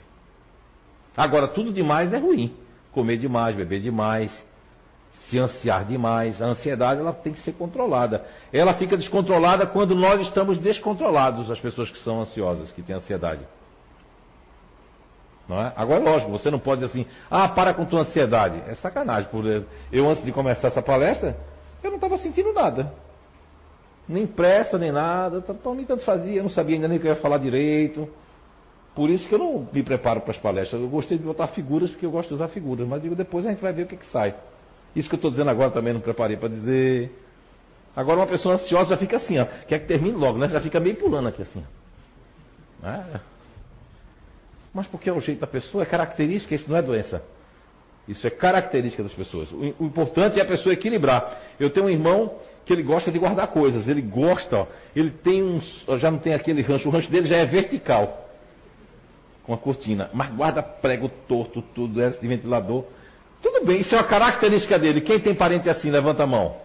Agora, 1.17 1.49
tudo 1.49 1.73
demais 1.73 2.13
é 2.13 2.19
ruim 2.19 2.55
comer 2.93 3.17
demais, 3.17 3.57
beber 3.57 3.81
demais, 3.81 4.31
se 5.25 5.39
ansiar 5.39 5.85
demais. 5.85 6.41
A 6.41 6.47
ansiedade 6.47 7.01
ela 7.01 7.13
tem 7.13 7.33
que 7.33 7.41
ser 7.41 7.53
controlada. 7.53 8.25
Ela 8.53 8.75
fica 8.75 8.97
descontrolada 8.97 9.67
quando 9.67 9.95
nós 9.95 10.21
estamos 10.21 10.59
descontrolados, 10.59 11.51
as 11.51 11.59
pessoas 11.59 11.91
que 11.91 11.99
são 12.01 12.21
ansiosas, 12.21 12.71
que 12.71 12.83
têm 12.83 12.95
ansiedade. 12.95 13.43
É? 15.51 15.73
Agora, 15.77 16.03
lógico, 16.03 16.31
você 16.31 16.51
não 16.51 16.59
pode 16.59 16.81
dizer 16.81 16.93
assim, 16.93 17.07
ah, 17.31 17.49
para 17.49 17.75
com 17.75 17.85
tua 17.85 18.01
ansiedade. 18.01 18.63
É 18.69 18.75
sacanagem. 18.77 19.29
Eu, 19.91 20.09
antes 20.09 20.25
de 20.25 20.33
começar 20.33 20.69
essa 20.69 20.81
palestra, 20.81 21.37
eu 21.83 21.91
não 21.91 21.97
estava 21.97 22.17
sentindo 22.17 22.53
nada. 22.53 22.93
Nem 24.09 24.27
pressa, 24.27 24.79
nem 24.79 24.93
nada. 24.93 25.45
Então, 25.49 25.75
nem 25.75 25.85
tanto 25.85 26.05
fazia, 26.05 26.37
eu 26.37 26.43
não 26.43 26.51
sabia 26.51 26.77
ainda 26.77 26.89
nem 26.89 26.99
o 26.99 27.01
que 27.01 27.07
eu 27.07 27.13
ia 27.13 27.21
falar 27.21 27.39
direito. 27.39 28.09
Por 28.95 29.11
isso 29.11 29.27
que 29.29 29.35
eu 29.35 29.39
não 29.39 29.69
me 29.73 29.83
preparo 29.83 30.21
para 30.21 30.33
as 30.33 30.39
palestras. 30.39 30.81
Eu 30.81 30.89
gostei 30.89 31.19
de 31.19 31.25
botar 31.25 31.49
figuras 31.49 31.91
porque 31.91 32.07
eu 32.07 32.11
gosto 32.11 32.29
de 32.29 32.35
usar 32.35 32.49
figuras, 32.49 32.87
mas 32.87 33.03
digo 33.03 33.15
depois 33.15 33.47
a 33.47 33.51
gente 33.51 33.61
vai 33.61 33.73
ver 33.73 33.85
o 33.85 33.87
que, 33.87 33.97
que 33.97 34.07
sai. 34.07 34.35
Isso 34.95 35.09
que 35.09 35.15
eu 35.15 35.19
estou 35.19 35.31
dizendo 35.31 35.51
agora 35.51 35.71
também 35.71 35.93
não 35.93 36.01
preparei 36.01 36.37
para 36.37 36.49
dizer. 36.49 37.11
Agora 37.97 38.21
uma 38.21 38.27
pessoa 38.27 38.55
ansiosa 38.55 38.91
já 38.91 38.97
fica 38.97 39.17
assim, 39.17 39.39
ó, 39.39 39.47
quer 39.67 39.81
que 39.81 39.87
termine 39.87 40.17
logo, 40.17 40.39
né? 40.39 40.49
Já 40.49 40.61
fica 40.61 40.79
meio 40.79 40.97
pulando 40.97 41.29
aqui 41.29 41.43
assim. 41.43 41.65
É. 42.85 43.32
Mas 44.75 44.87
porque 44.87 45.09
é 45.09 45.13
o 45.13 45.21
jeito 45.21 45.41
da 45.41 45.47
pessoa, 45.47 45.83
é 45.83 45.87
característica, 45.87 46.55
isso 46.55 46.69
não 46.69 46.77
é 46.77 46.83
doença. 46.83 47.23
Isso 48.09 48.27
é 48.27 48.31
característica 48.31 49.03
das 49.03 49.13
pessoas. 49.13 49.53
O, 49.53 49.85
importante 49.85 50.39
é 50.39 50.43
a 50.43 50.47
pessoa 50.47 50.73
equilibrar. 50.73 51.41
Eu 51.61 51.71
tenho 51.71 51.87
um 51.87 51.91
irmão 51.91 52.35
que 52.65 52.73
ele 52.73 52.83
gosta 52.83 53.11
de 53.11 53.19
guardar 53.19 53.49
coisas, 53.49 53.89
ele 53.89 54.01
gosta, 54.01 54.59
ó, 54.59 54.67
ele 54.95 55.11
tem 55.11 55.43
uns, 55.43 55.85
já 55.99 56.11
não 56.11 56.19
tem 56.19 56.33
aquele 56.33 56.63
rancho, 56.63 56.89
o 56.89 56.93
rancho 56.93 57.11
dele 57.11 57.27
já 57.27 57.37
é 57.37 57.45
vertical 57.45 58.29
com 59.45 59.53
a 59.53 59.59
cortina, 59.59 60.09
mas 60.13 60.33
guarda 60.33 60.63
prego 60.63 61.09
torto, 61.27 61.61
tudo, 61.75 62.01
é 62.01 62.11
de 62.11 62.27
ventilador. 62.27 62.85
Tudo 63.43 63.67
bem, 63.67 63.81
isso 63.81 63.95
é 63.95 63.99
uma 63.99 64.07
característica 64.07 64.79
dele. 64.79 65.01
Quem 65.01 65.19
tem 65.19 65.35
parente 65.35 65.69
assim, 65.69 65.91
levanta 65.91 66.23
a 66.23 66.27
mão. 66.27 66.57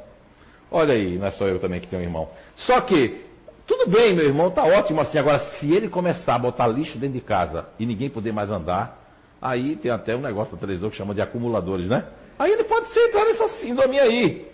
Olha 0.70 0.94
aí, 0.94 1.18
não 1.18 1.26
é 1.26 1.32
só 1.32 1.48
eu 1.48 1.60
também 1.60 1.80
que 1.80 1.88
tenho 1.88 2.02
um 2.02 2.06
irmão. 2.06 2.30
Só 2.56 2.82
que, 2.82 3.26
tudo 3.68 3.90
bem, 3.90 4.16
meu 4.16 4.26
irmão, 4.26 4.50
tá 4.50 4.64
ótimo 4.64 5.02
assim. 5.02 5.18
Agora, 5.18 5.40
se 5.40 5.72
ele 5.72 5.90
começar 5.90 6.36
a 6.36 6.40
botar 6.40 6.68
lixo 6.68 6.98
dentro 6.98 7.20
de 7.20 7.22
casa 7.22 7.68
e 7.78 7.86
ninguém 7.86 8.10
poder 8.10 8.32
mais 8.32 8.50
andar, 8.50 8.98
aí 9.42 9.76
tem 9.76 9.92
até 9.92 10.16
um 10.16 10.22
negócio 10.22 10.54
da 10.54 10.60
televisão 10.60 10.90
que 10.90 10.96
chama 10.96 11.14
de 11.14 11.22
acumuladores, 11.22 11.88
né? 11.88 12.06
Aí 12.40 12.52
ele 12.52 12.64
pode 12.64 12.90
ser 12.90 13.08
entrar 13.08 13.26
nessa 13.26 13.50
síndrome 13.60 14.00
aí. 14.00 14.48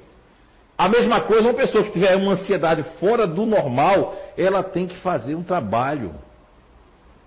A 0.78 0.90
mesma 0.90 1.22
coisa, 1.22 1.44
uma 1.44 1.54
pessoa 1.54 1.84
que 1.84 1.92
tiver 1.92 2.16
uma 2.16 2.34
ansiedade 2.34 2.84
fora 3.00 3.28
do 3.28 3.46
normal, 3.46 4.16
ela 4.38 4.64
tem 4.64 4.88
que 4.88 4.98
fazer 4.98 5.36
um 5.36 5.44
trabalho 5.44 6.14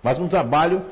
mas 0.07 0.19
um 0.19 0.27
trabalho 0.27 0.85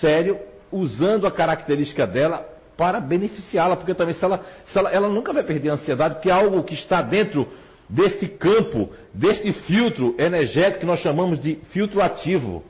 sério, 0.00 0.38
usando 0.70 1.26
a 1.26 1.30
característica 1.30 2.06
dela 2.06 2.46
para 2.76 3.00
beneficiá-la, 3.00 3.74
porque 3.74 3.94
também 3.94 4.14
se 4.14 4.24
ela, 4.24 4.44
se 4.64 4.78
ela, 4.78 4.90
ela 4.90 5.08
nunca 5.08 5.32
vai 5.32 5.42
perder 5.42 5.70
a 5.70 5.72
ansiedade, 5.72 6.14
porque 6.14 6.30
é 6.30 6.32
algo 6.32 6.62
que 6.62 6.74
está 6.74 7.02
dentro 7.02 7.48
deste 7.88 8.28
campo, 8.28 8.90
deste 9.14 9.52
filtro 9.52 10.14
energético 10.18 10.80
que 10.80 10.86
nós 10.86 11.00
chamamos 11.00 11.40
de 11.40 11.56
filtro 11.70 12.02
ativo. 12.02 12.62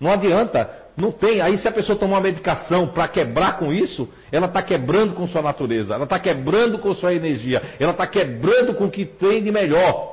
Não 0.00 0.10
adianta 0.10 0.82
Não 0.96 1.10
tem. 1.10 1.40
Aí 1.40 1.56
se 1.58 1.66
a 1.66 1.72
pessoa 1.72 1.98
tomar 1.98 2.16
uma 2.16 2.22
medicação 2.22 2.88
para 2.88 3.08
quebrar 3.08 3.58
com 3.58 3.72
isso, 3.72 4.08
ela 4.30 4.46
está 4.46 4.62
quebrando 4.62 5.14
com 5.14 5.26
sua 5.26 5.40
natureza, 5.40 5.94
ela 5.94 6.04
está 6.04 6.18
quebrando 6.18 6.78
com 6.78 6.94
sua 6.94 7.14
energia, 7.14 7.62
ela 7.80 7.92
está 7.92 8.06
quebrando 8.06 8.74
com 8.74 8.84
o 8.84 8.90
que 8.90 9.06
tem 9.06 9.42
de 9.42 9.50
melhor. 9.50 10.12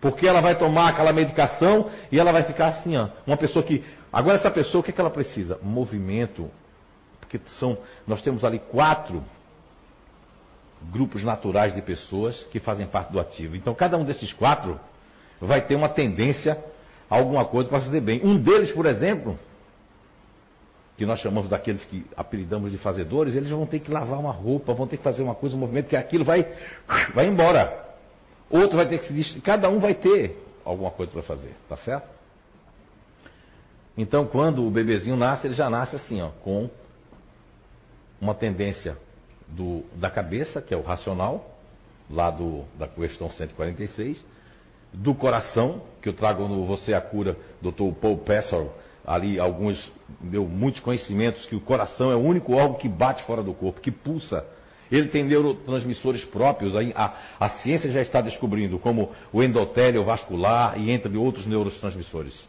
Porque 0.00 0.26
ela 0.26 0.40
vai 0.40 0.56
tomar 0.56 0.88
aquela 0.88 1.12
medicação 1.12 1.88
e 2.10 2.18
ela 2.18 2.32
vai 2.32 2.44
ficar 2.44 2.68
assim, 2.68 2.96
ó. 2.96 3.08
Uma 3.26 3.36
pessoa 3.36 3.64
que. 3.64 3.84
Agora 4.12 4.36
essa 4.36 4.50
pessoa, 4.50 4.80
o 4.80 4.84
que, 4.84 4.90
é 4.90 4.94
que 4.94 5.00
ela 5.00 5.10
precisa? 5.10 5.58
Movimento. 5.62 6.50
Porque 7.20 7.40
são. 7.58 7.78
Nós 8.06 8.22
temos 8.22 8.44
ali 8.44 8.58
quatro 8.58 9.22
grupos 10.92 11.24
naturais 11.24 11.74
de 11.74 11.82
pessoas 11.82 12.42
que 12.50 12.60
fazem 12.60 12.86
parte 12.86 13.12
do 13.12 13.20
ativo. 13.20 13.56
Então 13.56 13.74
cada 13.74 13.96
um 13.96 14.04
desses 14.04 14.32
quatro 14.32 14.78
vai 15.40 15.60
ter 15.60 15.74
uma 15.74 15.88
tendência 15.88 16.58
a 17.10 17.16
alguma 17.16 17.44
coisa 17.44 17.68
para 17.68 17.80
fazer 17.80 18.00
bem. 18.00 18.20
Um 18.24 18.36
deles, 18.38 18.72
por 18.72 18.86
exemplo, 18.86 19.38
que 20.96 21.06
nós 21.06 21.20
chamamos 21.20 21.48
daqueles 21.48 21.84
que 21.84 22.04
apelidamos 22.16 22.72
de 22.72 22.78
fazedores, 22.78 23.34
eles 23.34 23.50
vão 23.50 23.66
ter 23.66 23.78
que 23.78 23.90
lavar 23.90 24.18
uma 24.18 24.32
roupa, 24.32 24.74
vão 24.74 24.86
ter 24.86 24.96
que 24.96 25.02
fazer 25.02 25.22
uma 25.22 25.34
coisa, 25.34 25.56
um 25.56 25.58
movimento, 25.58 25.88
que 25.88 25.96
aquilo 25.96 26.24
vai, 26.24 26.46
vai 27.14 27.26
embora. 27.26 27.86
Outro 28.50 28.76
vai 28.76 28.88
ter 28.88 28.98
que 28.98 29.06
se. 29.06 29.40
Cada 29.40 29.68
um 29.68 29.78
vai 29.78 29.94
ter 29.94 30.42
alguma 30.64 30.90
coisa 30.90 31.12
para 31.12 31.22
fazer, 31.22 31.54
tá 31.68 31.76
certo? 31.76 32.08
Então, 33.96 34.26
quando 34.26 34.66
o 34.66 34.70
bebezinho 34.70 35.16
nasce, 35.16 35.46
ele 35.46 35.54
já 35.54 35.68
nasce 35.68 35.96
assim, 35.96 36.20
ó, 36.20 36.30
com 36.42 36.70
uma 38.20 38.34
tendência 38.34 38.96
do, 39.48 39.84
da 39.96 40.10
cabeça, 40.10 40.60
que 40.60 40.72
é 40.72 40.76
o 40.76 40.82
racional, 40.82 41.58
lá 42.10 42.30
do, 42.30 42.64
da 42.78 42.86
questão 42.86 43.30
146, 43.30 44.22
do 44.92 45.14
coração, 45.14 45.82
que 46.00 46.08
eu 46.08 46.12
trago 46.12 46.48
no 46.48 46.64
Você 46.64 46.94
a 46.94 47.00
Cura, 47.00 47.36
Dr. 47.60 47.92
Paul 48.00 48.18
Pessel, 48.18 48.72
ali 49.06 49.38
alguns, 49.38 49.92
meu, 50.20 50.46
muitos 50.46 50.80
conhecimentos, 50.80 51.44
que 51.46 51.56
o 51.56 51.60
coração 51.60 52.10
é 52.10 52.16
o 52.16 52.20
único 52.20 52.54
órgão 52.54 52.74
que 52.74 52.88
bate 52.88 53.22
fora 53.24 53.42
do 53.42 53.54
corpo, 53.54 53.80
que 53.80 53.90
pulsa. 53.90 54.44
Ele 54.90 55.08
tem 55.08 55.22
neurotransmissores 55.22 56.24
próprios, 56.24 56.74
a, 56.76 57.14
a 57.38 57.48
ciência 57.60 57.90
já 57.90 58.00
está 58.00 58.22
descobrindo, 58.22 58.78
como 58.78 59.12
o 59.32 59.42
endotélio 59.42 60.02
vascular 60.04 60.78
e 60.80 60.90
entre 60.90 61.14
outros 61.16 61.46
neurotransmissores. 61.46 62.48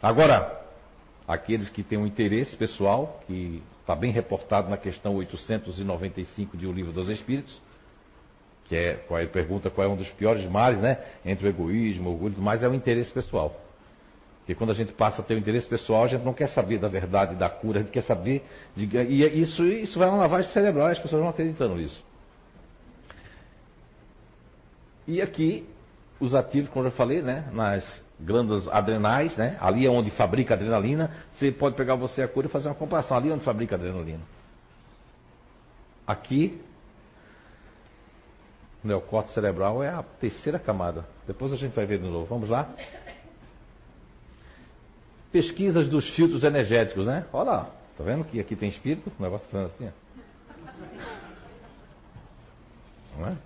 Agora, 0.00 0.60
aqueles 1.26 1.68
que 1.70 1.82
têm 1.82 1.98
um 1.98 2.06
interesse 2.06 2.56
pessoal, 2.56 3.20
que 3.26 3.62
está 3.82 3.94
bem 3.94 4.12
reportado 4.12 4.70
na 4.70 4.76
questão 4.76 5.16
895 5.16 6.56
de 6.56 6.66
O 6.66 6.72
Livro 6.72 6.92
dos 6.92 7.08
Espíritos, 7.08 7.60
que 8.64 8.76
é, 8.76 8.94
qual 8.94 9.20
é, 9.20 9.26
pergunta 9.26 9.68
qual 9.70 9.86
é 9.86 9.90
um 9.90 9.96
dos 9.96 10.08
piores 10.10 10.44
males, 10.46 10.80
né? 10.80 10.98
Entre 11.24 11.46
o 11.46 11.50
egoísmo, 11.50 12.08
o 12.08 12.12
orgulho, 12.12 12.36
mas 12.38 12.62
é 12.62 12.68
o 12.68 12.74
interesse 12.74 13.12
pessoal. 13.12 13.60
Porque 14.38 14.54
quando 14.54 14.70
a 14.70 14.74
gente 14.74 14.92
passa 14.92 15.20
a 15.20 15.24
ter 15.24 15.34
o 15.34 15.38
interesse 15.38 15.68
pessoal, 15.68 16.04
a 16.04 16.06
gente 16.06 16.24
não 16.24 16.32
quer 16.32 16.48
saber 16.48 16.78
da 16.78 16.88
verdade, 16.88 17.34
da 17.34 17.48
cura, 17.48 17.80
a 17.80 17.82
gente 17.82 17.92
quer 17.92 18.02
saber. 18.02 18.42
De, 18.74 18.88
e 18.96 19.40
isso, 19.40 19.64
isso 19.64 19.98
vai 19.98 20.08
uma 20.08 20.18
lavagem 20.18 20.50
cerebral, 20.52 20.88
as 20.88 20.98
pessoas 20.98 21.20
vão 21.20 21.30
acreditando 21.30 21.76
nisso. 21.76 22.02
E 25.06 25.20
aqui, 25.20 25.66
os 26.18 26.34
ativos, 26.34 26.70
como 26.70 26.86
eu 26.86 26.90
já 26.90 26.96
falei, 26.96 27.20
né? 27.20 27.48
Nas 27.52 28.02
glândulas 28.24 28.68
adrenais, 28.68 29.36
né? 29.36 29.56
Ali 29.60 29.86
é 29.86 29.90
onde 29.90 30.10
fabrica 30.12 30.54
adrenalina. 30.54 31.10
Você 31.32 31.50
pode 31.50 31.76
pegar 31.76 31.96
você 31.96 32.22
a 32.22 32.28
cura 32.28 32.46
e 32.46 32.50
fazer 32.50 32.68
uma 32.68 32.74
comparação. 32.74 33.16
Ali 33.16 33.30
é 33.30 33.32
onde 33.32 33.44
fabrica 33.44 33.74
adrenalina. 33.74 34.22
Aqui, 36.06 36.60
o 38.82 38.88
neocórtex 38.88 39.34
cerebral 39.34 39.82
é 39.82 39.88
a 39.88 40.02
terceira 40.02 40.58
camada. 40.58 41.06
Depois 41.26 41.52
a 41.52 41.56
gente 41.56 41.74
vai 41.74 41.86
ver 41.86 41.98
de 41.98 42.08
novo. 42.08 42.26
Vamos 42.26 42.48
lá? 42.48 42.68
Pesquisas 45.30 45.88
dos 45.88 46.08
filtros 46.14 46.44
energéticos, 46.44 47.06
né? 47.06 47.26
Olha 47.32 47.50
lá. 47.50 47.70
Tá 47.96 48.04
vendo 48.04 48.24
que 48.24 48.40
aqui 48.40 48.56
tem 48.56 48.68
espírito? 48.68 49.12
O 49.18 49.22
negócio 49.22 49.46
tá 49.46 49.52
falando 49.52 49.66
assim. 49.68 49.90
Não 53.18 53.28
é? 53.28 53.36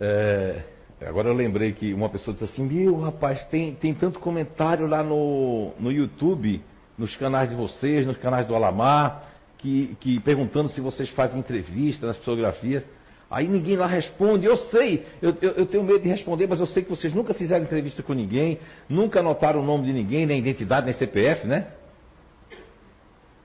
É, 0.00 0.64
agora 1.08 1.28
eu 1.28 1.34
lembrei 1.34 1.72
que 1.72 1.94
uma 1.94 2.08
pessoa 2.10 2.34
disse 2.34 2.44
assim: 2.44 2.64
Meu 2.64 3.00
rapaz, 3.00 3.42
tem, 3.46 3.74
tem 3.74 3.94
tanto 3.94 4.18
comentário 4.18 4.86
lá 4.86 5.02
no, 5.02 5.72
no 5.78 5.90
YouTube, 5.90 6.62
nos 6.98 7.16
canais 7.16 7.48
de 7.48 7.54
vocês, 7.54 8.06
nos 8.06 8.18
canais 8.18 8.46
do 8.46 8.54
Alamar, 8.54 9.24
que, 9.58 9.96
que 10.00 10.20
perguntando 10.20 10.68
se 10.68 10.80
vocês 10.80 11.08
fazem 11.10 11.40
entrevista 11.40 12.06
nas 12.06 12.18
fotografias. 12.18 12.84
Aí 13.30 13.46
ninguém 13.46 13.76
lá 13.76 13.86
responde. 13.86 14.44
Eu 14.44 14.56
sei, 14.56 15.06
eu, 15.22 15.34
eu, 15.40 15.50
eu, 15.52 15.66
tenho 15.66 15.84
medo 15.84 16.00
de 16.00 16.08
responder, 16.08 16.48
mas 16.48 16.58
eu 16.58 16.66
sei 16.66 16.82
que 16.82 16.90
vocês 16.90 17.14
nunca 17.14 17.32
fizeram 17.32 17.64
entrevista 17.64 18.02
com 18.02 18.12
ninguém, 18.12 18.58
nunca 18.88 19.20
anotaram 19.20 19.60
o 19.60 19.64
nome 19.64 19.84
de 19.84 19.92
ninguém, 19.92 20.26
nem 20.26 20.38
identidade, 20.38 20.84
nem 20.84 20.94
CPF, 20.94 21.46
né? 21.46 21.68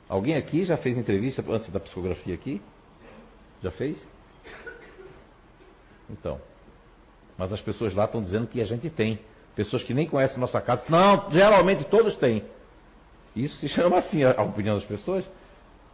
Alguém 0.09 0.35
aqui 0.35 0.65
já 0.65 0.75
fez 0.75 0.97
entrevista 0.97 1.43
antes 1.47 1.69
da 1.69 1.79
psicografia 1.79 2.33
aqui? 2.33 2.61
Já 3.61 3.71
fez? 3.71 4.01
Então. 6.09 6.39
Mas 7.37 7.51
as 7.51 7.61
pessoas 7.61 7.93
lá 7.93 8.05
estão 8.05 8.21
dizendo 8.21 8.47
que 8.47 8.61
a 8.61 8.65
gente 8.65 8.89
tem. 8.89 9.19
Pessoas 9.55 9.83
que 9.83 9.93
nem 9.93 10.07
conhecem 10.07 10.39
nossa 10.39 10.59
casa. 10.61 10.83
Não, 10.89 11.29
geralmente 11.31 11.83
todos 11.85 12.15
têm. 12.17 12.43
Isso 13.35 13.57
se 13.57 13.67
chama 13.69 13.97
assim 13.97 14.23
a, 14.23 14.41
opinião 14.41 14.75
das 14.75 14.85
pessoas. 14.85 15.25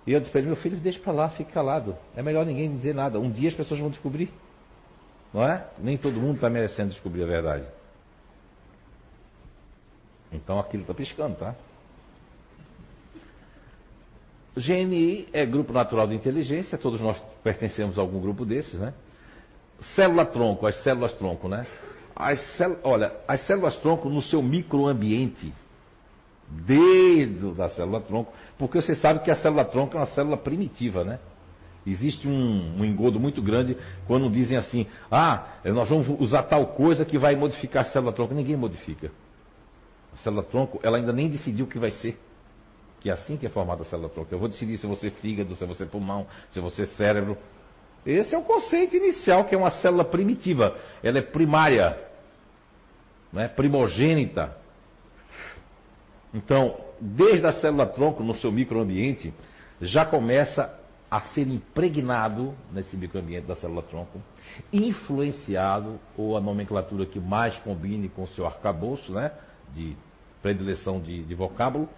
E 0.06 0.14
eu 0.14 0.20
disse 0.20 0.32
para 0.32 0.42
ele, 0.42 0.48
meu 0.48 0.58
filho, 0.58 0.78
deixa 0.78 1.00
para 1.00 1.14
lá, 1.14 1.30
fique 1.30 1.52
calado. 1.52 1.96
É 2.16 2.22
melhor 2.22 2.46
ninguém 2.46 2.76
dizer 2.76 2.94
nada. 2.94 3.20
Um 3.20 3.32
dia 3.32 3.50
as 3.50 3.56
pessoas 3.56 3.80
vão 3.80 3.90
descobrir. 3.90 4.32
Não 5.34 5.44
é? 5.44 5.68
Nem 5.80 5.98
todo 5.98 6.14
mundo 6.16 6.36
está 6.36 6.50
merecendo 6.50 6.90
descobrir 6.90 7.24
a 7.24 7.28
verdade. 7.28 7.66
Então 10.32 10.60
aquilo 10.60 10.84
está 10.84 10.94
piscando, 10.94 11.36
tá? 11.36 11.56
GNI 14.56 15.30
é 15.32 15.46
Grupo 15.46 15.72
Natural 15.72 16.08
de 16.08 16.16
Inteligência, 16.16 16.78
todos 16.78 17.00
nós 17.00 17.22
pertencemos 17.44 17.98
a 17.98 18.02
algum 18.02 18.20
grupo 18.20 18.46
desses, 18.46 18.74
né? 18.74 18.94
Célula-tronco, 19.96 20.68
as 20.68 20.76
células-tronco, 20.84 21.48
né? 21.48 21.66
As 22.16 22.40
células, 22.58 22.82
olha, 22.84 23.12
as 23.28 23.42
células-tronco 23.48 24.10
no 24.10 24.22
seu 24.22 24.42
microambiente, 24.42 25.54
desde 26.48 27.62
a 27.62 27.70
célula-tronco, 27.70 28.32
porque 28.58 28.82
você 28.82 28.96
sabe 28.96 29.22
que 29.22 29.32
a 29.32 29.36
célula-tronco 29.36 29.96
é 29.98 30.00
uma 30.00 30.06
célula 30.08 30.38
primitiva, 30.38 31.04
né? 31.04 31.20
Existe 31.86 32.28
um, 32.28 32.80
um, 32.80 32.86
engodo 32.86 33.20
muito 33.20 33.42
grande 33.42 33.76
quando 34.06 34.30
dizem 34.30 34.56
assim: 34.56 34.86
ah, 35.10 35.48
nós 35.66 35.90
vamos 35.90 36.08
usar 36.20 36.44
tal 36.44 36.68
coisa 36.68 37.04
que 37.04 37.18
vai 37.18 37.36
modificar 37.36 37.82
a 37.82 37.86
célula-tronco. 37.86 38.36
Ninguém 38.36 38.56
modifica. 38.56 39.12
A 40.14 40.18
célula-tronco, 40.18 40.80
ela 40.84 40.98
ainda 40.98 41.12
nem 41.12 41.28
decidiu 41.28 41.66
o 41.66 41.68
que 41.68 41.80
vai 41.80 41.90
ser. 41.92 42.20
Que 43.00 43.10
é 43.10 43.14
assim 43.14 43.36
que 43.36 43.48
é 43.48 43.50
formada 43.50 43.82
a 43.82 43.86
célula-tronco. 43.86 44.32
Eu 44.32 44.38
vou 44.38 44.48
decidir 44.48 44.78
se 44.78 44.86
você 44.86 45.10
fígado, 45.10 45.56
se 45.56 45.66
você 45.66 45.86
pulmão, 45.86 46.28
se 46.52 46.60
você 46.60 46.86
cérebro. 46.86 47.36
Esse 48.06 48.34
é 48.34 48.38
o 48.38 48.44
conceito 48.44 48.96
inicial, 48.96 49.46
que 49.46 49.54
é 49.54 49.58
uma 49.58 49.72
célula 49.72 50.04
primitiva. 50.04 50.76
Ela 51.04 51.20
é 51.20 51.22
primária, 51.22 51.98
né? 53.32 53.48
primogênita. 53.48 54.58
Então, 56.34 56.78
desde 57.00 57.46
a 57.46 57.54
célula-tronco, 57.54 58.24
no 58.24 58.36
seu 58.36 58.52
microambiente, 58.52 59.34
já 59.82 60.06
começa 60.06 60.80
a 61.10 61.20
ser 61.34 61.46
impregnado 61.46 62.56
nesse 62.72 62.96
microambiente 62.96 63.46
da 63.46 63.56
célula-tronco, 63.56 64.22
influenciado, 64.72 66.00
ou 66.18 66.38
a 66.38 66.42
nomenclatura 66.42 67.06
que 67.06 67.20
mais 67.20 67.58
combine 67.60 68.08
com 68.08 68.24
o 68.24 68.28
seu 68.30 68.46
arcabouço, 68.46 69.12
né, 69.12 69.32
de 69.74 69.96
predileção 70.42 71.02
de, 71.02 71.22
de 71.24 71.36
vocábulo, 71.36 71.90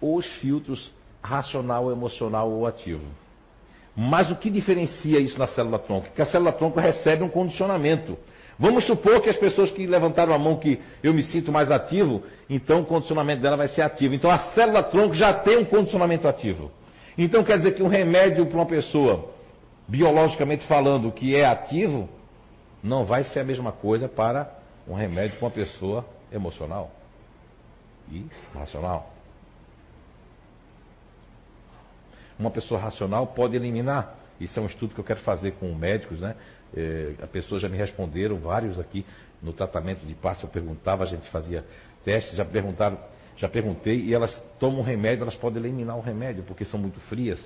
os 0.00 0.26
filtros 0.38 0.94
racional, 1.22 1.90
emocional 1.90 2.50
ou 2.50 2.66
ativo. 2.66 3.04
Mas 3.96 4.30
o 4.30 4.36
que 4.36 4.50
diferencia 4.50 5.18
isso 5.18 5.38
na 5.38 5.46
célula-tronco? 5.48 6.10
Que 6.14 6.22
a 6.22 6.26
célula-tronco 6.26 6.78
recebe 6.78 7.22
um 7.22 7.28
condicionamento. 7.28 8.16
Vamos 8.58 8.84
supor 8.86 9.22
que 9.22 9.30
as 9.30 9.36
pessoas 9.36 9.70
que 9.70 9.86
levantaram 9.86 10.34
a 10.34 10.38
mão 10.38 10.56
que 10.56 10.78
eu 11.02 11.14
me 11.14 11.22
sinto 11.22 11.50
mais 11.50 11.70
ativo, 11.70 12.22
então 12.48 12.80
o 12.82 12.84
condicionamento 12.84 13.40
dela 13.40 13.56
vai 13.56 13.68
ser 13.68 13.80
ativo. 13.82 14.14
Então 14.14 14.30
a 14.30 14.38
célula 14.52 14.82
tronco 14.82 15.14
já 15.14 15.32
tem 15.32 15.58
um 15.58 15.64
condicionamento 15.64 16.28
ativo. 16.28 16.70
Então 17.16 17.42
quer 17.42 17.56
dizer 17.56 17.72
que 17.72 17.82
um 17.82 17.88
remédio 17.88 18.44
para 18.46 18.56
uma 18.58 18.66
pessoa, 18.66 19.30
biologicamente 19.88 20.66
falando, 20.66 21.10
que 21.10 21.34
é 21.34 21.46
ativo, 21.46 22.08
não 22.82 23.04
vai 23.04 23.24
ser 23.24 23.40
a 23.40 23.44
mesma 23.44 23.72
coisa 23.72 24.08
para 24.08 24.50
um 24.86 24.94
remédio 24.94 25.38
para 25.38 25.46
uma 25.46 25.50
pessoa 25.50 26.04
emocional 26.30 26.90
e 28.10 28.26
racional. 28.54 29.10
Uma 32.40 32.50
pessoa 32.50 32.80
racional 32.80 33.26
pode 33.28 33.54
eliminar. 33.54 34.18
Isso 34.40 34.58
é 34.58 34.62
um 34.62 34.66
estudo 34.66 34.94
que 34.94 35.00
eu 35.00 35.04
quero 35.04 35.20
fazer 35.20 35.52
com 35.52 35.72
médicos, 35.74 36.20
né? 36.20 36.34
É, 36.74 37.12
a 37.22 37.26
pessoa 37.26 37.60
já 37.60 37.68
me 37.68 37.76
responderam, 37.76 38.38
vários 38.38 38.80
aqui, 38.80 39.04
no 39.42 39.52
tratamento 39.52 40.06
de 40.06 40.14
passe 40.14 40.42
eu 40.42 40.48
perguntava, 40.48 41.02
a 41.02 41.06
gente 41.06 41.28
fazia 41.28 41.64
testes, 42.02 42.36
já 42.36 42.44
perguntaram, 42.44 42.98
já 43.36 43.48
perguntei, 43.48 44.00
e 44.00 44.14
elas 44.14 44.42
tomam 44.58 44.82
remédio, 44.82 45.22
elas 45.22 45.36
podem 45.36 45.62
eliminar 45.62 45.98
o 45.98 46.00
remédio, 46.00 46.42
porque 46.44 46.64
são 46.64 46.80
muito 46.80 46.98
frias, 47.00 47.40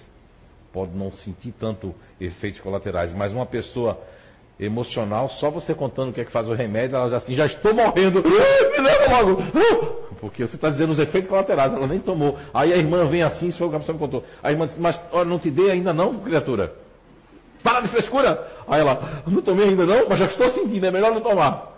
pode 0.73 0.93
não 0.97 1.11
sentir 1.11 1.53
tanto 1.59 1.93
efeitos 2.21 2.61
colaterais. 2.61 3.13
Mas 3.13 3.33
uma 3.33 3.47
pessoa 3.47 4.01
Emocional, 4.59 5.29
só 5.29 5.51
você 5.51 5.75
contando 5.75 6.11
o 6.11 6.13
que 6.13 6.21
é 6.21 6.25
que 6.25 6.31
faz 6.31 6.49
o 6.49 6.55
remédio, 6.55 6.97
ela 6.97 7.11
já 7.11 7.17
assim, 7.17 7.35
já 7.35 7.47
estou 7.47 7.75
morrendo, 7.75 8.23
me 8.23 8.79
leva 8.81 9.21
logo! 9.21 9.43
Porque 10.21 10.47
você 10.47 10.55
está 10.55 10.71
dizendo 10.71 10.93
os 10.93 10.99
efeitos 10.99 11.29
colaterais, 11.29 11.75
ela 11.75 11.89
nem 11.89 11.99
tomou. 11.99 12.39
Aí 12.55 12.73
a 12.73 12.77
irmã 12.77 13.05
vem 13.07 13.23
assim, 13.23 13.49
isso 13.49 13.59
foi 13.59 13.67
o 13.67 13.71
que 13.71 13.77
a 13.77 13.81
pessoa 13.81 13.95
me 13.95 13.99
contou. 13.99 14.25
A 14.43 14.53
irmã 14.53 14.67
disse, 14.67 14.81
mas 14.81 14.99
olha, 15.11 15.25
não 15.25 15.41
te 15.41 15.51
dei 15.51 15.73
ainda 15.73 15.93
não, 15.93 16.21
criatura. 16.21 16.73
Para 17.65 17.81
de 17.81 17.89
frescura! 17.89 18.47
Aí 18.69 18.81
ela, 18.81 19.25
não 19.27 19.43
tomei 19.43 19.69
ainda 19.69 19.85
não, 19.85 20.09
mas 20.09 20.21
já 20.21 20.27
estou 20.27 20.53
sentindo, 20.53 20.87
é 20.87 20.91
melhor 20.91 21.13
não 21.13 21.21
tomar. 21.21 21.73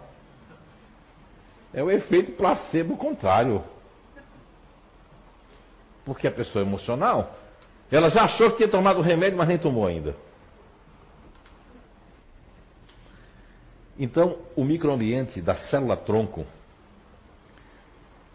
É 1.72 1.82
o 1.82 1.90
efeito 1.90 2.32
placebo 2.32 2.96
contrário. 2.96 3.64
Porque 6.04 6.28
a 6.28 6.30
pessoa 6.30 6.62
é 6.62 6.68
emocional, 6.68 7.34
ela 7.90 8.10
já 8.10 8.24
achou 8.24 8.50
que 8.50 8.58
tinha 8.58 8.68
tomado 8.68 8.98
o 8.98 9.02
remédio, 9.02 9.38
mas 9.38 9.48
nem 9.48 9.58
tomou 9.58 9.86
ainda. 9.86 10.14
Então, 13.98 14.38
o 14.54 14.64
microambiente 14.64 15.40
da 15.40 15.56
célula 15.56 15.96
tronco 15.96 16.44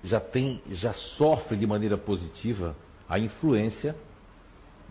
já 0.03 0.19
tem, 0.19 0.61
já 0.71 0.93
sofre 0.93 1.55
de 1.55 1.67
maneira 1.67 1.97
positiva 1.97 2.75
a 3.07 3.19
influência 3.19 3.95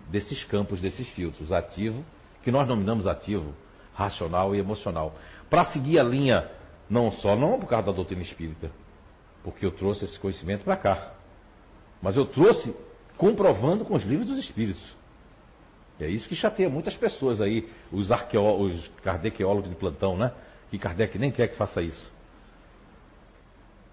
desses 0.09 0.45
campos, 0.45 0.81
desses 0.81 1.09
filtros, 1.11 1.53
ativo, 1.53 2.05
que 2.43 2.51
nós 2.51 2.67
nominamos 2.69 3.07
ativo, 3.07 3.53
racional 3.95 4.55
e 4.55 4.59
emocional. 4.59 5.15
Para 5.49 5.67
seguir 5.67 5.99
a 5.99 6.05
linha, 6.05 6.49
não 6.89 7.11
só 7.11 7.37
não 7.37 7.59
por 7.59 7.69
causa 7.69 7.87
da 7.87 7.93
doutrina 7.93 8.23
espírita, 8.23 8.71
porque 9.43 9.67
eu 9.67 9.73
trouxe 9.73 10.05
esse 10.05 10.19
conhecimento 10.19 10.63
para 10.65 10.77
cá, 10.77 11.15
mas 12.01 12.17
eu 12.17 12.27
trouxe 12.27 12.75
comprovando 13.17 13.85
com 13.85 13.95
os 13.95 14.05
livros 14.05 14.29
dos 14.29 14.39
espíritos. 14.39 14.97
É 15.99 16.09
isso 16.09 16.29
que 16.29 16.35
chateia 16.35 16.71
muitas 16.71 16.97
pessoas 16.97 17.41
aí, 17.41 17.69
os 17.93 18.11
arqueólogos, 18.11 18.75
os 18.75 18.89
kardecólogos 19.03 19.69
de 19.69 19.77
plantão, 19.77 20.17
né? 20.17 20.33
Que 20.71 20.79
Kardec 20.79 21.19
nem 21.19 21.31
quer 21.31 21.49
que 21.49 21.57
faça 21.57 21.83
isso. 21.83 22.13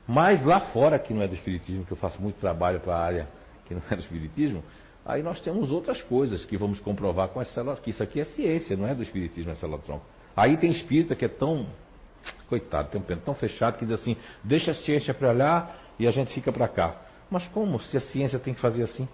Mas 0.07 0.43
lá 0.45 0.61
fora, 0.71 0.97
que 0.97 1.13
não 1.13 1.21
é 1.21 1.27
do 1.27 1.35
Espiritismo, 1.35 1.85
que 1.85 1.91
eu 1.91 1.97
faço 1.97 2.21
muito 2.21 2.39
trabalho 2.39 2.79
para 2.79 2.95
a 2.95 3.03
área 3.03 3.27
que 3.65 3.73
não 3.73 3.81
é 3.91 3.95
do 3.95 3.99
Espiritismo, 3.99 4.63
aí 5.05 5.21
nós 5.21 5.41
temos 5.41 5.71
outras 5.71 6.01
coisas 6.01 6.45
que 6.45 6.57
vamos 6.57 6.79
comprovar 6.79 7.27
com 7.29 7.39
as 7.41 7.49
células, 7.53 7.79
que 7.79 7.89
isso 7.89 8.01
aqui 8.01 8.21
é 8.21 8.23
ciência, 8.23 8.77
não 8.77 8.87
é 8.87 8.95
do 8.95 9.03
Espiritismo, 9.03 9.51
é 9.51 9.55
célula 9.55 9.79
tronco. 9.79 10.05
Aí 10.35 10.55
tem 10.55 10.71
espírita 10.71 11.15
que 11.15 11.25
é 11.25 11.27
tão, 11.27 11.67
coitado, 12.47 12.89
tem 12.89 13.01
um 13.01 13.03
pêndulo 13.03 13.25
tão 13.25 13.35
fechado 13.35 13.77
que 13.77 13.85
diz 13.85 13.99
assim, 13.99 14.15
deixa 14.43 14.71
a 14.71 14.75
ciência 14.75 15.13
para 15.13 15.31
lá 15.31 15.75
e 15.99 16.07
a 16.07 16.11
gente 16.11 16.33
fica 16.33 16.51
para 16.51 16.67
cá. 16.67 17.01
Mas 17.29 17.47
como 17.49 17.79
se 17.81 17.97
a 17.97 18.01
ciência 18.01 18.39
tem 18.39 18.53
que 18.53 18.61
fazer 18.61 18.83
assim? 18.83 19.09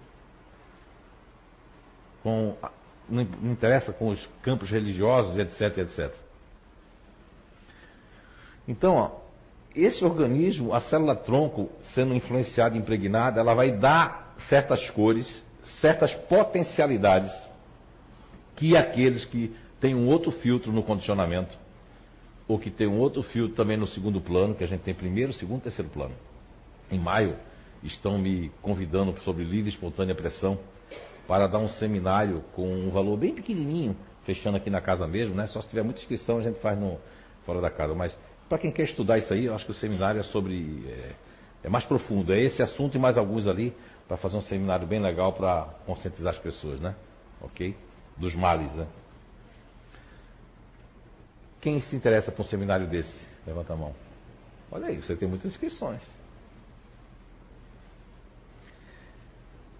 Com, 2.22 2.56
não 3.08 3.22
interessa 3.52 3.92
com 3.92 4.08
os 4.08 4.24
campos 4.42 4.70
religiosos, 4.70 5.36
etc, 5.36 5.78
etc. 5.78 6.14
Então, 8.66 8.94
ó, 8.96 9.10
esse 9.74 10.04
organismo, 10.04 10.72
a 10.72 10.80
célula 10.80 11.16
tronco, 11.16 11.68
sendo 11.94 12.14
influenciada 12.14 12.76
impregnada, 12.76 13.40
ela 13.40 13.54
vai 13.54 13.72
dar 13.72 14.34
certas 14.48 14.88
cores, 14.90 15.44
certas 15.80 16.14
potencialidades 16.14 17.32
que 18.56 18.76
aqueles 18.76 19.24
que 19.24 19.54
têm 19.80 19.94
um 19.94 20.06
outro 20.06 20.30
filtro 20.30 20.72
no 20.72 20.82
condicionamento, 20.82 21.56
ou 22.46 22.58
que 22.58 22.70
tem 22.70 22.86
um 22.86 22.98
outro 22.98 23.22
filtro 23.22 23.56
também 23.56 23.76
no 23.76 23.86
segundo 23.86 24.20
plano, 24.20 24.54
que 24.54 24.62
a 24.62 24.66
gente 24.66 24.82
tem 24.82 24.94
primeiro, 24.94 25.32
segundo, 25.32 25.62
terceiro 25.62 25.90
plano. 25.90 26.14
Em 26.90 26.98
maio, 26.98 27.36
estão 27.82 28.16
me 28.18 28.50
convidando 28.62 29.18
sobre 29.22 29.44
livre 29.44 29.70
e 29.70 29.74
espontânea 29.74 30.14
pressão 30.14 30.58
para 31.26 31.46
dar 31.46 31.58
um 31.58 31.68
seminário 31.68 32.44
com 32.54 32.68
um 32.70 32.90
valor 32.90 33.16
bem 33.16 33.34
pequenininho, 33.34 33.96
fechando 34.24 34.56
aqui 34.56 34.70
na 34.70 34.80
casa 34.80 35.06
mesmo, 35.06 35.34
né? 35.34 35.46
Só 35.46 35.60
se 35.60 35.68
tiver 35.68 35.82
muita 35.82 36.00
inscrição 36.00 36.38
a 36.38 36.42
gente 36.42 36.60
faz 36.60 36.78
no 36.78 36.98
fora 37.44 37.60
da 37.60 37.70
casa, 37.70 37.94
mas 37.94 38.16
para 38.48 38.58
quem 38.58 38.70
quer 38.70 38.84
estudar 38.84 39.18
isso 39.18 39.32
aí, 39.32 39.46
eu 39.46 39.54
acho 39.54 39.64
que 39.64 39.70
o 39.70 39.74
seminário 39.74 40.20
é 40.20 40.24
sobre. 40.24 40.84
É, 40.88 41.12
é 41.64 41.68
mais 41.68 41.84
profundo. 41.84 42.32
É 42.32 42.40
esse 42.40 42.62
assunto 42.62 42.96
e 42.96 43.00
mais 43.00 43.16
alguns 43.16 43.46
ali, 43.46 43.74
para 44.06 44.16
fazer 44.16 44.36
um 44.36 44.42
seminário 44.42 44.86
bem 44.86 45.00
legal 45.00 45.32
para 45.32 45.64
conscientizar 45.86 46.34
as 46.34 46.38
pessoas, 46.38 46.80
né? 46.80 46.94
Ok? 47.40 47.76
Dos 48.16 48.34
males, 48.34 48.72
né? 48.74 48.86
Quem 51.60 51.80
se 51.80 51.96
interessa 51.96 52.30
por 52.30 52.44
um 52.44 52.48
seminário 52.48 52.86
desse? 52.86 53.26
Levanta 53.46 53.72
a 53.72 53.76
mão. 53.76 53.94
Olha 54.70 54.88
aí, 54.88 54.96
você 54.96 55.16
tem 55.16 55.28
muitas 55.28 55.50
inscrições. 55.50 56.02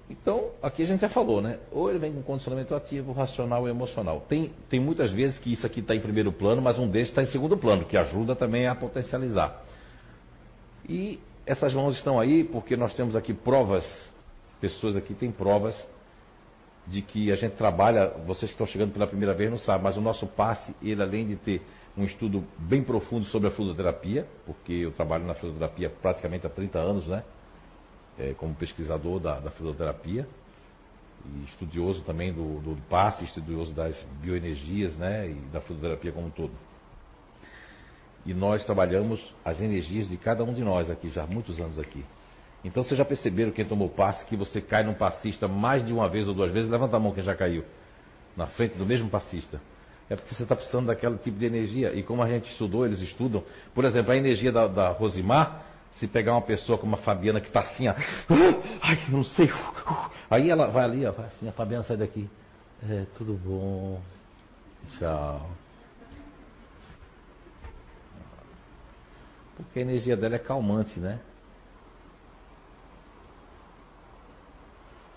Então, 0.09 0.51
aqui 0.63 0.83
a 0.83 0.87
gente 0.87 1.01
já 1.01 1.09
falou, 1.09 1.41
né? 1.41 1.59
Ou 1.73 1.89
ele 1.89 1.99
vem 1.99 2.13
com 2.13 2.23
condicionamento 2.23 2.75
ativo, 2.75 3.13
racional 3.13 3.67
e 3.67 3.71
emocional. 3.71 4.23
Tem, 4.29 4.53
tem 4.69 4.79
muitas 4.79 5.11
vezes 5.11 5.39
que 5.39 5.53
isso 5.53 5.67
aqui 5.67 5.81
está 5.81 5.95
em 5.95 6.01
primeiro 6.01 6.31
plano, 6.31 6.61
mas 6.61 6.79
um 6.79 6.89
desses 6.89 7.09
está 7.09 7.23
em 7.23 7.27
segundo 7.27 7.57
plano, 7.57 7.87
que 7.87 7.97
ajuda 7.97 8.37
também 8.37 8.67
a 8.67 8.75
potencializar. 8.75 9.63
E 10.87 11.19
essas 11.47 11.73
mãos 11.73 11.97
estão 11.97 12.21
aí 12.21 12.45
porque 12.45 12.77
nós 12.77 12.95
temos 12.95 13.17
aqui 13.17 13.33
provas, 13.33 13.85
pessoas 14.61 14.95
aqui 14.97 15.15
têm 15.15 15.33
provas 15.33 15.75
de 16.87 17.01
que 17.01 17.33
a 17.33 17.37
gente 17.37 17.57
trabalha, 17.57 18.09
vocês 18.27 18.51
que 18.51 18.55
estão 18.55 18.67
chegando 18.67 18.93
pela 18.93 19.07
primeira 19.07 19.33
vez 19.33 19.51
não 19.51 19.57
sabem, 19.57 19.83
mas 19.83 19.97
o 19.97 20.03
nosso 20.03 20.27
passe, 20.27 20.75
ele 20.83 21.03
além 21.03 21.27
de 21.27 21.37
ter 21.37 21.63
um 21.97 22.05
estudo 22.05 22.45
bem 22.59 22.83
profundo 22.83 23.25
sobre 23.27 23.49
a 23.49 23.51
fluidoterapia, 23.51 24.27
porque 24.45 24.73
eu 24.73 24.93
trabalho 24.93 25.25
na 25.25 25.35
fluidoterapia 25.35 25.89
praticamente 25.89 26.47
há 26.47 26.51
30 26.51 26.79
anos, 26.79 27.07
né? 27.07 27.25
É, 28.19 28.35
como 28.35 28.55
pesquisador 28.55 29.21
da, 29.21 29.41
da 29.41 29.51
fisioterapia 29.51 30.27
e 31.25 31.45
estudioso 31.45 32.03
também 32.03 32.33
do, 32.33 32.61
do 32.61 32.77
passe, 32.89 33.25
estudioso 33.25 33.73
das 33.73 33.97
bioenergias 34.21 34.97
né, 34.97 35.29
e 35.29 35.35
da 35.53 35.61
fisioterapia 35.61 36.13
como 36.13 36.27
um 36.27 36.31
todo. 36.31 36.53
E 38.27 38.33
nós 38.33 38.65
trabalhamos 38.65 39.35
as 39.45 39.61
energias 39.61 40.09
de 40.09 40.17
cada 40.17 40.45
um 40.45 40.53
de 40.53 40.63
nós 40.63 40.91
aqui, 40.91 41.11
já 41.11 41.25
há 41.25 41.27
muitos 41.27 41.61
anos 41.61 41.79
aqui. 41.79 42.05
Então 42.65 42.83
vocês 42.83 42.97
já 42.97 43.05
perceberam 43.05 43.53
quem 43.53 43.65
tomou 43.65 43.91
passe, 43.91 44.25
que 44.25 44.37
você 44.37 44.61
cai 44.61 44.83
num 44.83 44.95
passista 44.95 45.47
mais 45.47 45.85
de 45.85 45.93
uma 45.93 46.09
vez 46.09 46.27
ou 46.27 46.35
duas 46.35 46.51
vezes, 46.51 46.71
levanta 46.71 46.97
a 46.97 47.01
mão 47.01 47.13
quem 47.13 47.23
já 47.23 47.35
caiu. 47.35 47.65
Na 48.35 48.47
frente 48.47 48.77
do 48.77 48.87
mesmo 48.87 49.11
passista. 49.11 49.61
É 50.09 50.17
porque 50.17 50.35
você 50.35 50.43
está 50.43 50.57
precisando 50.57 50.87
daquele 50.87 51.17
tipo 51.19 51.39
de 51.39 51.47
energia. 51.47 51.95
E 51.95 52.03
como 52.03 52.23
a 52.23 52.29
gente 52.29 52.51
estudou, 52.51 52.85
eles 52.85 53.01
estudam. 53.01 53.45
Por 53.75 53.85
exemplo, 53.85 54.13
a 54.13 54.17
energia 54.17 54.51
da, 54.51 54.67
da 54.67 54.89
Rosimar 54.91 55.63
se 55.99 56.09
pegar 56.09 56.33
uma 56.33 56.43
pessoa 56.43 56.77
como 56.77 56.95
a 56.95 56.99
Fabiana 56.99 57.41
que 57.41 57.49
está 57.49 57.61
assim, 57.61 57.89
ó, 57.89 57.95
ai, 58.83 59.05
não 59.09 59.23
sei. 59.23 59.51
Aí 60.31 60.51
ela 60.51 60.67
vai 60.67 60.85
ali, 60.85 61.07
ó, 61.07 61.13
vai 61.13 61.27
assim, 61.27 61.49
a 61.49 61.53
Fabiana 61.53 61.85
sai 61.85 61.97
daqui. 61.97 62.29
É, 62.89 63.07
tudo 63.17 63.35
bom. 63.35 64.01
Tchau. 64.99 65.51
Porque 69.57 69.79
a 69.79 69.83
energia 69.83 70.17
dela 70.17 70.35
é 70.35 70.39
calmante, 70.39 70.99
né? 70.99 71.21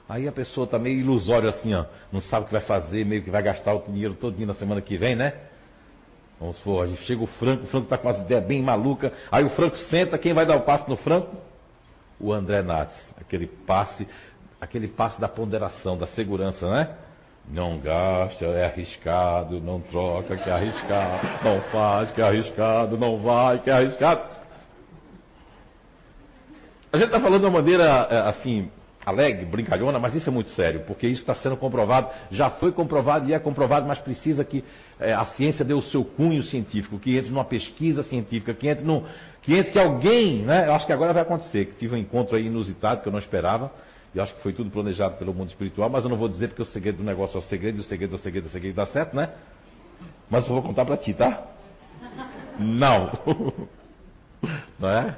Aí 0.07 0.27
a 0.27 0.31
pessoa 0.31 0.65
está 0.65 0.79
meio 0.79 0.99
ilusória 0.99 1.49
assim, 1.49 1.73
ó, 1.73 1.85
não 2.11 2.21
sabe 2.21 2.45
o 2.45 2.47
que 2.47 2.53
vai 2.53 2.61
fazer, 2.61 3.03
meio 3.03 3.21
que 3.23 3.29
vai 3.29 3.43
gastar 3.43 3.73
o 3.73 3.81
dinheiro 3.81 4.13
todo 4.13 4.37
na 4.45 4.53
semana 4.53 4.81
que 4.81 4.97
vem, 4.97 5.15
né? 5.15 5.33
Vamos 6.39 6.57
supor, 6.57 6.87
chega 6.97 7.23
o 7.23 7.27
Franco, 7.27 7.63
o 7.63 7.67
Franco 7.67 7.85
está 7.85 7.97
com 7.97 8.09
as 8.09 8.19
ideias 8.19 8.45
bem 8.45 8.61
malucas. 8.61 9.11
Aí 9.31 9.43
o 9.43 9.49
Franco 9.49 9.77
senta, 9.77 10.17
quem 10.17 10.33
vai 10.33 10.45
dar 10.45 10.55
o 10.55 10.61
passe 10.61 10.87
no 10.87 10.95
Franco? 10.95 11.35
O 12.19 12.31
André 12.31 12.61
Nates. 12.61 12.95
Aquele 13.19 13.47
passe, 13.47 14.07
aquele 14.61 14.87
passe 14.87 15.19
da 15.19 15.27
ponderação, 15.27 15.97
da 15.97 16.05
segurança, 16.07 16.69
né? 16.69 16.95
Não 17.49 17.79
gasta, 17.79 18.45
é 18.45 18.65
arriscado, 18.65 19.61
não 19.61 19.79
troca, 19.79 20.35
que 20.35 20.49
é 20.49 20.51
arriscado, 20.51 21.27
não 21.43 21.61
faz, 21.71 22.11
que 22.11 22.21
é 22.21 22.25
arriscado, 22.25 22.97
não 22.97 23.21
vai, 23.21 23.59
que 23.59 23.69
é 23.69 23.73
arriscado. 23.73 24.21
A 26.91 26.97
gente 26.97 27.07
está 27.07 27.19
falando 27.19 27.41
de 27.41 27.45
uma 27.47 27.61
maneira 27.61 27.83
é, 27.83 28.17
assim, 28.29 28.69
alegre, 29.07 29.45
brincalhona, 29.45 29.97
mas 29.97 30.13
isso 30.15 30.29
é 30.29 30.33
muito 30.33 30.49
sério, 30.49 30.81
porque 30.81 31.07
isso 31.07 31.21
está 31.21 31.33
sendo 31.35 31.55
comprovado, 31.55 32.09
já 32.29 32.49
foi 32.49 32.73
comprovado 32.73 33.29
e 33.29 33.33
é 33.33 33.39
comprovado, 33.39 33.87
mas 33.87 33.99
precisa 33.99 34.43
que 34.43 34.65
é, 34.99 35.13
a 35.13 35.23
ciência 35.27 35.63
dê 35.63 35.73
o 35.73 35.81
seu 35.81 36.03
cunho 36.03 36.43
científico, 36.43 36.99
que 36.99 37.17
entre 37.17 37.31
numa 37.31 37.45
pesquisa 37.45 38.03
científica, 38.03 38.53
que 38.53 38.67
entre, 38.67 38.83
no, 38.83 39.05
que 39.41 39.55
entre 39.55 39.71
que 39.71 39.79
alguém, 39.79 40.39
né, 40.39 40.67
eu 40.67 40.73
acho 40.73 40.85
que 40.85 40.91
agora 40.91 41.13
vai 41.13 41.21
acontecer, 41.21 41.67
que 41.67 41.75
tive 41.75 41.95
um 41.95 41.97
encontro 41.97 42.35
aí 42.35 42.47
inusitado 42.47 43.01
que 43.01 43.07
eu 43.07 43.11
não 43.13 43.19
esperava, 43.19 43.71
e 44.13 44.19
acho 44.19 44.35
que 44.35 44.41
foi 44.41 44.51
tudo 44.51 44.69
planejado 44.69 45.15
pelo 45.15 45.33
mundo 45.33 45.47
espiritual, 45.47 45.89
mas 45.89 46.03
eu 46.03 46.09
não 46.09 46.17
vou 46.17 46.27
dizer 46.27 46.49
porque 46.49 46.63
o 46.63 46.65
segredo 46.65 46.97
do 46.97 47.03
negócio 47.05 47.37
é 47.37 47.39
o 47.39 47.43
segredo, 47.43 47.79
o 47.79 47.83
segredo, 47.83 48.13
o 48.13 48.19
segredo, 48.19 48.47
o 48.47 48.49
segredo 48.49 48.75
dá 48.75 48.87
certo, 48.87 49.15
né? 49.15 49.29
Mas 50.29 50.45
eu 50.45 50.53
vou 50.53 50.61
contar 50.61 50.83
para 50.83 50.97
ti, 50.97 51.13
tá? 51.13 51.45
Não. 52.59 53.09
Não 54.77 54.89
é? 54.89 55.17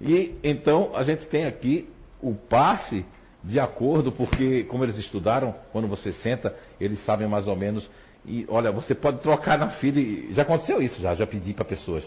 E 0.00 0.34
então 0.42 0.96
a 0.96 1.02
gente 1.02 1.26
tem 1.26 1.44
aqui 1.44 1.88
o 2.22 2.34
passe 2.34 3.04
de 3.42 3.58
acordo, 3.58 4.10
porque 4.12 4.64
como 4.64 4.84
eles 4.84 4.96
estudaram, 4.96 5.54
quando 5.72 5.86
você 5.86 6.12
senta, 6.12 6.54
eles 6.80 7.04
sabem 7.04 7.28
mais 7.28 7.46
ou 7.46 7.56
menos. 7.56 7.88
E 8.26 8.44
olha, 8.48 8.70
você 8.72 8.94
pode 8.94 9.20
trocar 9.20 9.58
na 9.58 9.70
fila. 9.70 9.98
E, 9.98 10.32
já 10.34 10.42
aconteceu 10.42 10.82
isso, 10.82 11.00
já, 11.00 11.14
já 11.14 11.26
pedi 11.26 11.54
para 11.54 11.64
pessoas. 11.64 12.04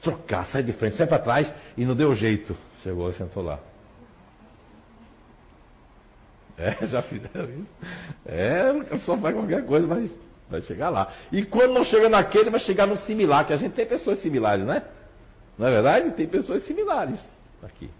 Trocar, 0.00 0.46
sai 0.46 0.62
de 0.62 0.72
frente, 0.72 0.96
sai 0.96 1.06
para 1.06 1.18
trás 1.18 1.52
e 1.76 1.84
não 1.84 1.94
deu 1.94 2.14
jeito. 2.14 2.56
Chegou 2.82 3.10
e 3.10 3.14
sentou 3.14 3.42
lá. 3.42 3.60
É, 6.58 6.86
já 6.88 7.02
fizeram 7.02 7.50
isso. 7.50 7.70
É, 8.26 8.98
só 9.04 9.16
faz 9.16 9.34
qualquer 9.34 9.64
coisa, 9.64 9.86
mas 9.86 10.10
Vai 10.52 10.60
chegar 10.62 10.90
lá. 10.90 11.10
E 11.32 11.44
quando 11.46 11.72
não 11.72 11.82
chega 11.82 12.10
naquele, 12.10 12.50
vai 12.50 12.60
chegar 12.60 12.86
no 12.86 12.98
similar, 12.98 13.46
que 13.46 13.54
a 13.54 13.56
gente 13.56 13.72
tem 13.72 13.86
pessoas 13.86 14.18
similares, 14.18 14.66
né? 14.66 14.82
Não 15.58 15.66
é 15.66 15.70
verdade? 15.70 16.10
Tem 16.12 16.26
pessoas 16.26 16.62
similares 16.64 17.18
aqui. 17.62 17.90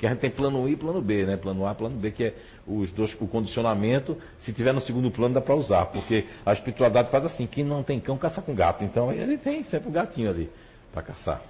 Porque 0.00 0.06
a 0.06 0.10
gente 0.12 0.20
tem 0.20 0.30
plano 0.30 0.66
I 0.66 0.72
e 0.72 0.76
plano 0.76 1.02
B, 1.02 1.26
né? 1.26 1.36
Plano 1.36 1.66
A, 1.66 1.74
plano 1.74 1.94
B, 1.98 2.10
que 2.10 2.24
é 2.24 2.34
os 2.66 2.90
dois, 2.90 3.14
o 3.20 3.28
condicionamento, 3.28 4.16
se 4.38 4.50
tiver 4.50 4.72
no 4.72 4.80
segundo 4.80 5.10
plano 5.10 5.34
dá 5.34 5.42
para 5.42 5.54
usar, 5.54 5.84
porque 5.92 6.24
a 6.46 6.54
espiritualidade 6.54 7.10
faz 7.10 7.26
assim, 7.26 7.46
quem 7.46 7.62
não 7.62 7.82
tem 7.82 8.00
cão 8.00 8.16
caça 8.16 8.40
com 8.40 8.54
gato. 8.54 8.82
Então 8.82 9.12
ele 9.12 9.36
tem 9.36 9.62
sempre 9.64 9.88
o 9.88 9.90
um 9.90 9.92
gatinho 9.92 10.30
ali 10.30 10.50
para 10.90 11.02
caçar. 11.02 11.42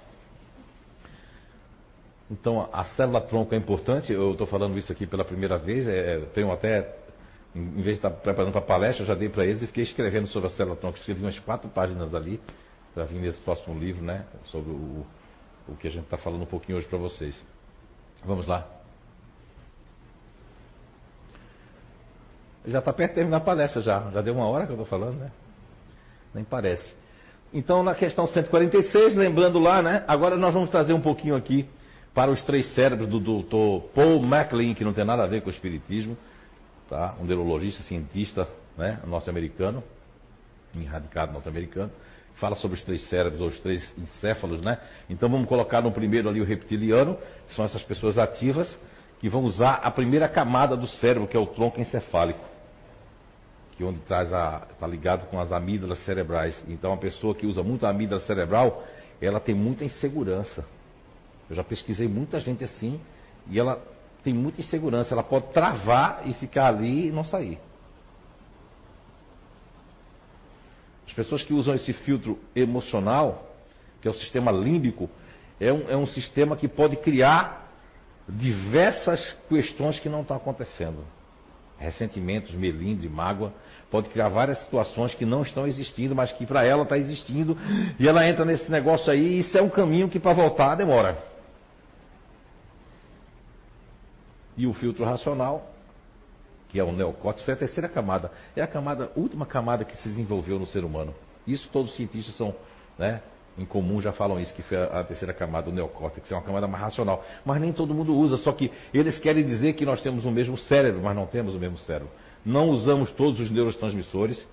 Então 2.29 2.67
a 2.73 2.83
célula 2.83 3.21
tronco 3.21 3.55
é 3.55 3.57
importante, 3.57 4.11
eu 4.11 4.31
estou 4.31 4.45
falando 4.45 4.77
isso 4.77 4.91
aqui 4.91 5.07
pela 5.07 5.23
primeira 5.23 5.57
vez, 5.57 5.87
é, 5.87 6.19
tenho 6.33 6.51
até, 6.51 6.93
em 7.55 7.81
vez 7.81 7.85
de 7.85 8.05
estar 8.05 8.09
preparando 8.09 8.51
para 8.51 8.59
a 8.59 8.65
palestra, 8.65 9.03
eu 9.03 9.07
já 9.07 9.15
dei 9.15 9.29
para 9.29 9.45
eles 9.45 9.61
e 9.61 9.67
fiquei 9.67 9.85
escrevendo 9.85 10.27
sobre 10.27 10.47
a 10.47 10.51
célula 10.51 10.75
tronco, 10.75 10.97
escrevi 10.97 11.21
umas 11.21 11.39
quatro 11.39 11.69
páginas 11.69 12.13
ali, 12.13 12.37
para 12.93 13.05
vir 13.05 13.21
nesse 13.21 13.39
próximo 13.39 13.79
livro, 13.79 14.03
né? 14.03 14.25
Sobre 14.47 14.71
o, 14.71 15.05
o 15.69 15.75
que 15.79 15.87
a 15.87 15.89
gente 15.89 16.03
está 16.03 16.17
falando 16.17 16.41
um 16.41 16.47
pouquinho 16.47 16.77
hoje 16.77 16.87
para 16.87 16.97
vocês. 16.97 17.41
Vamos 18.23 18.45
lá. 18.47 18.67
Já 22.65 22.79
está 22.79 22.93
perto 22.93 23.11
de 23.11 23.15
terminar 23.15 23.37
a 23.37 23.41
palestra 23.41 23.81
já. 23.81 24.11
Já 24.11 24.21
deu 24.21 24.35
uma 24.35 24.47
hora 24.47 24.65
que 24.65 24.71
eu 24.71 24.75
estou 24.75 24.85
falando, 24.85 25.17
né? 25.17 25.31
Nem 26.33 26.43
parece. 26.43 26.95
Então, 27.53 27.83
na 27.83 27.95
questão 27.95 28.27
146, 28.27 29.15
lembrando 29.15 29.59
lá, 29.59 29.81
né? 29.81 30.03
Agora 30.07 30.37
nós 30.37 30.53
vamos 30.53 30.69
trazer 30.69 30.93
um 30.93 31.01
pouquinho 31.01 31.35
aqui 31.35 31.67
para 32.13 32.31
os 32.31 32.41
três 32.43 32.73
cérebros 32.75 33.07
do 33.07 33.19
Dr. 33.19 33.87
Paul 33.93 34.21
MacLean, 34.21 34.73
que 34.73 34.83
não 34.83 34.93
tem 34.93 35.03
nada 35.03 35.23
a 35.23 35.27
ver 35.27 35.41
com 35.41 35.49
o 35.49 35.53
espiritismo, 35.53 36.17
tá? 36.89 37.15
Um 37.19 37.25
neurologista, 37.25 37.81
cientista, 37.83 38.47
né? 38.77 38.99
Norte-americano, 39.05 39.83
radicado 40.87 41.33
norte-americano 41.33 41.91
fala 42.41 42.55
sobre 42.55 42.75
os 42.75 42.83
três 42.83 43.07
cérebros 43.07 43.39
ou 43.39 43.49
os 43.49 43.59
três 43.59 43.93
encéfalos, 43.95 44.61
né? 44.61 44.79
Então 45.07 45.29
vamos 45.29 45.47
colocar 45.47 45.79
no 45.79 45.91
primeiro 45.91 46.27
ali 46.27 46.41
o 46.41 46.43
reptiliano, 46.43 47.15
que 47.47 47.53
são 47.53 47.63
essas 47.63 47.83
pessoas 47.83 48.17
ativas, 48.17 48.77
que 49.19 49.29
vão 49.29 49.43
usar 49.43 49.75
a 49.75 49.91
primeira 49.91 50.27
camada 50.27 50.75
do 50.75 50.87
cérebro, 50.87 51.27
que 51.27 51.37
é 51.37 51.39
o 51.39 51.45
tronco 51.45 51.79
encefálico, 51.79 52.43
que 53.77 53.83
é 53.83 53.85
onde 53.85 53.99
traz 53.99 54.33
a 54.33 54.63
está 54.71 54.87
ligado 54.87 55.27
com 55.27 55.39
as 55.39 55.51
amígdalas 55.51 55.99
cerebrais. 55.99 56.59
Então 56.67 56.91
a 56.91 56.97
pessoa 56.97 57.35
que 57.35 57.45
usa 57.45 57.61
muito 57.61 57.85
a 57.85 57.89
amígdala 57.91 58.21
cerebral, 58.21 58.83
ela 59.21 59.39
tem 59.39 59.53
muita 59.53 59.85
insegurança. 59.85 60.65
Eu 61.47 61.55
já 61.55 61.63
pesquisei 61.63 62.07
muita 62.07 62.39
gente 62.39 62.63
assim 62.63 62.99
e 63.47 63.59
ela 63.59 63.79
tem 64.23 64.33
muita 64.33 64.61
insegurança, 64.61 65.13
ela 65.13 65.23
pode 65.23 65.47
travar 65.53 66.23
e 66.25 66.33
ficar 66.33 66.67
ali 66.67 67.09
e 67.09 67.11
não 67.11 67.23
sair. 67.23 67.59
As 71.11 71.15
pessoas 71.15 71.43
que 71.43 71.53
usam 71.53 71.75
esse 71.75 71.91
filtro 71.91 72.39
emocional, 72.55 73.53
que 74.01 74.07
é 74.07 74.11
o 74.11 74.13
sistema 74.13 74.49
límbico, 74.49 75.09
é 75.59 75.71
um, 75.71 75.89
é 75.89 75.97
um 75.97 76.07
sistema 76.07 76.55
que 76.55 76.69
pode 76.69 76.95
criar 76.95 77.69
diversas 78.29 79.35
questões 79.49 79.99
que 79.99 80.07
não 80.07 80.21
estão 80.21 80.37
acontecendo. 80.37 81.03
Ressentimentos, 81.77 82.53
melindre, 82.53 83.09
mágoa, 83.09 83.51
pode 83.89 84.07
criar 84.07 84.29
várias 84.29 84.59
situações 84.59 85.13
que 85.13 85.25
não 85.25 85.41
estão 85.41 85.67
existindo, 85.67 86.15
mas 86.15 86.31
que 86.31 86.45
para 86.45 86.63
ela 86.63 86.83
está 86.83 86.97
existindo, 86.97 87.57
e 87.99 88.07
ela 88.07 88.25
entra 88.25 88.45
nesse 88.45 88.71
negócio 88.71 89.11
aí, 89.11 89.21
e 89.21 89.39
isso 89.41 89.57
é 89.57 89.61
um 89.61 89.69
caminho 89.69 90.07
que 90.07 90.17
para 90.17 90.31
voltar 90.33 90.75
demora. 90.75 91.21
E 94.55 94.65
o 94.65 94.73
filtro 94.73 95.03
racional 95.03 95.70
que 96.71 96.79
é 96.79 96.83
o 96.83 96.91
neocórtex, 96.93 97.43
foi 97.43 97.53
a 97.53 97.57
terceira 97.57 97.89
camada. 97.89 98.31
É 98.55 98.61
a 98.61 98.67
camada, 98.67 99.11
última 99.13 99.45
camada 99.45 99.83
que 99.83 99.95
se 99.97 100.07
desenvolveu 100.07 100.57
no 100.57 100.65
ser 100.65 100.85
humano. 100.85 101.13
Isso 101.45 101.67
todos 101.69 101.91
os 101.91 101.97
cientistas 101.97 102.33
são, 102.37 102.55
né, 102.97 103.21
em 103.57 103.65
comum 103.65 104.01
já 104.01 104.13
falam 104.13 104.39
isso, 104.39 104.53
que 104.53 104.61
foi 104.61 104.77
a, 104.77 105.03
terceira 105.03 105.33
camada, 105.33 105.69
o 105.69 105.73
neocórtex, 105.73 106.31
é 106.31 106.35
uma 106.35 106.41
camada 106.41 106.67
mais 106.67 106.81
racional. 106.81 107.25
Mas 107.45 107.59
nem 107.59 107.73
todo 107.73 107.93
mundo 107.93 108.15
usa, 108.15 108.37
só 108.37 108.53
que 108.53 108.71
eles 108.93 109.19
querem 109.19 109.45
dizer 109.45 109.73
que 109.73 109.85
nós 109.85 109.99
temos 109.99 110.25
o 110.25 110.31
mesmo 110.31 110.57
cérebro, 110.57 111.01
mas 111.01 111.13
não 111.13 111.25
temos 111.25 111.53
o 111.53 111.59
mesmo 111.59 111.77
cérebro. 111.79 112.09
Não 112.45 112.69
usamos 112.69 113.11
todos 113.11 113.41
os 113.41 113.51
neurotransmissores. 113.51 114.47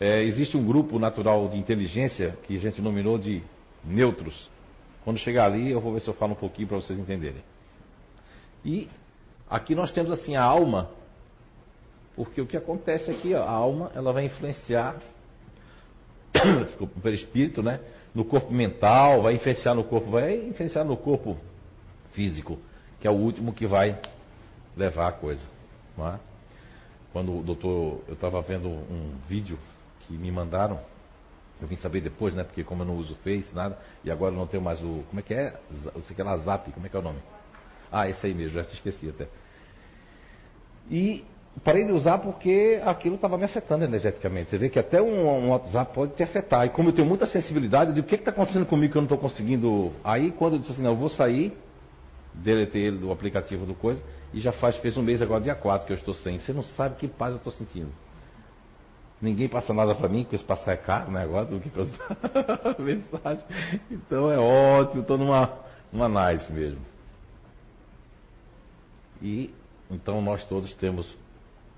É, 0.00 0.22
existe 0.22 0.56
um 0.56 0.64
grupo 0.64 0.98
natural 0.98 1.48
de 1.48 1.58
inteligência 1.58 2.38
que 2.44 2.56
a 2.56 2.58
gente 2.58 2.80
nominou 2.80 3.18
de 3.18 3.42
neutros. 3.84 4.50
Quando 5.04 5.18
chegar 5.18 5.44
ali, 5.44 5.70
eu 5.70 5.80
vou 5.80 5.92
ver 5.92 6.00
se 6.00 6.08
eu 6.08 6.14
falo 6.14 6.32
um 6.32 6.36
pouquinho 6.36 6.66
para 6.66 6.78
vocês 6.78 6.98
entenderem. 6.98 7.42
E 8.64 8.88
aqui 9.48 9.74
nós 9.74 9.92
temos 9.92 10.10
assim 10.10 10.34
a 10.34 10.42
alma 10.42 10.90
porque 12.16 12.40
o 12.40 12.46
que 12.46 12.56
acontece 12.56 13.10
aqui, 13.10 13.34
ó, 13.34 13.42
a 13.42 13.50
alma, 13.50 13.92
ela 13.94 14.12
vai 14.12 14.24
influenciar 14.24 14.96
desculpa, 16.66 17.00
pelo 17.00 17.14
espírito, 17.14 17.62
né? 17.62 17.80
No 18.14 18.24
corpo 18.24 18.52
mental, 18.52 19.22
vai 19.22 19.34
influenciar 19.34 19.74
no 19.74 19.84
corpo, 19.84 20.10
vai 20.10 20.36
influenciar 20.48 20.84
no 20.84 20.96
corpo 20.96 21.36
físico, 22.12 22.58
que 23.00 23.06
é 23.06 23.10
o 23.10 23.14
último 23.14 23.52
que 23.52 23.66
vai 23.66 24.00
levar 24.76 25.08
a 25.08 25.12
coisa. 25.12 25.42
Não 25.96 26.08
é? 26.08 26.18
Quando 27.12 27.38
o 27.38 27.42
doutor, 27.42 28.02
eu 28.08 28.14
estava 28.14 28.40
vendo 28.42 28.68
um 28.68 29.14
vídeo 29.28 29.58
que 30.00 30.12
me 30.14 30.30
mandaram, 30.30 30.80
eu 31.60 31.66
vim 31.66 31.76
saber 31.76 32.00
depois, 32.00 32.34
né? 32.34 32.44
Porque 32.44 32.62
como 32.62 32.82
eu 32.82 32.86
não 32.86 32.96
uso 32.96 33.14
Face, 33.16 33.54
nada, 33.54 33.78
e 34.04 34.10
agora 34.10 34.34
eu 34.34 34.38
não 34.38 34.46
tenho 34.46 34.62
mais 34.62 34.80
o. 34.80 35.02
Como 35.08 35.20
é 35.20 35.22
que 35.22 35.32
é? 35.32 35.58
Eu 35.94 36.02
sei 36.02 36.14
que 36.14 36.20
é 36.20 36.24
lá, 36.24 36.36
Zap, 36.38 36.70
como 36.72 36.86
é 36.86 36.88
que 36.88 36.96
é 36.96 36.98
o 36.98 37.02
nome? 37.02 37.18
Ah, 37.90 38.08
esse 38.08 38.26
aí 38.26 38.34
mesmo, 38.34 38.54
já 38.54 38.64
te 38.64 38.74
esqueci 38.74 39.08
até. 39.08 39.28
E 40.90 41.24
parei 41.64 41.84
de 41.84 41.92
usar 41.92 42.18
porque 42.18 42.80
aquilo 42.84 43.16
estava 43.16 43.36
me 43.38 43.44
afetando 43.44 43.84
energeticamente. 43.84 44.50
Você 44.50 44.58
vê 44.58 44.68
que 44.68 44.78
até 44.78 45.00
um, 45.00 45.26
um, 45.26 45.50
WhatsApp 45.50 45.94
pode 45.94 46.14
te 46.14 46.22
afetar. 46.22 46.66
E 46.66 46.70
como 46.70 46.90
eu 46.90 46.92
tenho 46.92 47.08
muita 47.08 47.26
sensibilidade, 47.26 47.96
eu 47.96 48.02
o 48.02 48.06
que 48.06 48.14
está 48.14 48.30
acontecendo 48.30 48.66
comigo 48.66 48.92
que 48.92 48.98
eu 48.98 49.02
não 49.02 49.06
estou 49.06 49.18
conseguindo. 49.18 49.92
Aí 50.04 50.30
quando 50.30 50.54
eu 50.54 50.58
disse 50.58 50.72
assim, 50.72 50.82
não, 50.82 50.90
eu 50.90 50.96
vou 50.96 51.08
sair, 51.08 51.56
deletei 52.34 52.82
ele 52.82 52.98
do 52.98 53.10
aplicativo 53.10 53.64
do 53.64 53.74
coisa, 53.74 54.02
e 54.32 54.40
já 54.40 54.52
faz, 54.52 54.76
fez 54.76 54.96
um 54.96 55.02
mês 55.02 55.22
agora, 55.22 55.42
dia 55.42 55.54
4, 55.54 55.86
que 55.86 55.92
eu 55.92 55.96
estou 55.96 56.14
sem. 56.14 56.38
Você 56.38 56.52
não 56.52 56.62
sabe 56.62 56.96
que 56.96 57.08
paz 57.08 57.32
eu 57.32 57.38
estou 57.38 57.52
sentindo. 57.52 57.90
Ninguém 59.20 59.48
passa 59.48 59.72
nada 59.72 59.94
para 59.94 60.08
mim, 60.08 60.24
porque 60.24 60.36
esse 60.36 60.44
passar 60.44 60.72
é 60.72 60.76
caro, 60.76 61.10
né? 61.10 61.22
Agora 61.22 61.46
do 61.46 61.58
que 61.58 61.70
eu 61.74 61.86
mensagem. 62.78 63.44
Então 63.90 64.30
é 64.30 64.38
ótimo, 64.38 65.00
estou 65.00 65.16
numa, 65.16 65.58
numa 65.90 66.30
nice 66.30 66.52
mesmo. 66.52 66.80
E 69.22 69.54
então 69.90 70.20
nós 70.20 70.44
todos 70.46 70.74
temos 70.74 71.16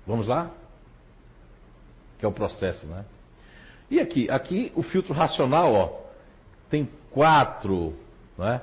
Vamos 0.09 0.25
lá? 0.25 0.49
Que 2.17 2.25
é 2.25 2.27
o 2.27 2.31
processo, 2.31 2.83
né? 2.87 3.05
E 3.91 3.99
aqui, 3.99 4.27
aqui 4.27 4.71
o 4.75 4.81
filtro 4.81 5.13
racional, 5.13 5.71
ó, 5.71 6.01
tem 6.67 6.89
quatro, 7.11 7.93
né, 8.35 8.59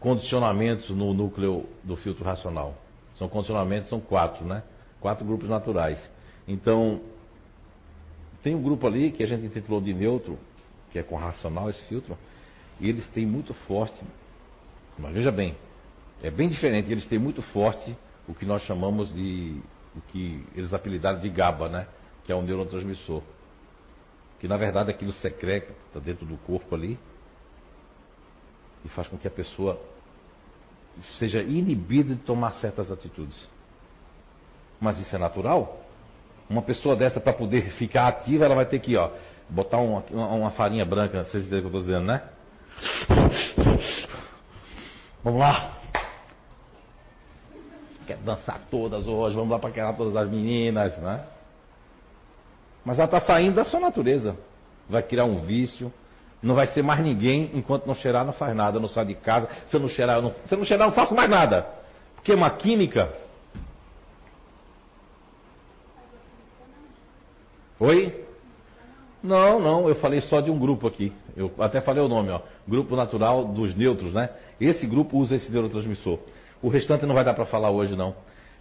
condicionamentos 0.00 0.88
no 0.88 1.12
núcleo 1.12 1.68
do 1.84 1.94
filtro 1.94 2.24
racional. 2.24 2.74
São 3.16 3.28
condicionamentos, 3.28 3.90
são 3.90 4.00
quatro, 4.00 4.46
né? 4.46 4.62
Quatro 4.98 5.26
grupos 5.26 5.46
naturais. 5.50 6.00
Então, 6.46 7.02
tem 8.42 8.54
um 8.54 8.62
grupo 8.62 8.86
ali 8.86 9.12
que 9.12 9.22
a 9.22 9.26
gente 9.26 9.44
intitulou 9.44 9.82
de 9.82 9.92
neutro, 9.92 10.38
que 10.90 10.98
é 10.98 11.02
com 11.02 11.16
racional 11.16 11.68
esse 11.68 11.84
filtro, 11.84 12.16
e 12.80 12.88
eles 12.88 13.06
têm 13.10 13.26
muito 13.26 13.52
forte, 13.52 14.02
mas 14.98 15.12
veja 15.12 15.30
bem, 15.30 15.54
é 16.22 16.30
bem 16.30 16.48
diferente, 16.48 16.90
eles 16.90 17.04
têm 17.04 17.18
muito 17.18 17.42
forte 17.42 17.94
o 18.26 18.32
que 18.32 18.46
nós 18.46 18.62
chamamos 18.62 19.12
de 19.12 19.60
o 19.98 20.12
que 20.12 20.44
eles 20.54 20.72
apelidaram 20.72 21.18
de 21.20 21.28
GABA, 21.28 21.68
né? 21.68 21.86
Que 22.24 22.32
é 22.32 22.34
um 22.34 22.42
neurotransmissor. 22.42 23.22
Que 24.38 24.46
na 24.46 24.56
verdade 24.56 24.90
aquilo 24.90 25.12
secreta 25.12 25.72
está 25.88 25.98
dentro 25.98 26.24
do 26.24 26.36
corpo 26.38 26.74
ali 26.74 26.98
e 28.84 28.88
faz 28.88 29.08
com 29.08 29.18
que 29.18 29.26
a 29.26 29.30
pessoa 29.30 29.80
seja 31.18 31.42
inibida 31.42 32.14
de 32.14 32.20
tomar 32.22 32.52
certas 32.52 32.90
atitudes. 32.90 33.48
Mas 34.80 34.98
isso 35.00 35.14
é 35.14 35.18
natural? 35.18 35.82
Uma 36.48 36.62
pessoa 36.62 36.94
dessa, 36.94 37.20
para 37.20 37.32
poder 37.32 37.70
ficar 37.72 38.06
ativa, 38.06 38.44
ela 38.44 38.54
vai 38.54 38.66
ter 38.66 38.78
que 38.78 38.96
ó, 38.96 39.10
botar 39.48 39.78
uma, 39.78 40.00
uma 40.10 40.50
farinha 40.52 40.84
branca, 40.84 41.24
vocês 41.24 41.44
entendem 41.44 41.66
o 41.66 41.70
que 41.70 41.76
eu 41.76 41.80
estou 41.80 41.96
dizendo, 41.96 42.06
né? 42.06 42.22
Vamos 45.24 45.40
lá 45.40 45.77
quer 48.08 48.16
dançar 48.16 48.58
todas 48.70 49.06
hoje, 49.06 49.36
vamos 49.36 49.50
lá 49.50 49.58
para 49.58 49.70
quebrar 49.70 49.92
todas 49.92 50.16
as 50.16 50.28
meninas, 50.28 50.96
né? 50.98 51.24
Mas 52.82 52.98
ela 52.98 53.04
está 53.04 53.20
saindo 53.20 53.56
da 53.56 53.64
sua 53.64 53.78
natureza. 53.78 54.34
Vai 54.88 55.02
criar 55.02 55.24
um 55.24 55.40
vício. 55.40 55.92
Não 56.42 56.54
vai 56.54 56.66
ser 56.68 56.82
mais 56.82 57.04
ninguém 57.04 57.50
enquanto 57.52 57.86
não 57.86 57.94
cheirar, 57.94 58.24
não 58.24 58.32
faz 58.32 58.56
nada. 58.56 58.80
Não 58.80 58.88
sai 58.88 59.04
de 59.04 59.14
casa. 59.14 59.46
Se 59.66 59.76
eu 59.76 59.80
não 59.80 59.88
cheirar, 59.88 60.16
eu 60.16 60.22
não, 60.22 60.34
se 60.46 60.54
eu 60.54 60.58
não 60.58 60.64
cheirar, 60.64 60.86
eu 60.86 60.90
não 60.90 60.96
faço 60.96 61.14
mais 61.14 61.28
nada. 61.28 61.66
Porque 62.14 62.32
é 62.32 62.34
uma 62.34 62.48
química. 62.48 63.12
Oi? 67.78 68.24
Não, 69.22 69.60
não, 69.60 69.88
eu 69.88 69.96
falei 69.96 70.22
só 70.22 70.40
de 70.40 70.50
um 70.50 70.58
grupo 70.58 70.86
aqui. 70.86 71.12
Eu 71.36 71.52
até 71.58 71.82
falei 71.82 72.02
o 72.02 72.08
nome, 72.08 72.30
ó. 72.30 72.40
Grupo 72.66 72.96
Natural 72.96 73.44
dos 73.44 73.74
Neutros, 73.74 74.14
né? 74.14 74.30
Esse 74.58 74.86
grupo 74.86 75.18
usa 75.18 75.34
esse 75.34 75.50
neurotransmissor. 75.50 76.18
O 76.62 76.68
restante 76.68 77.06
não 77.06 77.14
vai 77.14 77.24
dar 77.24 77.34
para 77.34 77.46
falar 77.46 77.70
hoje, 77.70 77.96
não. 77.96 78.14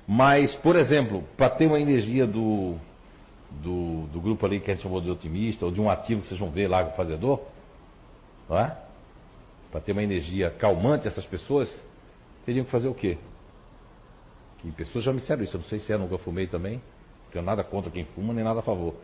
Mas, 0.07 0.53
por 0.55 0.75
exemplo, 0.75 1.23
para 1.35 1.49
ter 1.49 1.67
uma 1.67 1.79
energia 1.79 2.25
do, 2.25 2.75
do, 3.49 4.07
do 4.07 4.21
grupo 4.21 4.45
ali 4.45 4.59
que 4.59 4.71
a 4.71 4.73
gente 4.73 4.83
chamou 4.83 5.01
de 5.01 5.09
otimista, 5.09 5.65
ou 5.65 5.71
de 5.71 5.81
um 5.81 5.89
ativo 5.89 6.21
que 6.21 6.27
vocês 6.27 6.39
vão 6.39 6.49
ver 6.49 6.67
lá, 6.67 6.85
o 6.85 6.91
fazedor, 6.91 7.41
é? 8.49 8.71
Para 9.71 9.81
ter 9.81 9.91
uma 9.91 10.03
energia 10.03 10.49
calmante 10.51 11.07
essas 11.07 11.25
pessoas, 11.25 11.69
teriam 12.45 12.63
que 12.63 12.71
fazer 12.71 12.87
o 12.87 12.93
quê? 12.93 13.17
Que 14.59 14.71
pessoas 14.71 15.03
já 15.03 15.11
me 15.11 15.19
disseram 15.19 15.43
isso, 15.43 15.55
eu 15.55 15.59
não 15.59 15.67
sei 15.67 15.79
se 15.79 15.91
é, 15.91 15.97
nunca 15.97 16.17
fumei 16.17 16.47
também. 16.47 16.81
Tenho 17.31 17.43
nada 17.43 17.63
contra 17.63 17.91
quem 17.91 18.05
fuma, 18.05 18.33
nem 18.33 18.43
nada 18.43 18.61
a 18.61 18.63
favor. 18.63 18.95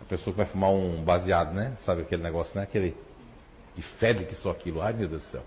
A 0.00 0.04
pessoa 0.04 0.32
que 0.32 0.38
vai 0.38 0.46
fumar 0.46 0.70
um 0.70 1.02
baseado, 1.04 1.54
né? 1.54 1.76
Sabe 1.80 2.02
aquele 2.02 2.22
negócio, 2.22 2.56
né? 2.56 2.64
Aquele 2.64 2.96
que 3.74 3.82
fede 3.82 4.24
que 4.24 4.34
só 4.34 4.50
aquilo. 4.50 4.82
Ai 4.82 4.92
meu 4.92 5.08
Deus 5.08 5.22
do 5.22 5.28
céu. 5.28 5.42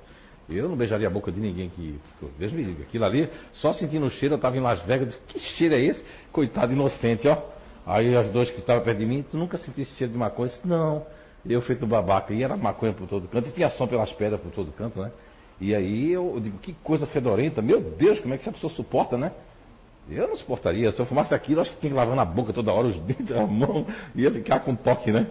Eu 0.49 0.67
não 0.67 0.75
beijaria 0.75 1.07
a 1.07 1.09
boca 1.09 1.31
de 1.31 1.39
ninguém 1.39 1.69
que. 1.69 1.99
Deus 2.37 2.51
me 2.51 2.63
diga. 2.63 2.83
Aquilo 2.83 3.05
ali, 3.05 3.29
só 3.53 3.73
sentindo 3.73 4.05
o 4.05 4.09
cheiro, 4.09 4.33
eu 4.33 4.37
estava 4.37 4.57
em 4.57 4.59
Las 4.59 4.81
Vegas. 4.83 5.07
Disse, 5.07 5.19
que 5.27 5.39
cheiro 5.39 5.75
é 5.75 5.79
esse? 5.79 6.03
Coitado 6.31 6.73
inocente, 6.73 7.27
ó. 7.27 7.37
Aí 7.85 8.15
as 8.15 8.29
dois 8.31 8.49
que 8.49 8.59
estavam 8.59 8.83
perto 8.83 8.97
de 8.97 9.05
mim, 9.05 9.23
tu 9.29 9.37
nunca 9.37 9.57
sentiste 9.57 9.95
cheiro 9.95 10.11
de 10.11 10.19
maconha? 10.19 10.49
Disse, 10.49 10.67
não. 10.67 11.05
Eu 11.45 11.61
feito 11.61 11.85
babaca. 11.85 12.33
E 12.33 12.43
era 12.43 12.57
maconha 12.57 12.93
por 12.93 13.07
todo 13.07 13.27
canto. 13.27 13.49
E 13.49 13.51
tinha 13.51 13.69
som 13.69 13.87
pelas 13.87 14.11
pedras 14.13 14.39
por 14.39 14.51
todo 14.51 14.71
canto, 14.71 15.01
né? 15.01 15.11
E 15.61 15.73
aí 15.73 16.11
eu 16.11 16.37
digo, 16.41 16.57
que 16.57 16.73
coisa 16.83 17.07
fedorenta. 17.07 17.61
Meu 17.61 17.79
Deus, 17.79 18.19
como 18.19 18.33
é 18.33 18.37
que 18.37 18.43
essa 18.43 18.51
pessoa 18.51 18.71
suporta, 18.73 19.17
né? 19.17 19.31
Eu 20.09 20.27
não 20.27 20.35
suportaria. 20.35 20.91
Se 20.91 20.99
eu 20.99 21.05
fumasse 21.05 21.33
aquilo, 21.33 21.61
acho 21.61 21.71
que 21.71 21.77
tinha 21.77 21.89
que 21.89 21.95
lavar 21.95 22.15
na 22.15 22.25
boca 22.25 22.51
toda 22.51 22.71
hora, 22.73 22.87
os 22.87 22.99
dentes, 23.03 23.31
a 23.31 23.45
mão. 23.45 23.87
Ia 24.13 24.31
ficar 24.31 24.59
com 24.59 24.75
toque, 24.75 25.11
né? 25.11 25.27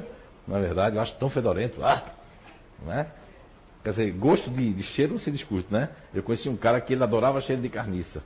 Na 0.47 0.59
verdade, 0.59 0.97
eu 0.97 1.03
acho 1.03 1.15
tão 1.17 1.29
fedorento. 1.29 1.85
Ah! 1.85 2.03
Né? 2.85 3.07
Quer 3.83 3.91
dizer, 3.91 4.13
gosto 4.13 4.49
de, 4.51 4.73
de 4.73 4.83
cheiro 4.83 5.15
não 5.15 5.21
se 5.21 5.31
discute, 5.31 5.67
né? 5.73 5.89
Eu 6.15 6.23
conheci 6.23 6.49
um 6.49 6.57
cara 6.57 6.81
que 6.81 6.93
ele 6.93 7.03
adorava 7.03 7.41
cheiro 7.41 7.61
de 7.61 7.69
carniça. 7.69 8.23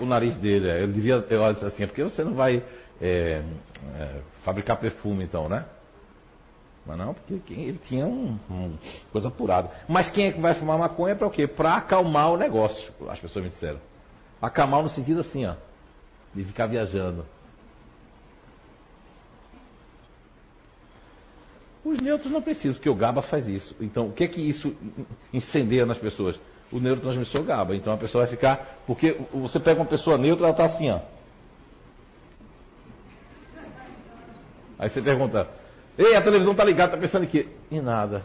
O 0.00 0.06
nariz 0.06 0.36
dele, 0.36 0.68
é, 0.68 0.82
ele 0.82 0.92
devia, 0.92 1.24
eu 1.28 1.52
disse 1.52 1.66
assim, 1.66 1.82
é 1.82 1.86
porque 1.86 2.02
você 2.02 2.24
não 2.24 2.34
vai 2.34 2.62
é, 3.00 3.42
é, 3.96 4.20
fabricar 4.42 4.78
perfume 4.78 5.24
então, 5.24 5.48
né? 5.48 5.66
Mas 6.86 6.96
não, 6.96 7.12
porque 7.12 7.52
ele 7.52 7.78
tinha 7.84 8.06
um, 8.06 8.38
um, 8.50 8.78
coisa 9.12 9.28
apurada. 9.28 9.70
Mas 9.86 10.10
quem 10.10 10.26
é 10.26 10.32
que 10.32 10.40
vai 10.40 10.54
fumar 10.54 10.78
maconha 10.78 11.14
para 11.14 11.26
o 11.26 11.30
quê? 11.30 11.46
Para 11.46 11.76
acalmar 11.76 12.32
o 12.32 12.36
negócio, 12.38 12.92
as 13.08 13.20
pessoas 13.20 13.44
me 13.44 13.50
disseram. 13.50 13.78
Acalmar 14.40 14.82
no 14.82 14.88
sentido 14.88 15.20
assim, 15.20 15.44
ó, 15.44 15.54
de 16.34 16.44
ficar 16.44 16.66
viajando. 16.66 17.26
Os 21.84 21.98
neutros 22.00 22.30
não 22.30 22.42
precisam, 22.42 22.74
porque 22.74 22.90
o 22.90 22.94
GABA 22.94 23.22
faz 23.22 23.48
isso. 23.48 23.74
Então, 23.80 24.08
o 24.08 24.12
que 24.12 24.24
é 24.24 24.28
que 24.28 24.40
isso 24.40 24.74
incendeia 25.32 25.86
nas 25.86 25.98
pessoas? 25.98 26.38
O 26.70 26.78
neurotransmissor 26.78 27.42
GABA. 27.42 27.74
Então 27.74 27.92
a 27.92 27.96
pessoa 27.96 28.24
vai 28.24 28.30
ficar. 28.30 28.80
Porque 28.86 29.16
você 29.32 29.58
pega 29.58 29.80
uma 29.80 29.86
pessoa 29.86 30.18
neutra, 30.18 30.46
ela 30.46 30.52
está 30.52 30.64
assim, 30.66 30.90
ó. 30.90 31.00
Aí 34.78 34.88
você 34.88 35.02
pergunta, 35.02 35.46
ei, 35.98 36.14
a 36.14 36.22
televisão 36.22 36.52
está 36.52 36.64
ligada, 36.64 36.94
está 36.94 36.98
pensando 36.98 37.24
em 37.24 37.28
quê? 37.28 37.48
Em 37.70 37.80
nada. 37.80 38.22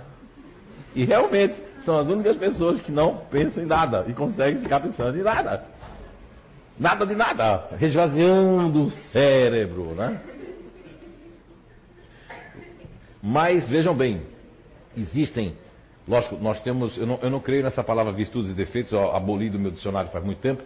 E 0.93 1.03
realmente, 1.03 1.55
são 1.83 1.97
as 1.97 2.07
únicas 2.07 2.37
pessoas 2.37 2.79
que 2.81 2.91
não 2.91 3.17
pensam 3.29 3.63
em 3.63 3.65
nada 3.65 4.05
e 4.07 4.13
conseguem 4.13 4.61
ficar 4.61 4.79
pensando 4.79 5.17
em 5.17 5.23
nada. 5.23 5.65
Nada 6.79 7.05
de 7.05 7.15
nada. 7.15 7.69
Resvaziando 7.77 8.85
o 8.85 8.91
cérebro, 9.11 9.95
né? 9.95 10.21
Mas 13.27 13.67
vejam 13.67 13.97
bem, 13.97 14.21
existem, 14.95 15.57
lógico, 16.07 16.35
nós 16.35 16.61
temos, 16.61 16.95
eu 16.95 17.07
não, 17.07 17.17
eu 17.23 17.29
não 17.31 17.39
creio 17.39 17.63
nessa 17.63 17.83
palavra 17.83 18.13
virtudes 18.13 18.51
e 18.51 18.53
defeitos, 18.53 18.91
eu 18.91 19.15
aboli 19.15 19.49
do 19.49 19.57
meu 19.57 19.71
dicionário 19.71 20.11
faz 20.11 20.23
muito 20.23 20.37
tempo, 20.41 20.61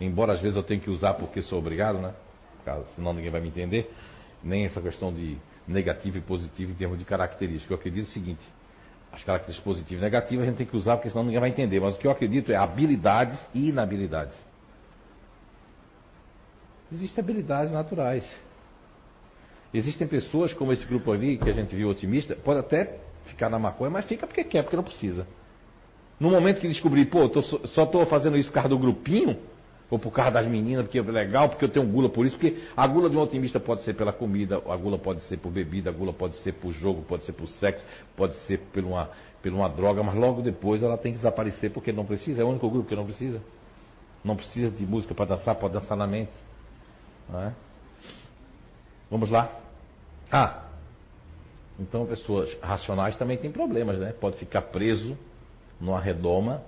embora 0.00 0.32
às 0.32 0.40
vezes 0.40 0.56
eu 0.56 0.62
tenha 0.64 0.80
que 0.80 0.90
usar 0.90 1.14
porque 1.14 1.40
sou 1.40 1.60
obrigado, 1.60 2.00
né? 2.00 2.12
Senão 2.96 3.12
ninguém 3.12 3.30
vai 3.30 3.40
me 3.40 3.46
entender. 3.46 3.94
Nem 4.42 4.64
essa 4.64 4.80
questão 4.80 5.12
de 5.12 5.38
negativo 5.68 6.18
e 6.18 6.20
positivo 6.20 6.72
em 6.72 6.74
termos 6.74 6.98
de 6.98 7.04
características. 7.04 7.70
Eu 7.70 7.76
acredito 7.76 8.08
o 8.08 8.10
seguinte: 8.10 8.42
as 9.12 9.22
características 9.22 9.64
positivas 9.64 10.02
e 10.02 10.04
negativas 10.04 10.44
a 10.44 10.48
gente 10.48 10.58
tem 10.58 10.66
que 10.66 10.76
usar 10.76 10.96
porque 10.96 11.10
senão 11.10 11.22
ninguém 11.22 11.38
vai 11.38 11.50
entender. 11.50 11.78
Mas 11.78 11.94
o 11.94 11.98
que 11.98 12.08
eu 12.08 12.10
acredito 12.10 12.50
é 12.50 12.56
habilidades 12.56 13.38
e 13.54 13.68
inabilidades. 13.68 14.36
Existem 16.92 17.22
habilidades 17.22 17.72
naturais. 17.72 18.28
Existem 19.72 20.06
pessoas 20.06 20.52
como 20.52 20.72
esse 20.72 20.84
grupo 20.84 21.12
ali, 21.12 21.38
que 21.38 21.48
a 21.48 21.52
gente 21.52 21.74
viu 21.74 21.88
otimista, 21.88 22.34
pode 22.34 22.60
até 22.60 22.98
ficar 23.26 23.48
na 23.48 23.58
maconha, 23.58 23.90
mas 23.90 24.04
fica 24.04 24.26
porque 24.26 24.42
quer, 24.42 24.62
porque 24.62 24.76
não 24.76 24.82
precisa. 24.82 25.26
No 26.18 26.30
momento 26.30 26.60
que 26.60 26.68
descobrir, 26.68 27.06
pô, 27.06 27.28
tô, 27.28 27.40
só 27.42 27.84
estou 27.84 28.04
fazendo 28.06 28.36
isso 28.36 28.48
por 28.48 28.54
causa 28.54 28.68
do 28.68 28.78
grupinho, 28.78 29.38
ou 29.90 29.98
por 29.98 30.12
causa 30.12 30.30
das 30.30 30.46
meninas, 30.46 30.84
porque 30.84 30.98
é 30.98 31.02
legal, 31.02 31.48
porque 31.48 31.64
eu 31.64 31.68
tenho 31.68 31.86
gula 31.86 32.08
por 32.08 32.24
isso, 32.24 32.36
porque 32.36 32.58
a 32.76 32.86
gula 32.86 33.10
de 33.10 33.16
um 33.16 33.20
otimista 33.20 33.58
pode 33.58 33.82
ser 33.82 33.94
pela 33.94 34.12
comida, 34.12 34.56
a 34.56 34.76
gula 34.76 34.98
pode 34.98 35.20
ser 35.22 35.36
por 35.38 35.50
bebida, 35.50 35.90
a 35.90 35.92
gula 35.92 36.12
pode 36.12 36.36
ser 36.36 36.52
por 36.52 36.72
jogo, 36.72 37.02
pode 37.02 37.24
ser 37.24 37.32
por 37.32 37.48
sexo, 37.48 37.84
pode 38.16 38.36
ser 38.46 38.58
por 38.72 38.84
uma, 38.84 39.10
por 39.42 39.52
uma 39.52 39.68
droga, 39.68 40.02
mas 40.02 40.14
logo 40.14 40.42
depois 40.42 40.82
ela 40.82 40.96
tem 40.96 41.12
que 41.12 41.18
desaparecer 41.18 41.72
porque 41.72 41.92
não 41.92 42.04
precisa, 42.04 42.42
é 42.42 42.44
o 42.44 42.48
único 42.48 42.70
grupo 42.70 42.88
que 42.88 42.94
não 42.94 43.04
precisa. 43.04 43.40
Não 44.22 44.36
precisa 44.36 44.70
de 44.70 44.86
música 44.86 45.14
para 45.14 45.36
dançar, 45.36 45.54
pode 45.56 45.74
dançar 45.74 45.96
na 45.96 46.06
mente. 46.06 46.32
É? 47.34 47.52
Vamos 49.10 49.30
lá. 49.30 49.59
Ah, 50.30 50.64
então 51.78 52.06
pessoas 52.06 52.56
racionais 52.60 53.16
também 53.16 53.36
têm 53.36 53.50
problemas, 53.50 53.98
né? 53.98 54.12
Pode 54.12 54.36
ficar 54.36 54.62
preso 54.62 55.16
numa 55.80 56.00
redoma, 56.00 56.62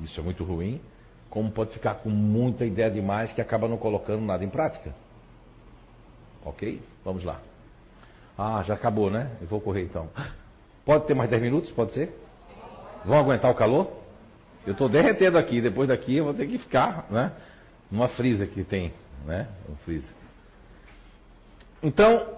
isso 0.00 0.20
é 0.20 0.22
muito 0.22 0.44
ruim, 0.44 0.80
como 1.30 1.50
pode 1.50 1.72
ficar 1.72 1.94
com 1.94 2.10
muita 2.10 2.64
ideia 2.64 2.90
demais 2.90 3.32
que 3.32 3.40
acaba 3.40 3.66
não 3.66 3.78
colocando 3.78 4.22
nada 4.22 4.44
em 4.44 4.48
prática. 4.48 4.94
Ok? 6.44 6.80
Vamos 7.04 7.24
lá. 7.24 7.40
Ah, 8.38 8.62
já 8.62 8.74
acabou, 8.74 9.10
né? 9.10 9.30
Eu 9.40 9.46
vou 9.46 9.60
correr 9.60 9.82
então. 9.82 10.08
Pode 10.84 11.06
ter 11.06 11.14
mais 11.14 11.28
10 11.28 11.42
minutos? 11.42 11.72
Pode 11.72 11.92
ser? 11.92 12.14
Vão 13.04 13.18
aguentar 13.18 13.50
o 13.50 13.54
calor? 13.54 13.90
Eu 14.66 14.72
estou 14.72 14.88
derretendo 14.88 15.38
aqui, 15.38 15.60
depois 15.60 15.88
daqui 15.88 16.16
eu 16.16 16.24
vou 16.24 16.34
ter 16.34 16.46
que 16.46 16.58
ficar, 16.58 17.06
né? 17.10 17.32
Numa 17.90 18.08
frisa 18.08 18.46
que 18.46 18.62
tem, 18.62 18.92
né? 19.24 19.48
Um 19.70 19.76
freezer. 19.76 20.10
Então, 21.82 22.35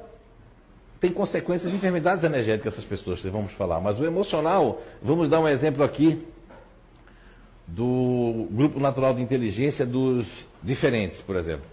tem 1.01 1.13
consequências 1.13 1.71
de 1.71 1.77
enfermidades 1.77 2.25
energéticas 2.25 2.75
essas 2.75 2.85
pessoas, 2.85 3.23
vamos 3.25 3.53
falar. 3.53 3.81
Mas 3.81 3.99
o 3.99 4.05
emocional, 4.05 4.83
vamos 5.03 5.31
dar 5.31 5.41
um 5.41 5.49
exemplo 5.49 5.83
aqui 5.85 6.27
do 7.67 8.49
grupo 8.51 8.81
natural 8.81 9.15
de 9.15 9.23
inteligência 9.23 9.87
dos 9.87 10.27
diferentes, 10.63 11.21
por 11.23 11.37
exemplo. 11.37 11.67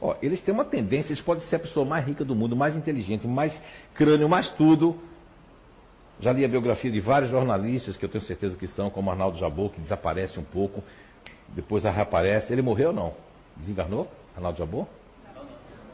Ó, 0.00 0.14
eles 0.20 0.42
têm 0.42 0.52
uma 0.52 0.64
tendência, 0.64 1.12
eles 1.12 1.22
podem 1.22 1.42
ser 1.44 1.56
a 1.56 1.60
pessoa 1.60 1.86
mais 1.86 2.04
rica 2.04 2.24
do 2.24 2.34
mundo, 2.34 2.54
mais 2.54 2.76
inteligente, 2.76 3.26
mais 3.26 3.58
crânio, 3.94 4.28
mais 4.28 4.50
tudo. 4.50 4.96
Já 6.20 6.32
li 6.32 6.44
a 6.44 6.48
biografia 6.48 6.90
de 6.90 7.00
vários 7.00 7.30
jornalistas 7.30 7.96
que 7.96 8.04
eu 8.04 8.08
tenho 8.08 8.22
certeza 8.24 8.56
que 8.56 8.66
são, 8.68 8.90
como 8.90 9.10
Arnaldo 9.10 9.38
Jabor, 9.38 9.70
que 9.70 9.80
desaparece 9.80 10.38
um 10.38 10.44
pouco, 10.44 10.82
depois 11.48 11.84
reaparece. 11.84 12.52
Ele 12.52 12.62
morreu 12.62 12.88
ou 12.88 12.94
não? 12.94 13.14
Desencarnou? 13.56 14.08
Arnaldo 14.36 14.58
Jabor? 14.58 14.86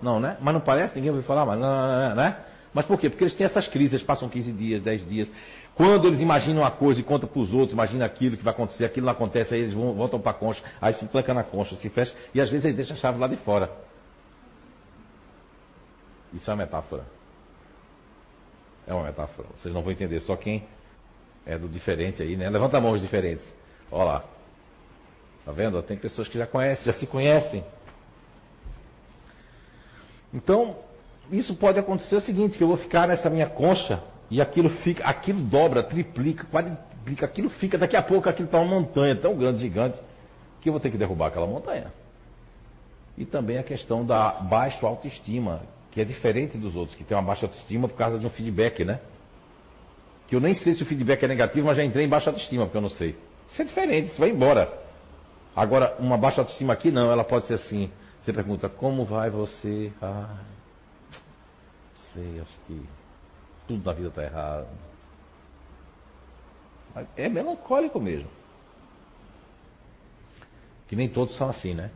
Não, 0.01 0.19
né? 0.19 0.37
Mas 0.41 0.55
não 0.55 0.61
parece, 0.61 0.95
ninguém 0.97 1.11
ouviu 1.11 1.25
falar, 1.25 1.45
mas 1.45 1.59
não, 1.59 2.15
né? 2.15 2.37
Mas 2.73 2.87
por 2.87 2.99
quê? 2.99 3.11
Porque 3.11 3.25
eles 3.25 3.35
têm 3.35 3.45
essas 3.45 3.67
crises, 3.67 3.95
eles 3.95 4.07
passam 4.07 4.29
15 4.29 4.53
dias, 4.53 4.83
10 4.83 5.09
dias. 5.09 5.31
Quando 5.75 6.07
eles 6.07 6.21
imaginam 6.21 6.63
uma 6.63 6.71
coisa 6.71 7.01
e 7.01 7.03
contam 7.03 7.29
para 7.29 7.41
os 7.41 7.53
outros, 7.53 7.73
imaginam 7.73 8.07
aquilo 8.07 8.37
que 8.37 8.45
vai 8.45 8.53
acontecer, 8.53 8.85
aquilo 8.85 9.07
não 9.07 9.13
acontece, 9.13 9.55
aí 9.55 9.61
eles 9.61 9.73
voltam 9.73 10.21
para 10.21 10.31
a 10.31 10.35
concha, 10.35 10.63
aí 10.81 10.95
se 10.95 11.07
tranca 11.09 11.35
na 11.35 11.43
concha, 11.43 11.75
se 11.77 11.89
fecha, 11.89 12.15
e 12.33 12.41
às 12.41 12.49
vezes 12.49 12.67
eles 12.67 12.77
deixam 12.77 12.97
a 12.97 13.01
chave 13.01 13.19
lá 13.19 13.27
de 13.27 13.37
fora. 13.37 13.71
Isso 16.33 16.49
é 16.49 16.55
uma 16.55 16.65
metáfora. 16.65 17.05
É 18.87 18.95
uma 18.95 19.05
metáfora. 19.05 19.49
Vocês 19.57 19.75
não 19.75 19.83
vão 19.83 19.93
entender, 19.93 20.21
só 20.21 20.37
quem 20.37 20.65
é 21.45 21.59
do 21.59 21.69
diferente 21.69 22.23
aí, 22.23 22.37
né? 22.37 22.49
Levanta 22.49 22.77
a 22.77 22.81
mão 22.81 22.93
os 22.93 23.01
diferentes. 23.01 23.47
Olha 23.91 24.05
lá. 24.05 24.25
Tá 25.45 25.53
vendo? 25.53 25.83
Tem 25.83 25.97
pessoas 25.97 26.29
que 26.29 26.39
já 26.39 26.47
conhecem, 26.47 26.85
já 26.85 26.93
se 26.93 27.07
conhecem. 27.07 27.65
Então, 30.33 30.77
isso 31.31 31.55
pode 31.55 31.79
acontecer 31.79 32.17
o 32.17 32.21
seguinte, 32.21 32.57
que 32.57 32.65
eu 32.65 32.69
vou 32.69 32.77
ficar 32.77 33.09
nessa 33.09 33.29
minha 33.31 33.49
concha 33.49 34.03
e 34.31 34.41
aquilo 34.41 34.69
fica, 34.69 35.05
aquilo 35.05 35.41
dobra, 35.41 35.83
triplica, 35.83 36.45
quadriplica, 36.45 37.27
aquilo 37.27 37.51
fica, 37.51 37.77
daqui 37.77 37.97
a 37.97 38.03
pouco 38.03 38.29
aquilo 38.29 38.47
está 38.47 38.59
uma 38.59 38.81
montanha 38.81 39.17
tão 39.17 39.37
grande, 39.37 39.61
gigante, 39.61 39.99
que 40.61 40.69
eu 40.69 40.73
vou 40.73 40.81
ter 40.81 40.91
que 40.91 40.99
derrubar 40.99 41.29
aquela 41.29 41.47
montanha. 41.47 41.93
E 43.19 43.25
também 43.25 43.59
a 43.59 43.63
questão 43.63 44.05
da 44.05 44.31
baixa 44.31 44.87
autoestima, 44.87 45.63
que 45.91 46.01
é 46.01 46.05
diferente 46.05 46.57
dos 46.57 46.77
outros, 46.77 46.97
que 46.97 47.05
tem 47.05 47.17
uma 47.17 47.23
baixa 47.23 47.47
autoestima 47.47 47.89
por 47.89 47.97
causa 47.97 48.19
de 48.19 48.27
um 48.27 48.31
feedback, 48.31 48.85
né? 48.85 49.01
Que 50.29 50.37
eu 50.37 50.41
nem 50.41 50.55
sei 50.55 50.75
se 50.75 50.83
o 50.83 50.87
feedback 50.87 51.23
é 51.25 51.29
negativo, 51.29 51.67
mas 51.67 51.77
já 51.77 51.85
entrei 51.85 52.05
em 52.05 52.09
baixa 52.09 52.31
autoestima, 52.31 52.65
porque 52.65 52.79
eu 52.79 52.83
não 52.83 52.91
sei. 52.91 53.17
Isso 53.51 53.63
é 53.63 53.65
diferente, 53.65 54.07
isso 54.07 54.21
vai 54.21 54.31
embora. 54.31 54.73
Agora, 55.57 55.97
uma 55.99 56.17
baixa 56.17 56.41
autoestima 56.41 56.73
aqui 56.73 56.93
não, 56.93 57.11
ela 57.11 57.25
pode 57.25 57.47
ser 57.47 57.55
assim. 57.55 57.91
Você 58.21 58.33
pergunta, 58.33 58.69
como 58.69 59.05
vai 59.05 59.31
você? 59.31 59.93
Ah, 60.01 60.41
sei, 62.13 62.41
acho 62.41 62.59
que 62.67 62.83
tudo 63.67 63.85
na 63.85 63.93
vida 63.93 64.09
está 64.09 64.23
errado. 64.23 64.67
É 67.17 67.29
melancólico 67.29 67.99
mesmo. 67.99 68.29
Que 70.87 70.97
nem 70.97 71.09
todos 71.09 71.37
são 71.37 71.49
assim, 71.49 71.73
né? 71.73 71.91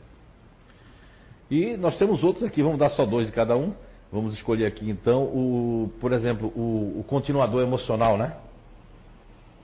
E 1.50 1.76
nós 1.76 1.98
temos 1.98 2.24
outros 2.24 2.44
aqui, 2.44 2.62
vamos 2.62 2.78
dar 2.78 2.90
só 2.90 3.04
dois 3.04 3.26
de 3.26 3.32
cada 3.32 3.56
um. 3.56 3.74
Vamos 4.10 4.34
escolher 4.34 4.66
aqui 4.66 4.88
então 4.88 5.24
o, 5.24 5.92
por 6.00 6.12
exemplo, 6.12 6.52
o, 6.54 7.00
o 7.00 7.04
continuador 7.04 7.62
emocional, 7.62 8.16
né? 8.16 8.36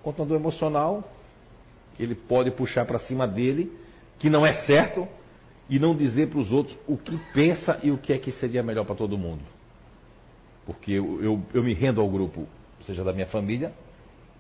O 0.01 0.03
continuador 0.03 0.37
emocional, 0.37 1.05
ele 1.99 2.15
pode 2.15 2.51
puxar 2.51 2.85
para 2.85 2.99
cima 2.99 3.27
dele, 3.29 3.73
que 4.19 4.29
não 4.29 4.45
é 4.45 4.53
certo, 4.67 5.07
e 5.71 5.79
não 5.79 5.95
dizer 5.95 6.29
para 6.29 6.41
os 6.41 6.53
outros 6.53 6.77
o 6.87 6.99
que 6.99 7.16
pensa 7.33 7.79
e 7.81 7.93
o 7.93 7.97
que 7.97 8.12
é 8.12 8.18
que 8.18 8.33
seria 8.33 8.61
melhor 8.61 8.85
para 8.85 8.97
todo 8.97 9.16
mundo. 9.16 9.41
Porque 10.66 10.91
eu, 10.91 11.23
eu, 11.23 11.43
eu, 11.55 11.62
me 11.62 11.73
rendo 11.73 12.01
ao 12.01 12.09
grupo, 12.09 12.47
seja 12.81 13.05
da 13.05 13.12
minha 13.12 13.29
família, 13.29 13.73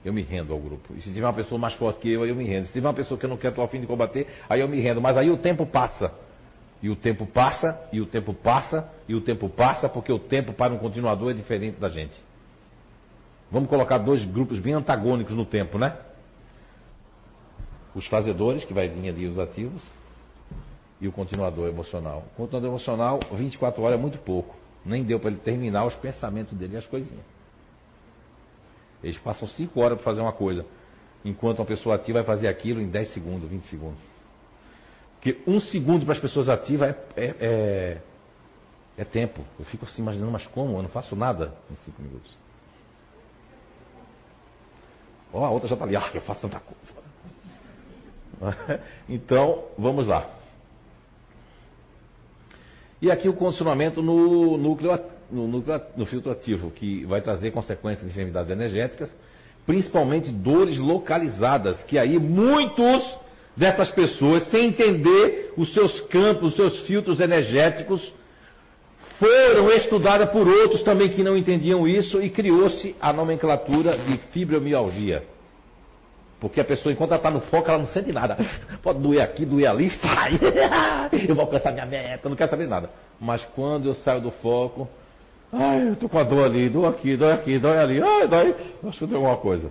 eu 0.04 0.12
me 0.12 0.22
rendo 0.22 0.52
ao 0.52 0.58
grupo. 0.58 0.92
E 0.96 1.00
se 1.00 1.12
tiver 1.12 1.26
uma 1.26 1.32
pessoa 1.32 1.58
mais 1.58 1.74
forte 1.74 2.00
que 2.00 2.10
eu, 2.10 2.26
eu 2.26 2.34
me 2.34 2.44
rendo. 2.44 2.66
Se 2.66 2.72
tiver 2.72 2.88
uma 2.88 2.94
pessoa 2.94 3.18
que 3.18 3.24
eu 3.24 3.30
não 3.30 3.36
quero, 3.36 3.50
estou 3.50 3.64
a 3.64 3.68
fim 3.68 3.80
de 3.80 3.86
combater, 3.86 4.26
aí 4.48 4.60
eu 4.60 4.68
me 4.68 4.80
rendo. 4.80 5.00
Mas 5.00 5.16
aí 5.16 5.30
o 5.30 5.36
tempo 5.36 5.64
passa. 5.64 6.12
E 6.82 6.88
o 6.88 6.96
tempo 6.96 7.26
passa, 7.26 7.80
e 7.92 8.00
o 8.00 8.06
tempo 8.06 8.34
passa, 8.34 8.90
e 9.06 9.14
o 9.14 9.20
tempo 9.20 9.48
passa, 9.48 9.88
porque 9.88 10.10
o 10.12 10.18
tempo 10.18 10.52
para 10.52 10.72
um 10.72 10.78
continuador 10.78 11.30
é 11.30 11.34
diferente 11.34 11.78
da 11.78 11.88
gente. 11.88 12.18
Vamos 13.50 13.68
colocar 13.68 13.98
dois 13.98 14.24
grupos 14.24 14.58
bem 14.58 14.72
antagônicos 14.72 15.36
no 15.36 15.44
tempo, 15.44 15.78
né? 15.78 15.96
Os 17.94 18.06
fazedores, 18.06 18.64
que 18.64 18.72
vai 18.72 18.88
vir 18.88 19.10
ali 19.10 19.26
os 19.26 19.38
ativos, 19.38 19.82
e 21.00 21.08
o 21.08 21.12
continuador 21.12 21.68
emocional. 21.68 22.24
O 22.32 22.36
continuador 22.36 22.70
emocional, 22.70 23.20
24 23.32 23.82
horas 23.82 23.98
é 23.98 24.00
muito 24.00 24.18
pouco. 24.18 24.54
Nem 24.84 25.02
deu 25.02 25.18
para 25.18 25.30
ele 25.30 25.40
terminar 25.40 25.86
os 25.86 25.94
pensamentos 25.94 26.56
dele 26.56 26.74
e 26.74 26.76
as 26.76 26.86
coisinhas. 26.86 27.24
Eles 29.02 29.16
passam 29.18 29.48
5 29.48 29.80
horas 29.80 29.96
para 29.96 30.04
fazer 30.04 30.20
uma 30.20 30.32
coisa, 30.32 30.66
enquanto 31.24 31.60
uma 31.60 31.64
pessoa 31.64 31.94
ativa 31.94 32.22
vai 32.22 32.26
fazer 32.26 32.48
aquilo 32.48 32.80
em 32.80 32.88
10 32.88 33.14
segundos, 33.14 33.48
20 33.48 33.62
segundos. 33.64 33.98
Porque 35.14 35.40
um 35.46 35.60
segundo 35.60 36.04
para 36.04 36.14
as 36.14 36.20
pessoas 36.20 36.48
ativas 36.48 36.90
é, 36.90 36.96
é, 37.16 37.36
é, 37.40 38.00
é, 38.98 39.04
tempo. 39.04 39.42
Eu 39.58 39.64
fico 39.66 39.84
assim 39.84 40.02
imaginando, 40.02 40.30
mas 40.30 40.46
como? 40.46 40.78
Eu 40.78 40.82
não 40.82 40.88
faço 40.90 41.16
nada 41.16 41.54
em 41.70 41.74
5 41.74 42.02
minutos. 42.02 42.36
Ó, 45.32 45.40
oh, 45.40 45.44
a 45.44 45.50
outra 45.50 45.68
já 45.68 45.74
está 45.74 45.84
ali, 45.84 45.96
ah, 45.96 46.10
eu 46.12 46.20
faço 46.22 46.40
tanta 46.40 46.60
coisa. 46.60 46.92
então, 49.08 49.64
vamos 49.78 50.06
lá. 50.06 50.39
E 53.02 53.10
aqui 53.10 53.28
o 53.28 53.32
condicionamento 53.32 54.02
no 54.02 54.58
núcleo, 54.58 54.98
no, 55.30 55.48
núcleo, 55.48 55.80
no 55.96 56.04
filtro 56.04 56.30
ativo, 56.30 56.70
que 56.70 57.04
vai 57.06 57.22
trazer 57.22 57.50
consequências 57.50 58.06
de 58.06 58.12
enfermidades 58.12 58.50
energéticas, 58.50 59.14
principalmente 59.66 60.30
dores 60.30 60.76
localizadas, 60.76 61.82
que 61.84 61.98
aí 61.98 62.18
muitos 62.18 63.16
dessas 63.56 63.90
pessoas, 63.90 64.44
sem 64.50 64.66
entender 64.68 65.52
os 65.56 65.72
seus 65.72 66.00
campos, 66.02 66.50
os 66.50 66.56
seus 66.56 66.86
filtros 66.86 67.20
energéticos, 67.20 68.12
foram 69.18 69.70
estudadas 69.72 70.30
por 70.30 70.48
outros 70.48 70.82
também 70.82 71.10
que 71.10 71.22
não 71.22 71.36
entendiam 71.36 71.86
isso 71.86 72.22
e 72.22 72.30
criou-se 72.30 72.96
a 73.00 73.12
nomenclatura 73.12 73.96
de 73.96 74.16
fibromialgia. 74.32 75.22
Porque 76.40 76.58
a 76.58 76.64
pessoa, 76.64 76.90
enquanto 76.90 77.10
ela 77.10 77.18
está 77.18 77.30
no 77.30 77.42
foco, 77.42 77.68
ela 77.68 77.78
não 77.78 77.86
sente 77.88 78.10
nada. 78.10 78.38
Pode 78.82 78.98
doer 78.98 79.20
aqui, 79.20 79.44
doer 79.44 79.68
ali, 79.68 79.90
sai. 80.00 80.38
Eu 81.28 81.34
vou 81.34 81.44
alcançar 81.44 81.72
minha 81.72 81.84
meta, 81.84 82.28
não 82.28 82.36
quero 82.36 82.50
saber 82.50 82.66
nada. 82.66 82.88
Mas 83.20 83.44
quando 83.54 83.86
eu 83.86 83.94
saio 83.94 84.22
do 84.22 84.30
foco, 84.30 84.88
ai, 85.52 85.88
eu 85.88 85.92
estou 85.92 86.08
com 86.08 86.18
a 86.18 86.22
dor 86.22 86.44
ali, 86.44 86.70
dor 86.70 86.86
aqui, 86.86 87.16
dói 87.16 87.32
aqui, 87.32 87.58
dói 87.58 87.76
ali, 87.76 88.02
ai, 88.02 88.26
dói. 88.26 88.56
Acho 88.88 88.98
que 89.00 89.06
tem 89.06 89.16
alguma 89.16 89.36
coisa. 89.36 89.70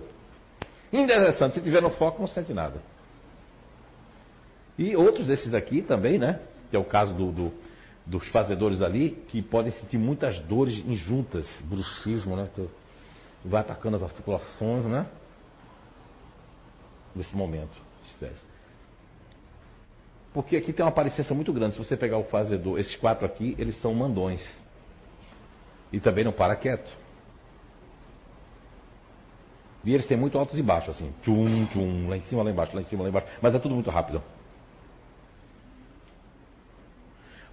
Interessante, 0.92 1.54
se 1.54 1.60
tiver 1.60 1.82
no 1.82 1.90
foco, 1.90 2.20
não 2.20 2.28
sente 2.28 2.52
nada. 2.52 2.80
E 4.78 4.94
outros 4.94 5.26
desses 5.26 5.52
aqui 5.52 5.82
também, 5.82 6.18
né? 6.18 6.38
Que 6.70 6.76
é 6.76 6.78
o 6.78 6.84
caso 6.84 7.12
do, 7.12 7.32
do, 7.32 7.52
dos 8.06 8.28
fazedores 8.28 8.80
ali, 8.80 9.10
que 9.28 9.42
podem 9.42 9.72
sentir 9.72 9.98
muitas 9.98 10.38
dores 10.40 10.78
injuntas, 10.86 11.48
bruxismo, 11.64 12.36
né? 12.36 12.48
Vai 13.44 13.62
atacando 13.62 13.96
as 13.96 14.02
articulações, 14.02 14.84
né? 14.84 15.06
Nesse 17.14 17.34
momento 17.34 17.76
estresse. 18.06 18.40
Porque 20.32 20.56
aqui 20.56 20.72
tem 20.72 20.84
uma 20.84 20.92
parecência 20.92 21.34
muito 21.34 21.52
grande. 21.52 21.74
Se 21.74 21.84
você 21.84 21.96
pegar 21.96 22.18
o 22.18 22.24
fazedor, 22.24 22.78
esses 22.78 22.94
quatro 22.96 23.26
aqui, 23.26 23.54
eles 23.58 23.80
são 23.80 23.92
mandões. 23.92 24.40
E 25.92 25.98
também 25.98 26.24
não 26.24 26.32
para 26.32 26.54
quieto. 26.54 26.90
E 29.84 29.92
eles 29.92 30.06
têm 30.06 30.16
muito 30.16 30.38
altos 30.38 30.58
e 30.58 30.62
baixos, 30.62 30.96
assim. 30.96 31.12
Tchum, 31.22 31.66
tchum, 31.66 32.08
lá 32.08 32.16
em 32.16 32.20
cima, 32.20 32.42
lá 32.42 32.50
embaixo, 32.50 32.74
lá 32.74 32.82
em 32.82 32.84
cima, 32.84 33.02
lá 33.02 33.08
embaixo. 33.08 33.26
Mas 33.40 33.54
é 33.54 33.58
tudo 33.58 33.74
muito 33.74 33.90
rápido. 33.90 34.22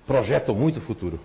Projetam 0.06 0.54
muito 0.54 0.78
o 0.78 0.82
futuro. 0.82 1.20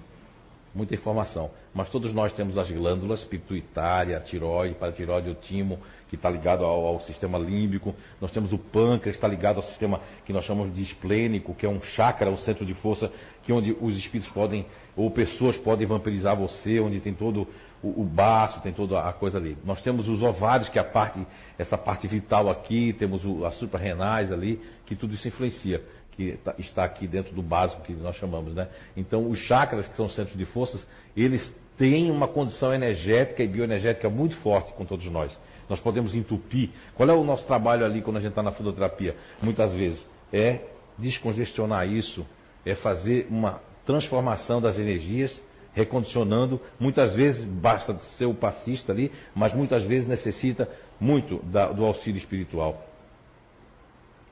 muita 0.76 0.94
informação. 0.94 1.50
Mas 1.72 1.88
todos 1.88 2.12
nós 2.12 2.32
temos 2.34 2.58
as 2.58 2.70
glândulas 2.70 3.24
pituitária, 3.24 4.20
tiroide, 4.20 4.74
paratiroide, 4.74 5.30
o 5.30 5.34
timo, 5.34 5.78
que 6.08 6.16
está 6.16 6.28
ligado 6.28 6.64
ao, 6.64 6.84
ao, 6.84 7.00
sistema 7.00 7.38
límbico. 7.38 7.94
Nós 8.20 8.30
temos 8.30 8.52
o 8.52 8.58
pâncreas, 8.58 9.16
está 9.16 9.26
ligado 9.26 9.56
ao 9.56 9.62
sistema 9.62 10.00
que 10.26 10.32
nós 10.32 10.44
chamamos 10.44 10.74
de 10.74 10.82
esplênico, 10.82 11.54
que 11.54 11.64
é 11.64 11.68
um 11.68 11.80
chakra, 11.80 12.30
um 12.30 12.36
centro 12.36 12.66
de 12.66 12.74
força, 12.74 13.10
que 13.42 13.52
onde 13.52 13.74
os 13.80 13.96
espíritos 13.96 14.30
podem, 14.32 14.66
ou 14.94 15.10
pessoas 15.10 15.56
podem 15.56 15.86
vampirizar 15.86 16.36
você, 16.36 16.78
onde 16.78 17.00
tem 17.00 17.14
todo 17.14 17.48
o, 17.82 18.02
o 18.02 18.04
baço, 18.04 18.60
tem 18.60 18.72
toda 18.72 19.00
a 19.00 19.12
coisa 19.12 19.38
ali. 19.38 19.56
Nós 19.64 19.82
temos 19.82 20.08
os 20.08 20.22
ovários, 20.22 20.68
que 20.68 20.78
é 20.78 20.82
a 20.82 20.84
parte, 20.84 21.26
essa 21.58 21.78
parte 21.78 22.06
vital 22.06 22.50
aqui, 22.50 22.92
temos 22.92 23.24
o, 23.24 23.46
as 23.46 23.54
suprarrenais 23.56 24.30
ali, 24.30 24.60
que 24.84 24.94
tudo 24.94 25.14
isso 25.14 25.26
influencia 25.26 25.82
que 26.16 26.38
tá, 26.42 26.54
está 26.58 26.84
aqui 26.84 27.06
dentro 27.06 27.34
do 27.34 27.42
básico 27.42 27.82
que 27.82 27.92
nós 27.92 28.16
chamamos, 28.16 28.54
né? 28.54 28.68
Então, 28.96 29.28
os 29.28 29.38
chakras, 29.40 29.86
que 29.86 29.96
são 29.96 30.08
centros 30.08 30.36
de 30.36 30.44
forças, 30.46 30.86
eles 31.16 31.54
têm 31.76 32.10
uma 32.10 32.26
condição 32.26 32.72
energética 32.72 33.42
e 33.42 33.48
bioenergética 33.48 34.08
muito 34.08 34.36
forte 34.38 34.72
com 34.72 34.84
todos 34.84 35.08
nós. 35.10 35.38
Nós 35.68 35.78
podemos 35.78 36.14
entupir. 36.14 36.70
Qual 36.94 37.08
é 37.08 37.12
o 37.12 37.22
nosso 37.22 37.46
trabalho 37.46 37.84
ali 37.84 38.00
quando 38.00 38.16
a 38.16 38.20
gente 38.20 38.30
está 38.30 38.42
na 38.42 38.52
fundoterapia? 38.52 39.14
Muitas 39.42 39.74
vezes 39.74 40.08
é 40.32 40.60
descongestionar 40.96 41.86
isso, 41.86 42.26
é 42.64 42.74
fazer 42.74 43.26
uma 43.28 43.60
transformação 43.84 44.60
das 44.60 44.78
energias, 44.78 45.42
recondicionando. 45.74 46.58
Muitas 46.80 47.14
vezes 47.14 47.44
basta 47.44 47.94
ser 48.16 48.24
o 48.24 48.34
passista 48.34 48.92
ali, 48.92 49.12
mas 49.34 49.52
muitas 49.52 49.84
vezes 49.84 50.08
necessita 50.08 50.68
muito 50.98 51.42
da, 51.44 51.70
do 51.70 51.84
auxílio 51.84 52.18
espiritual 52.18 52.82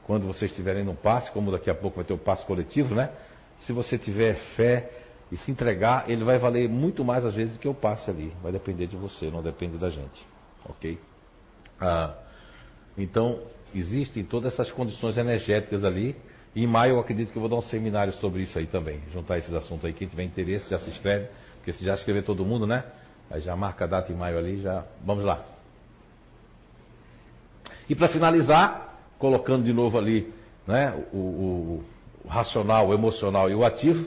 quando 0.07 0.27
vocês 0.27 0.51
estiverem 0.51 0.85
no 0.85 0.95
passe, 0.95 1.31
como 1.31 1.51
daqui 1.51 1.71
a 1.71 1.75
pouco 1.75 1.97
vai 1.97 2.05
ter 2.05 2.13
o 2.13 2.19
passe 2.19 2.45
coletivo, 2.45 2.95
né? 2.95 3.11
Se 3.59 3.73
você 3.73 3.99
tiver 3.99 4.35
fé 4.57 4.91
e 5.33 5.37
se 5.37 5.51
entregar, 5.51 6.09
ele 6.09 6.25
vai 6.25 6.39
valer 6.39 6.69
muito 6.69 7.05
mais 7.05 7.25
às 7.25 7.35
vezes 7.35 7.55
do 7.55 7.59
que 7.59 7.67
eu 7.67 7.75
passe 7.75 8.11
ali. 8.11 8.33
Vai 8.43 8.53
depender 8.53 8.87
de 8.87 8.97
você, 8.97 9.31
não 9.31 9.43
depende 9.43 9.79
da 9.79 9.89
gente. 9.89 10.27
Ok? 10.69 10.99
Ah, 11.81 12.15
então, 12.97 13.41
existem 13.75 14.25
todas 14.25 14.53
essas 14.53 14.71
condições 14.71 15.17
energéticas 15.17 15.85
ali. 15.85 16.15
E 16.55 16.63
em 16.63 16.67
maio 16.67 16.95
eu 16.95 17.01
acredito 17.01 17.33
que 17.33 17.37
eu 17.37 17.41
vou 17.41 17.49
dar 17.49 17.57
um 17.57 17.63
seminário 17.63 18.13
sobre 18.15 18.43
isso 18.43 18.59
aí 18.59 18.67
também. 18.67 19.01
Juntar 19.11 19.39
esses 19.39 19.53
assuntos 19.53 19.85
aí. 19.85 19.93
Quem 19.93 20.07
tiver 20.07 20.23
interesse 20.23 20.69
já 20.71 20.79
se 20.79 20.89
inscreve. 20.91 21.29
Porque 21.57 21.73
se 21.73 21.85
já 21.85 21.95
escrever 21.95 22.23
todo 22.23 22.45
mundo, 22.45 22.67
né? 22.67 22.85
Aí 23.31 23.41
já 23.41 23.57
marca 23.57 23.85
a 23.85 23.89
data 23.89 24.13
em 24.13 24.15
maio 24.15 24.39
ali, 24.39 24.61
já. 24.61 24.85
Vamos 25.05 25.25
lá. 25.25 25.45
E 27.89 27.95
para 27.95 28.09
finalizar, 28.09 28.84
colocando 29.25 29.65
de 29.65 29.73
novo 29.73 29.97
ali 29.97 30.31
né, 30.67 31.03
o, 31.11 31.17
o, 31.17 31.85
o 32.23 32.29
racional, 32.29 32.89
o 32.89 32.93
emocional 32.93 33.49
e 33.49 33.55
o 33.55 33.65
ativo, 33.65 34.07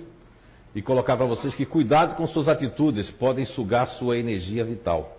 e 0.75 0.81
colocar 0.81 1.17
para 1.17 1.25
vocês 1.25 1.55
que 1.55 1.65
cuidado 1.65 2.15
com 2.15 2.27
suas 2.27 2.47
atitudes 2.47 3.09
podem 3.09 3.43
sugar 3.43 3.87
sua 3.87 4.15
energia 4.15 4.63
vital. 4.63 5.17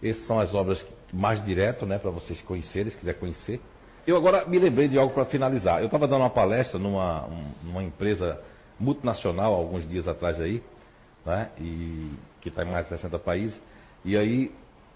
Essas 0.00 0.24
são 0.28 0.38
as 0.38 0.54
obras 0.54 0.86
mais 1.12 1.44
diretas, 1.44 1.88
né, 1.88 1.98
para 1.98 2.12
vocês 2.12 2.40
conhecerem, 2.42 2.92
se 2.92 2.98
quiser 2.98 3.14
conhecer. 3.14 3.60
Eu 4.06 4.16
agora 4.16 4.46
me 4.46 4.60
lembrei 4.60 4.86
de 4.86 4.96
algo 4.96 5.12
para 5.12 5.24
finalizar. 5.24 5.80
Eu 5.80 5.86
estava 5.86 6.06
dando 6.06 6.20
uma 6.20 6.30
palestra 6.30 6.78
numa, 6.78 7.28
numa 7.64 7.82
empresa 7.82 8.40
multinacional 8.78 9.52
alguns 9.52 9.88
dias 9.88 10.06
atrás 10.06 10.40
aí, 10.40 10.62
né, 11.24 11.50
e, 11.58 12.12
que 12.40 12.48
está 12.48 12.62
em 12.62 12.70
mais 12.70 12.84
de 12.84 12.90
60 12.90 13.18
países, 13.18 13.60
e 14.04 14.16
aí 14.16 14.52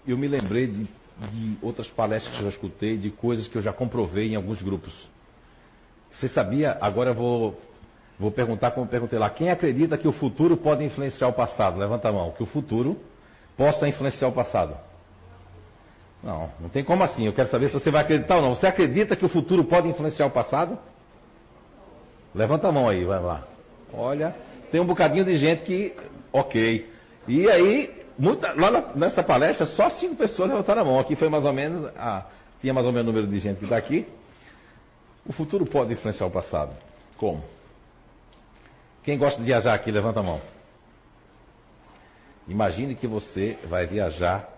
eu 0.07 0.17
me 0.17 0.29
lembrei 0.29 0.67
de, 0.67 0.87
de 1.19 1.57
outras 1.61 1.87
palestras 1.87 2.33
que 2.33 2.41
eu 2.41 2.49
já 2.49 2.55
escutei, 2.55 2.97
de 2.97 3.09
coisas 3.11 3.47
que 3.47 3.57
eu 3.57 3.61
já 3.61 3.71
comprovei 3.71 4.31
em 4.31 4.35
alguns 4.35 4.61
grupos. 4.61 4.93
Você 6.11 6.27
sabia? 6.27 6.77
Agora 6.81 7.11
eu 7.11 7.15
vou, 7.15 7.61
vou 8.19 8.31
perguntar 8.31 8.71
como 8.71 8.87
perguntei 8.87 9.17
lá. 9.17 9.29
Quem 9.29 9.49
acredita 9.49 9.97
que 9.97 10.07
o 10.07 10.11
futuro 10.11 10.57
pode 10.57 10.83
influenciar 10.83 11.27
o 11.27 11.33
passado? 11.33 11.79
Levanta 11.79 12.09
a 12.09 12.11
mão. 12.11 12.31
Que 12.31 12.43
o 12.43 12.45
futuro 12.45 12.99
possa 13.55 13.87
influenciar 13.87 14.27
o 14.27 14.31
passado. 14.31 14.75
Não, 16.23 16.49
não 16.59 16.69
tem 16.69 16.83
como 16.83 17.03
assim. 17.03 17.25
Eu 17.25 17.33
quero 17.33 17.49
saber 17.49 17.67
se 17.67 17.73
você 17.73 17.89
vai 17.89 18.01
acreditar 18.01 18.35
ou 18.35 18.41
não. 18.41 18.55
Você 18.55 18.67
acredita 18.67 19.15
que 19.15 19.25
o 19.25 19.29
futuro 19.29 19.63
pode 19.63 19.87
influenciar 19.87 20.25
o 20.25 20.31
passado? 20.31 20.77
Levanta 22.33 22.67
a 22.67 22.71
mão 22.71 22.87
aí, 22.87 23.03
vai 23.03 23.19
lá. 23.19 23.43
Olha, 23.93 24.35
tem 24.71 24.79
um 24.79 24.85
bocadinho 24.85 25.25
de 25.25 25.35
gente 25.37 25.63
que, 25.63 25.95
ok. 26.31 26.89
E 27.27 27.49
aí, 27.49 28.00
muita, 28.17 28.53
lá 28.53 28.93
nessa 28.95 29.23
palestra, 29.23 29.65
só 29.65 29.89
cinco 29.91 30.15
pessoas 30.15 30.49
levantaram 30.49 30.81
a 30.81 30.85
mão. 30.85 30.99
Aqui 30.99 31.15
foi 31.15 31.29
mais 31.29 31.45
ou 31.45 31.53
menos, 31.53 31.91
ah, 31.97 32.25
tinha 32.59 32.73
mais 32.73 32.85
ou 32.85 32.91
menos 32.91 33.07
o 33.07 33.11
número 33.11 33.31
de 33.31 33.39
gente 33.39 33.57
que 33.57 33.65
está 33.65 33.77
aqui. 33.77 34.07
O 35.25 35.33
futuro 35.33 35.65
pode 35.65 35.93
influenciar 35.93 36.27
o 36.27 36.31
passado. 36.31 36.75
Como? 37.17 37.43
Quem 39.03 39.17
gosta 39.17 39.39
de 39.39 39.45
viajar 39.45 39.73
aqui, 39.73 39.91
levanta 39.91 40.19
a 40.19 40.23
mão. 40.23 40.41
Imagine 42.47 42.95
que 42.95 43.07
você 43.07 43.57
vai 43.65 43.85
viajar 43.85 44.49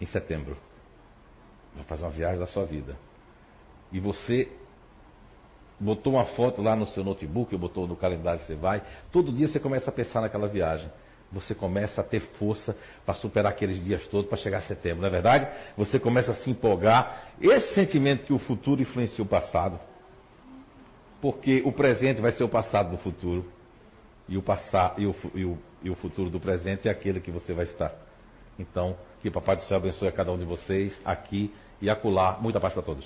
em 0.00 0.06
setembro. 0.06 0.56
Vai 1.74 1.84
fazer 1.84 2.04
uma 2.04 2.10
viagem 2.10 2.38
da 2.38 2.46
sua 2.46 2.64
vida. 2.64 2.96
E 3.92 4.00
você 4.00 4.50
botou 5.78 6.14
uma 6.14 6.24
foto 6.24 6.62
lá 6.62 6.74
no 6.74 6.86
seu 6.86 7.04
notebook, 7.04 7.54
ou 7.54 7.60
botou 7.60 7.86
no 7.86 7.96
calendário 7.96 8.40
que 8.40 8.46
você 8.46 8.54
vai. 8.54 8.82
Todo 9.12 9.32
dia 9.32 9.48
você 9.48 9.60
começa 9.60 9.90
a 9.90 9.92
pensar 9.92 10.20
naquela 10.20 10.48
viagem. 10.48 10.90
Você 11.34 11.54
começa 11.54 12.00
a 12.00 12.04
ter 12.04 12.20
força 12.20 12.76
para 13.04 13.14
superar 13.14 13.52
aqueles 13.52 13.82
dias 13.84 14.06
todos 14.06 14.28
para 14.28 14.38
chegar 14.38 14.58
a 14.58 14.62
setembro, 14.62 15.02
não 15.02 15.08
é 15.08 15.10
verdade? 15.10 15.48
Você 15.76 15.98
começa 15.98 16.32
a 16.32 16.34
se 16.34 16.50
empolgar. 16.50 17.32
Esse 17.40 17.74
sentimento 17.74 18.24
que 18.24 18.32
o 18.32 18.38
futuro 18.38 18.80
influencia 18.80 19.22
o 19.22 19.26
passado. 19.26 19.78
Porque 21.20 21.62
o 21.64 21.72
presente 21.72 22.20
vai 22.20 22.32
ser 22.32 22.44
o 22.44 22.48
passado 22.48 22.90
do 22.90 22.98
futuro. 22.98 23.50
E 24.28 24.36
o, 24.36 24.42
passado, 24.42 25.00
e 25.00 25.06
o, 25.06 25.14
e 25.34 25.44
o, 25.44 25.58
e 25.82 25.90
o 25.90 25.94
futuro 25.94 26.30
do 26.30 26.40
presente 26.40 26.88
é 26.88 26.90
aquele 26.90 27.20
que 27.20 27.30
você 27.30 27.52
vai 27.52 27.66
estar. 27.66 27.92
Então, 28.58 28.96
que 29.20 29.28
o 29.28 29.32
Papai 29.32 29.56
do 29.56 29.62
Céu 29.62 29.76
abençoe 29.76 30.08
a 30.08 30.12
cada 30.12 30.32
um 30.32 30.38
de 30.38 30.44
vocês 30.44 31.00
aqui 31.04 31.52
e 31.80 31.90
acolá. 31.90 32.38
Muita 32.40 32.60
paz 32.60 32.72
para 32.72 32.82
todos. 32.82 33.04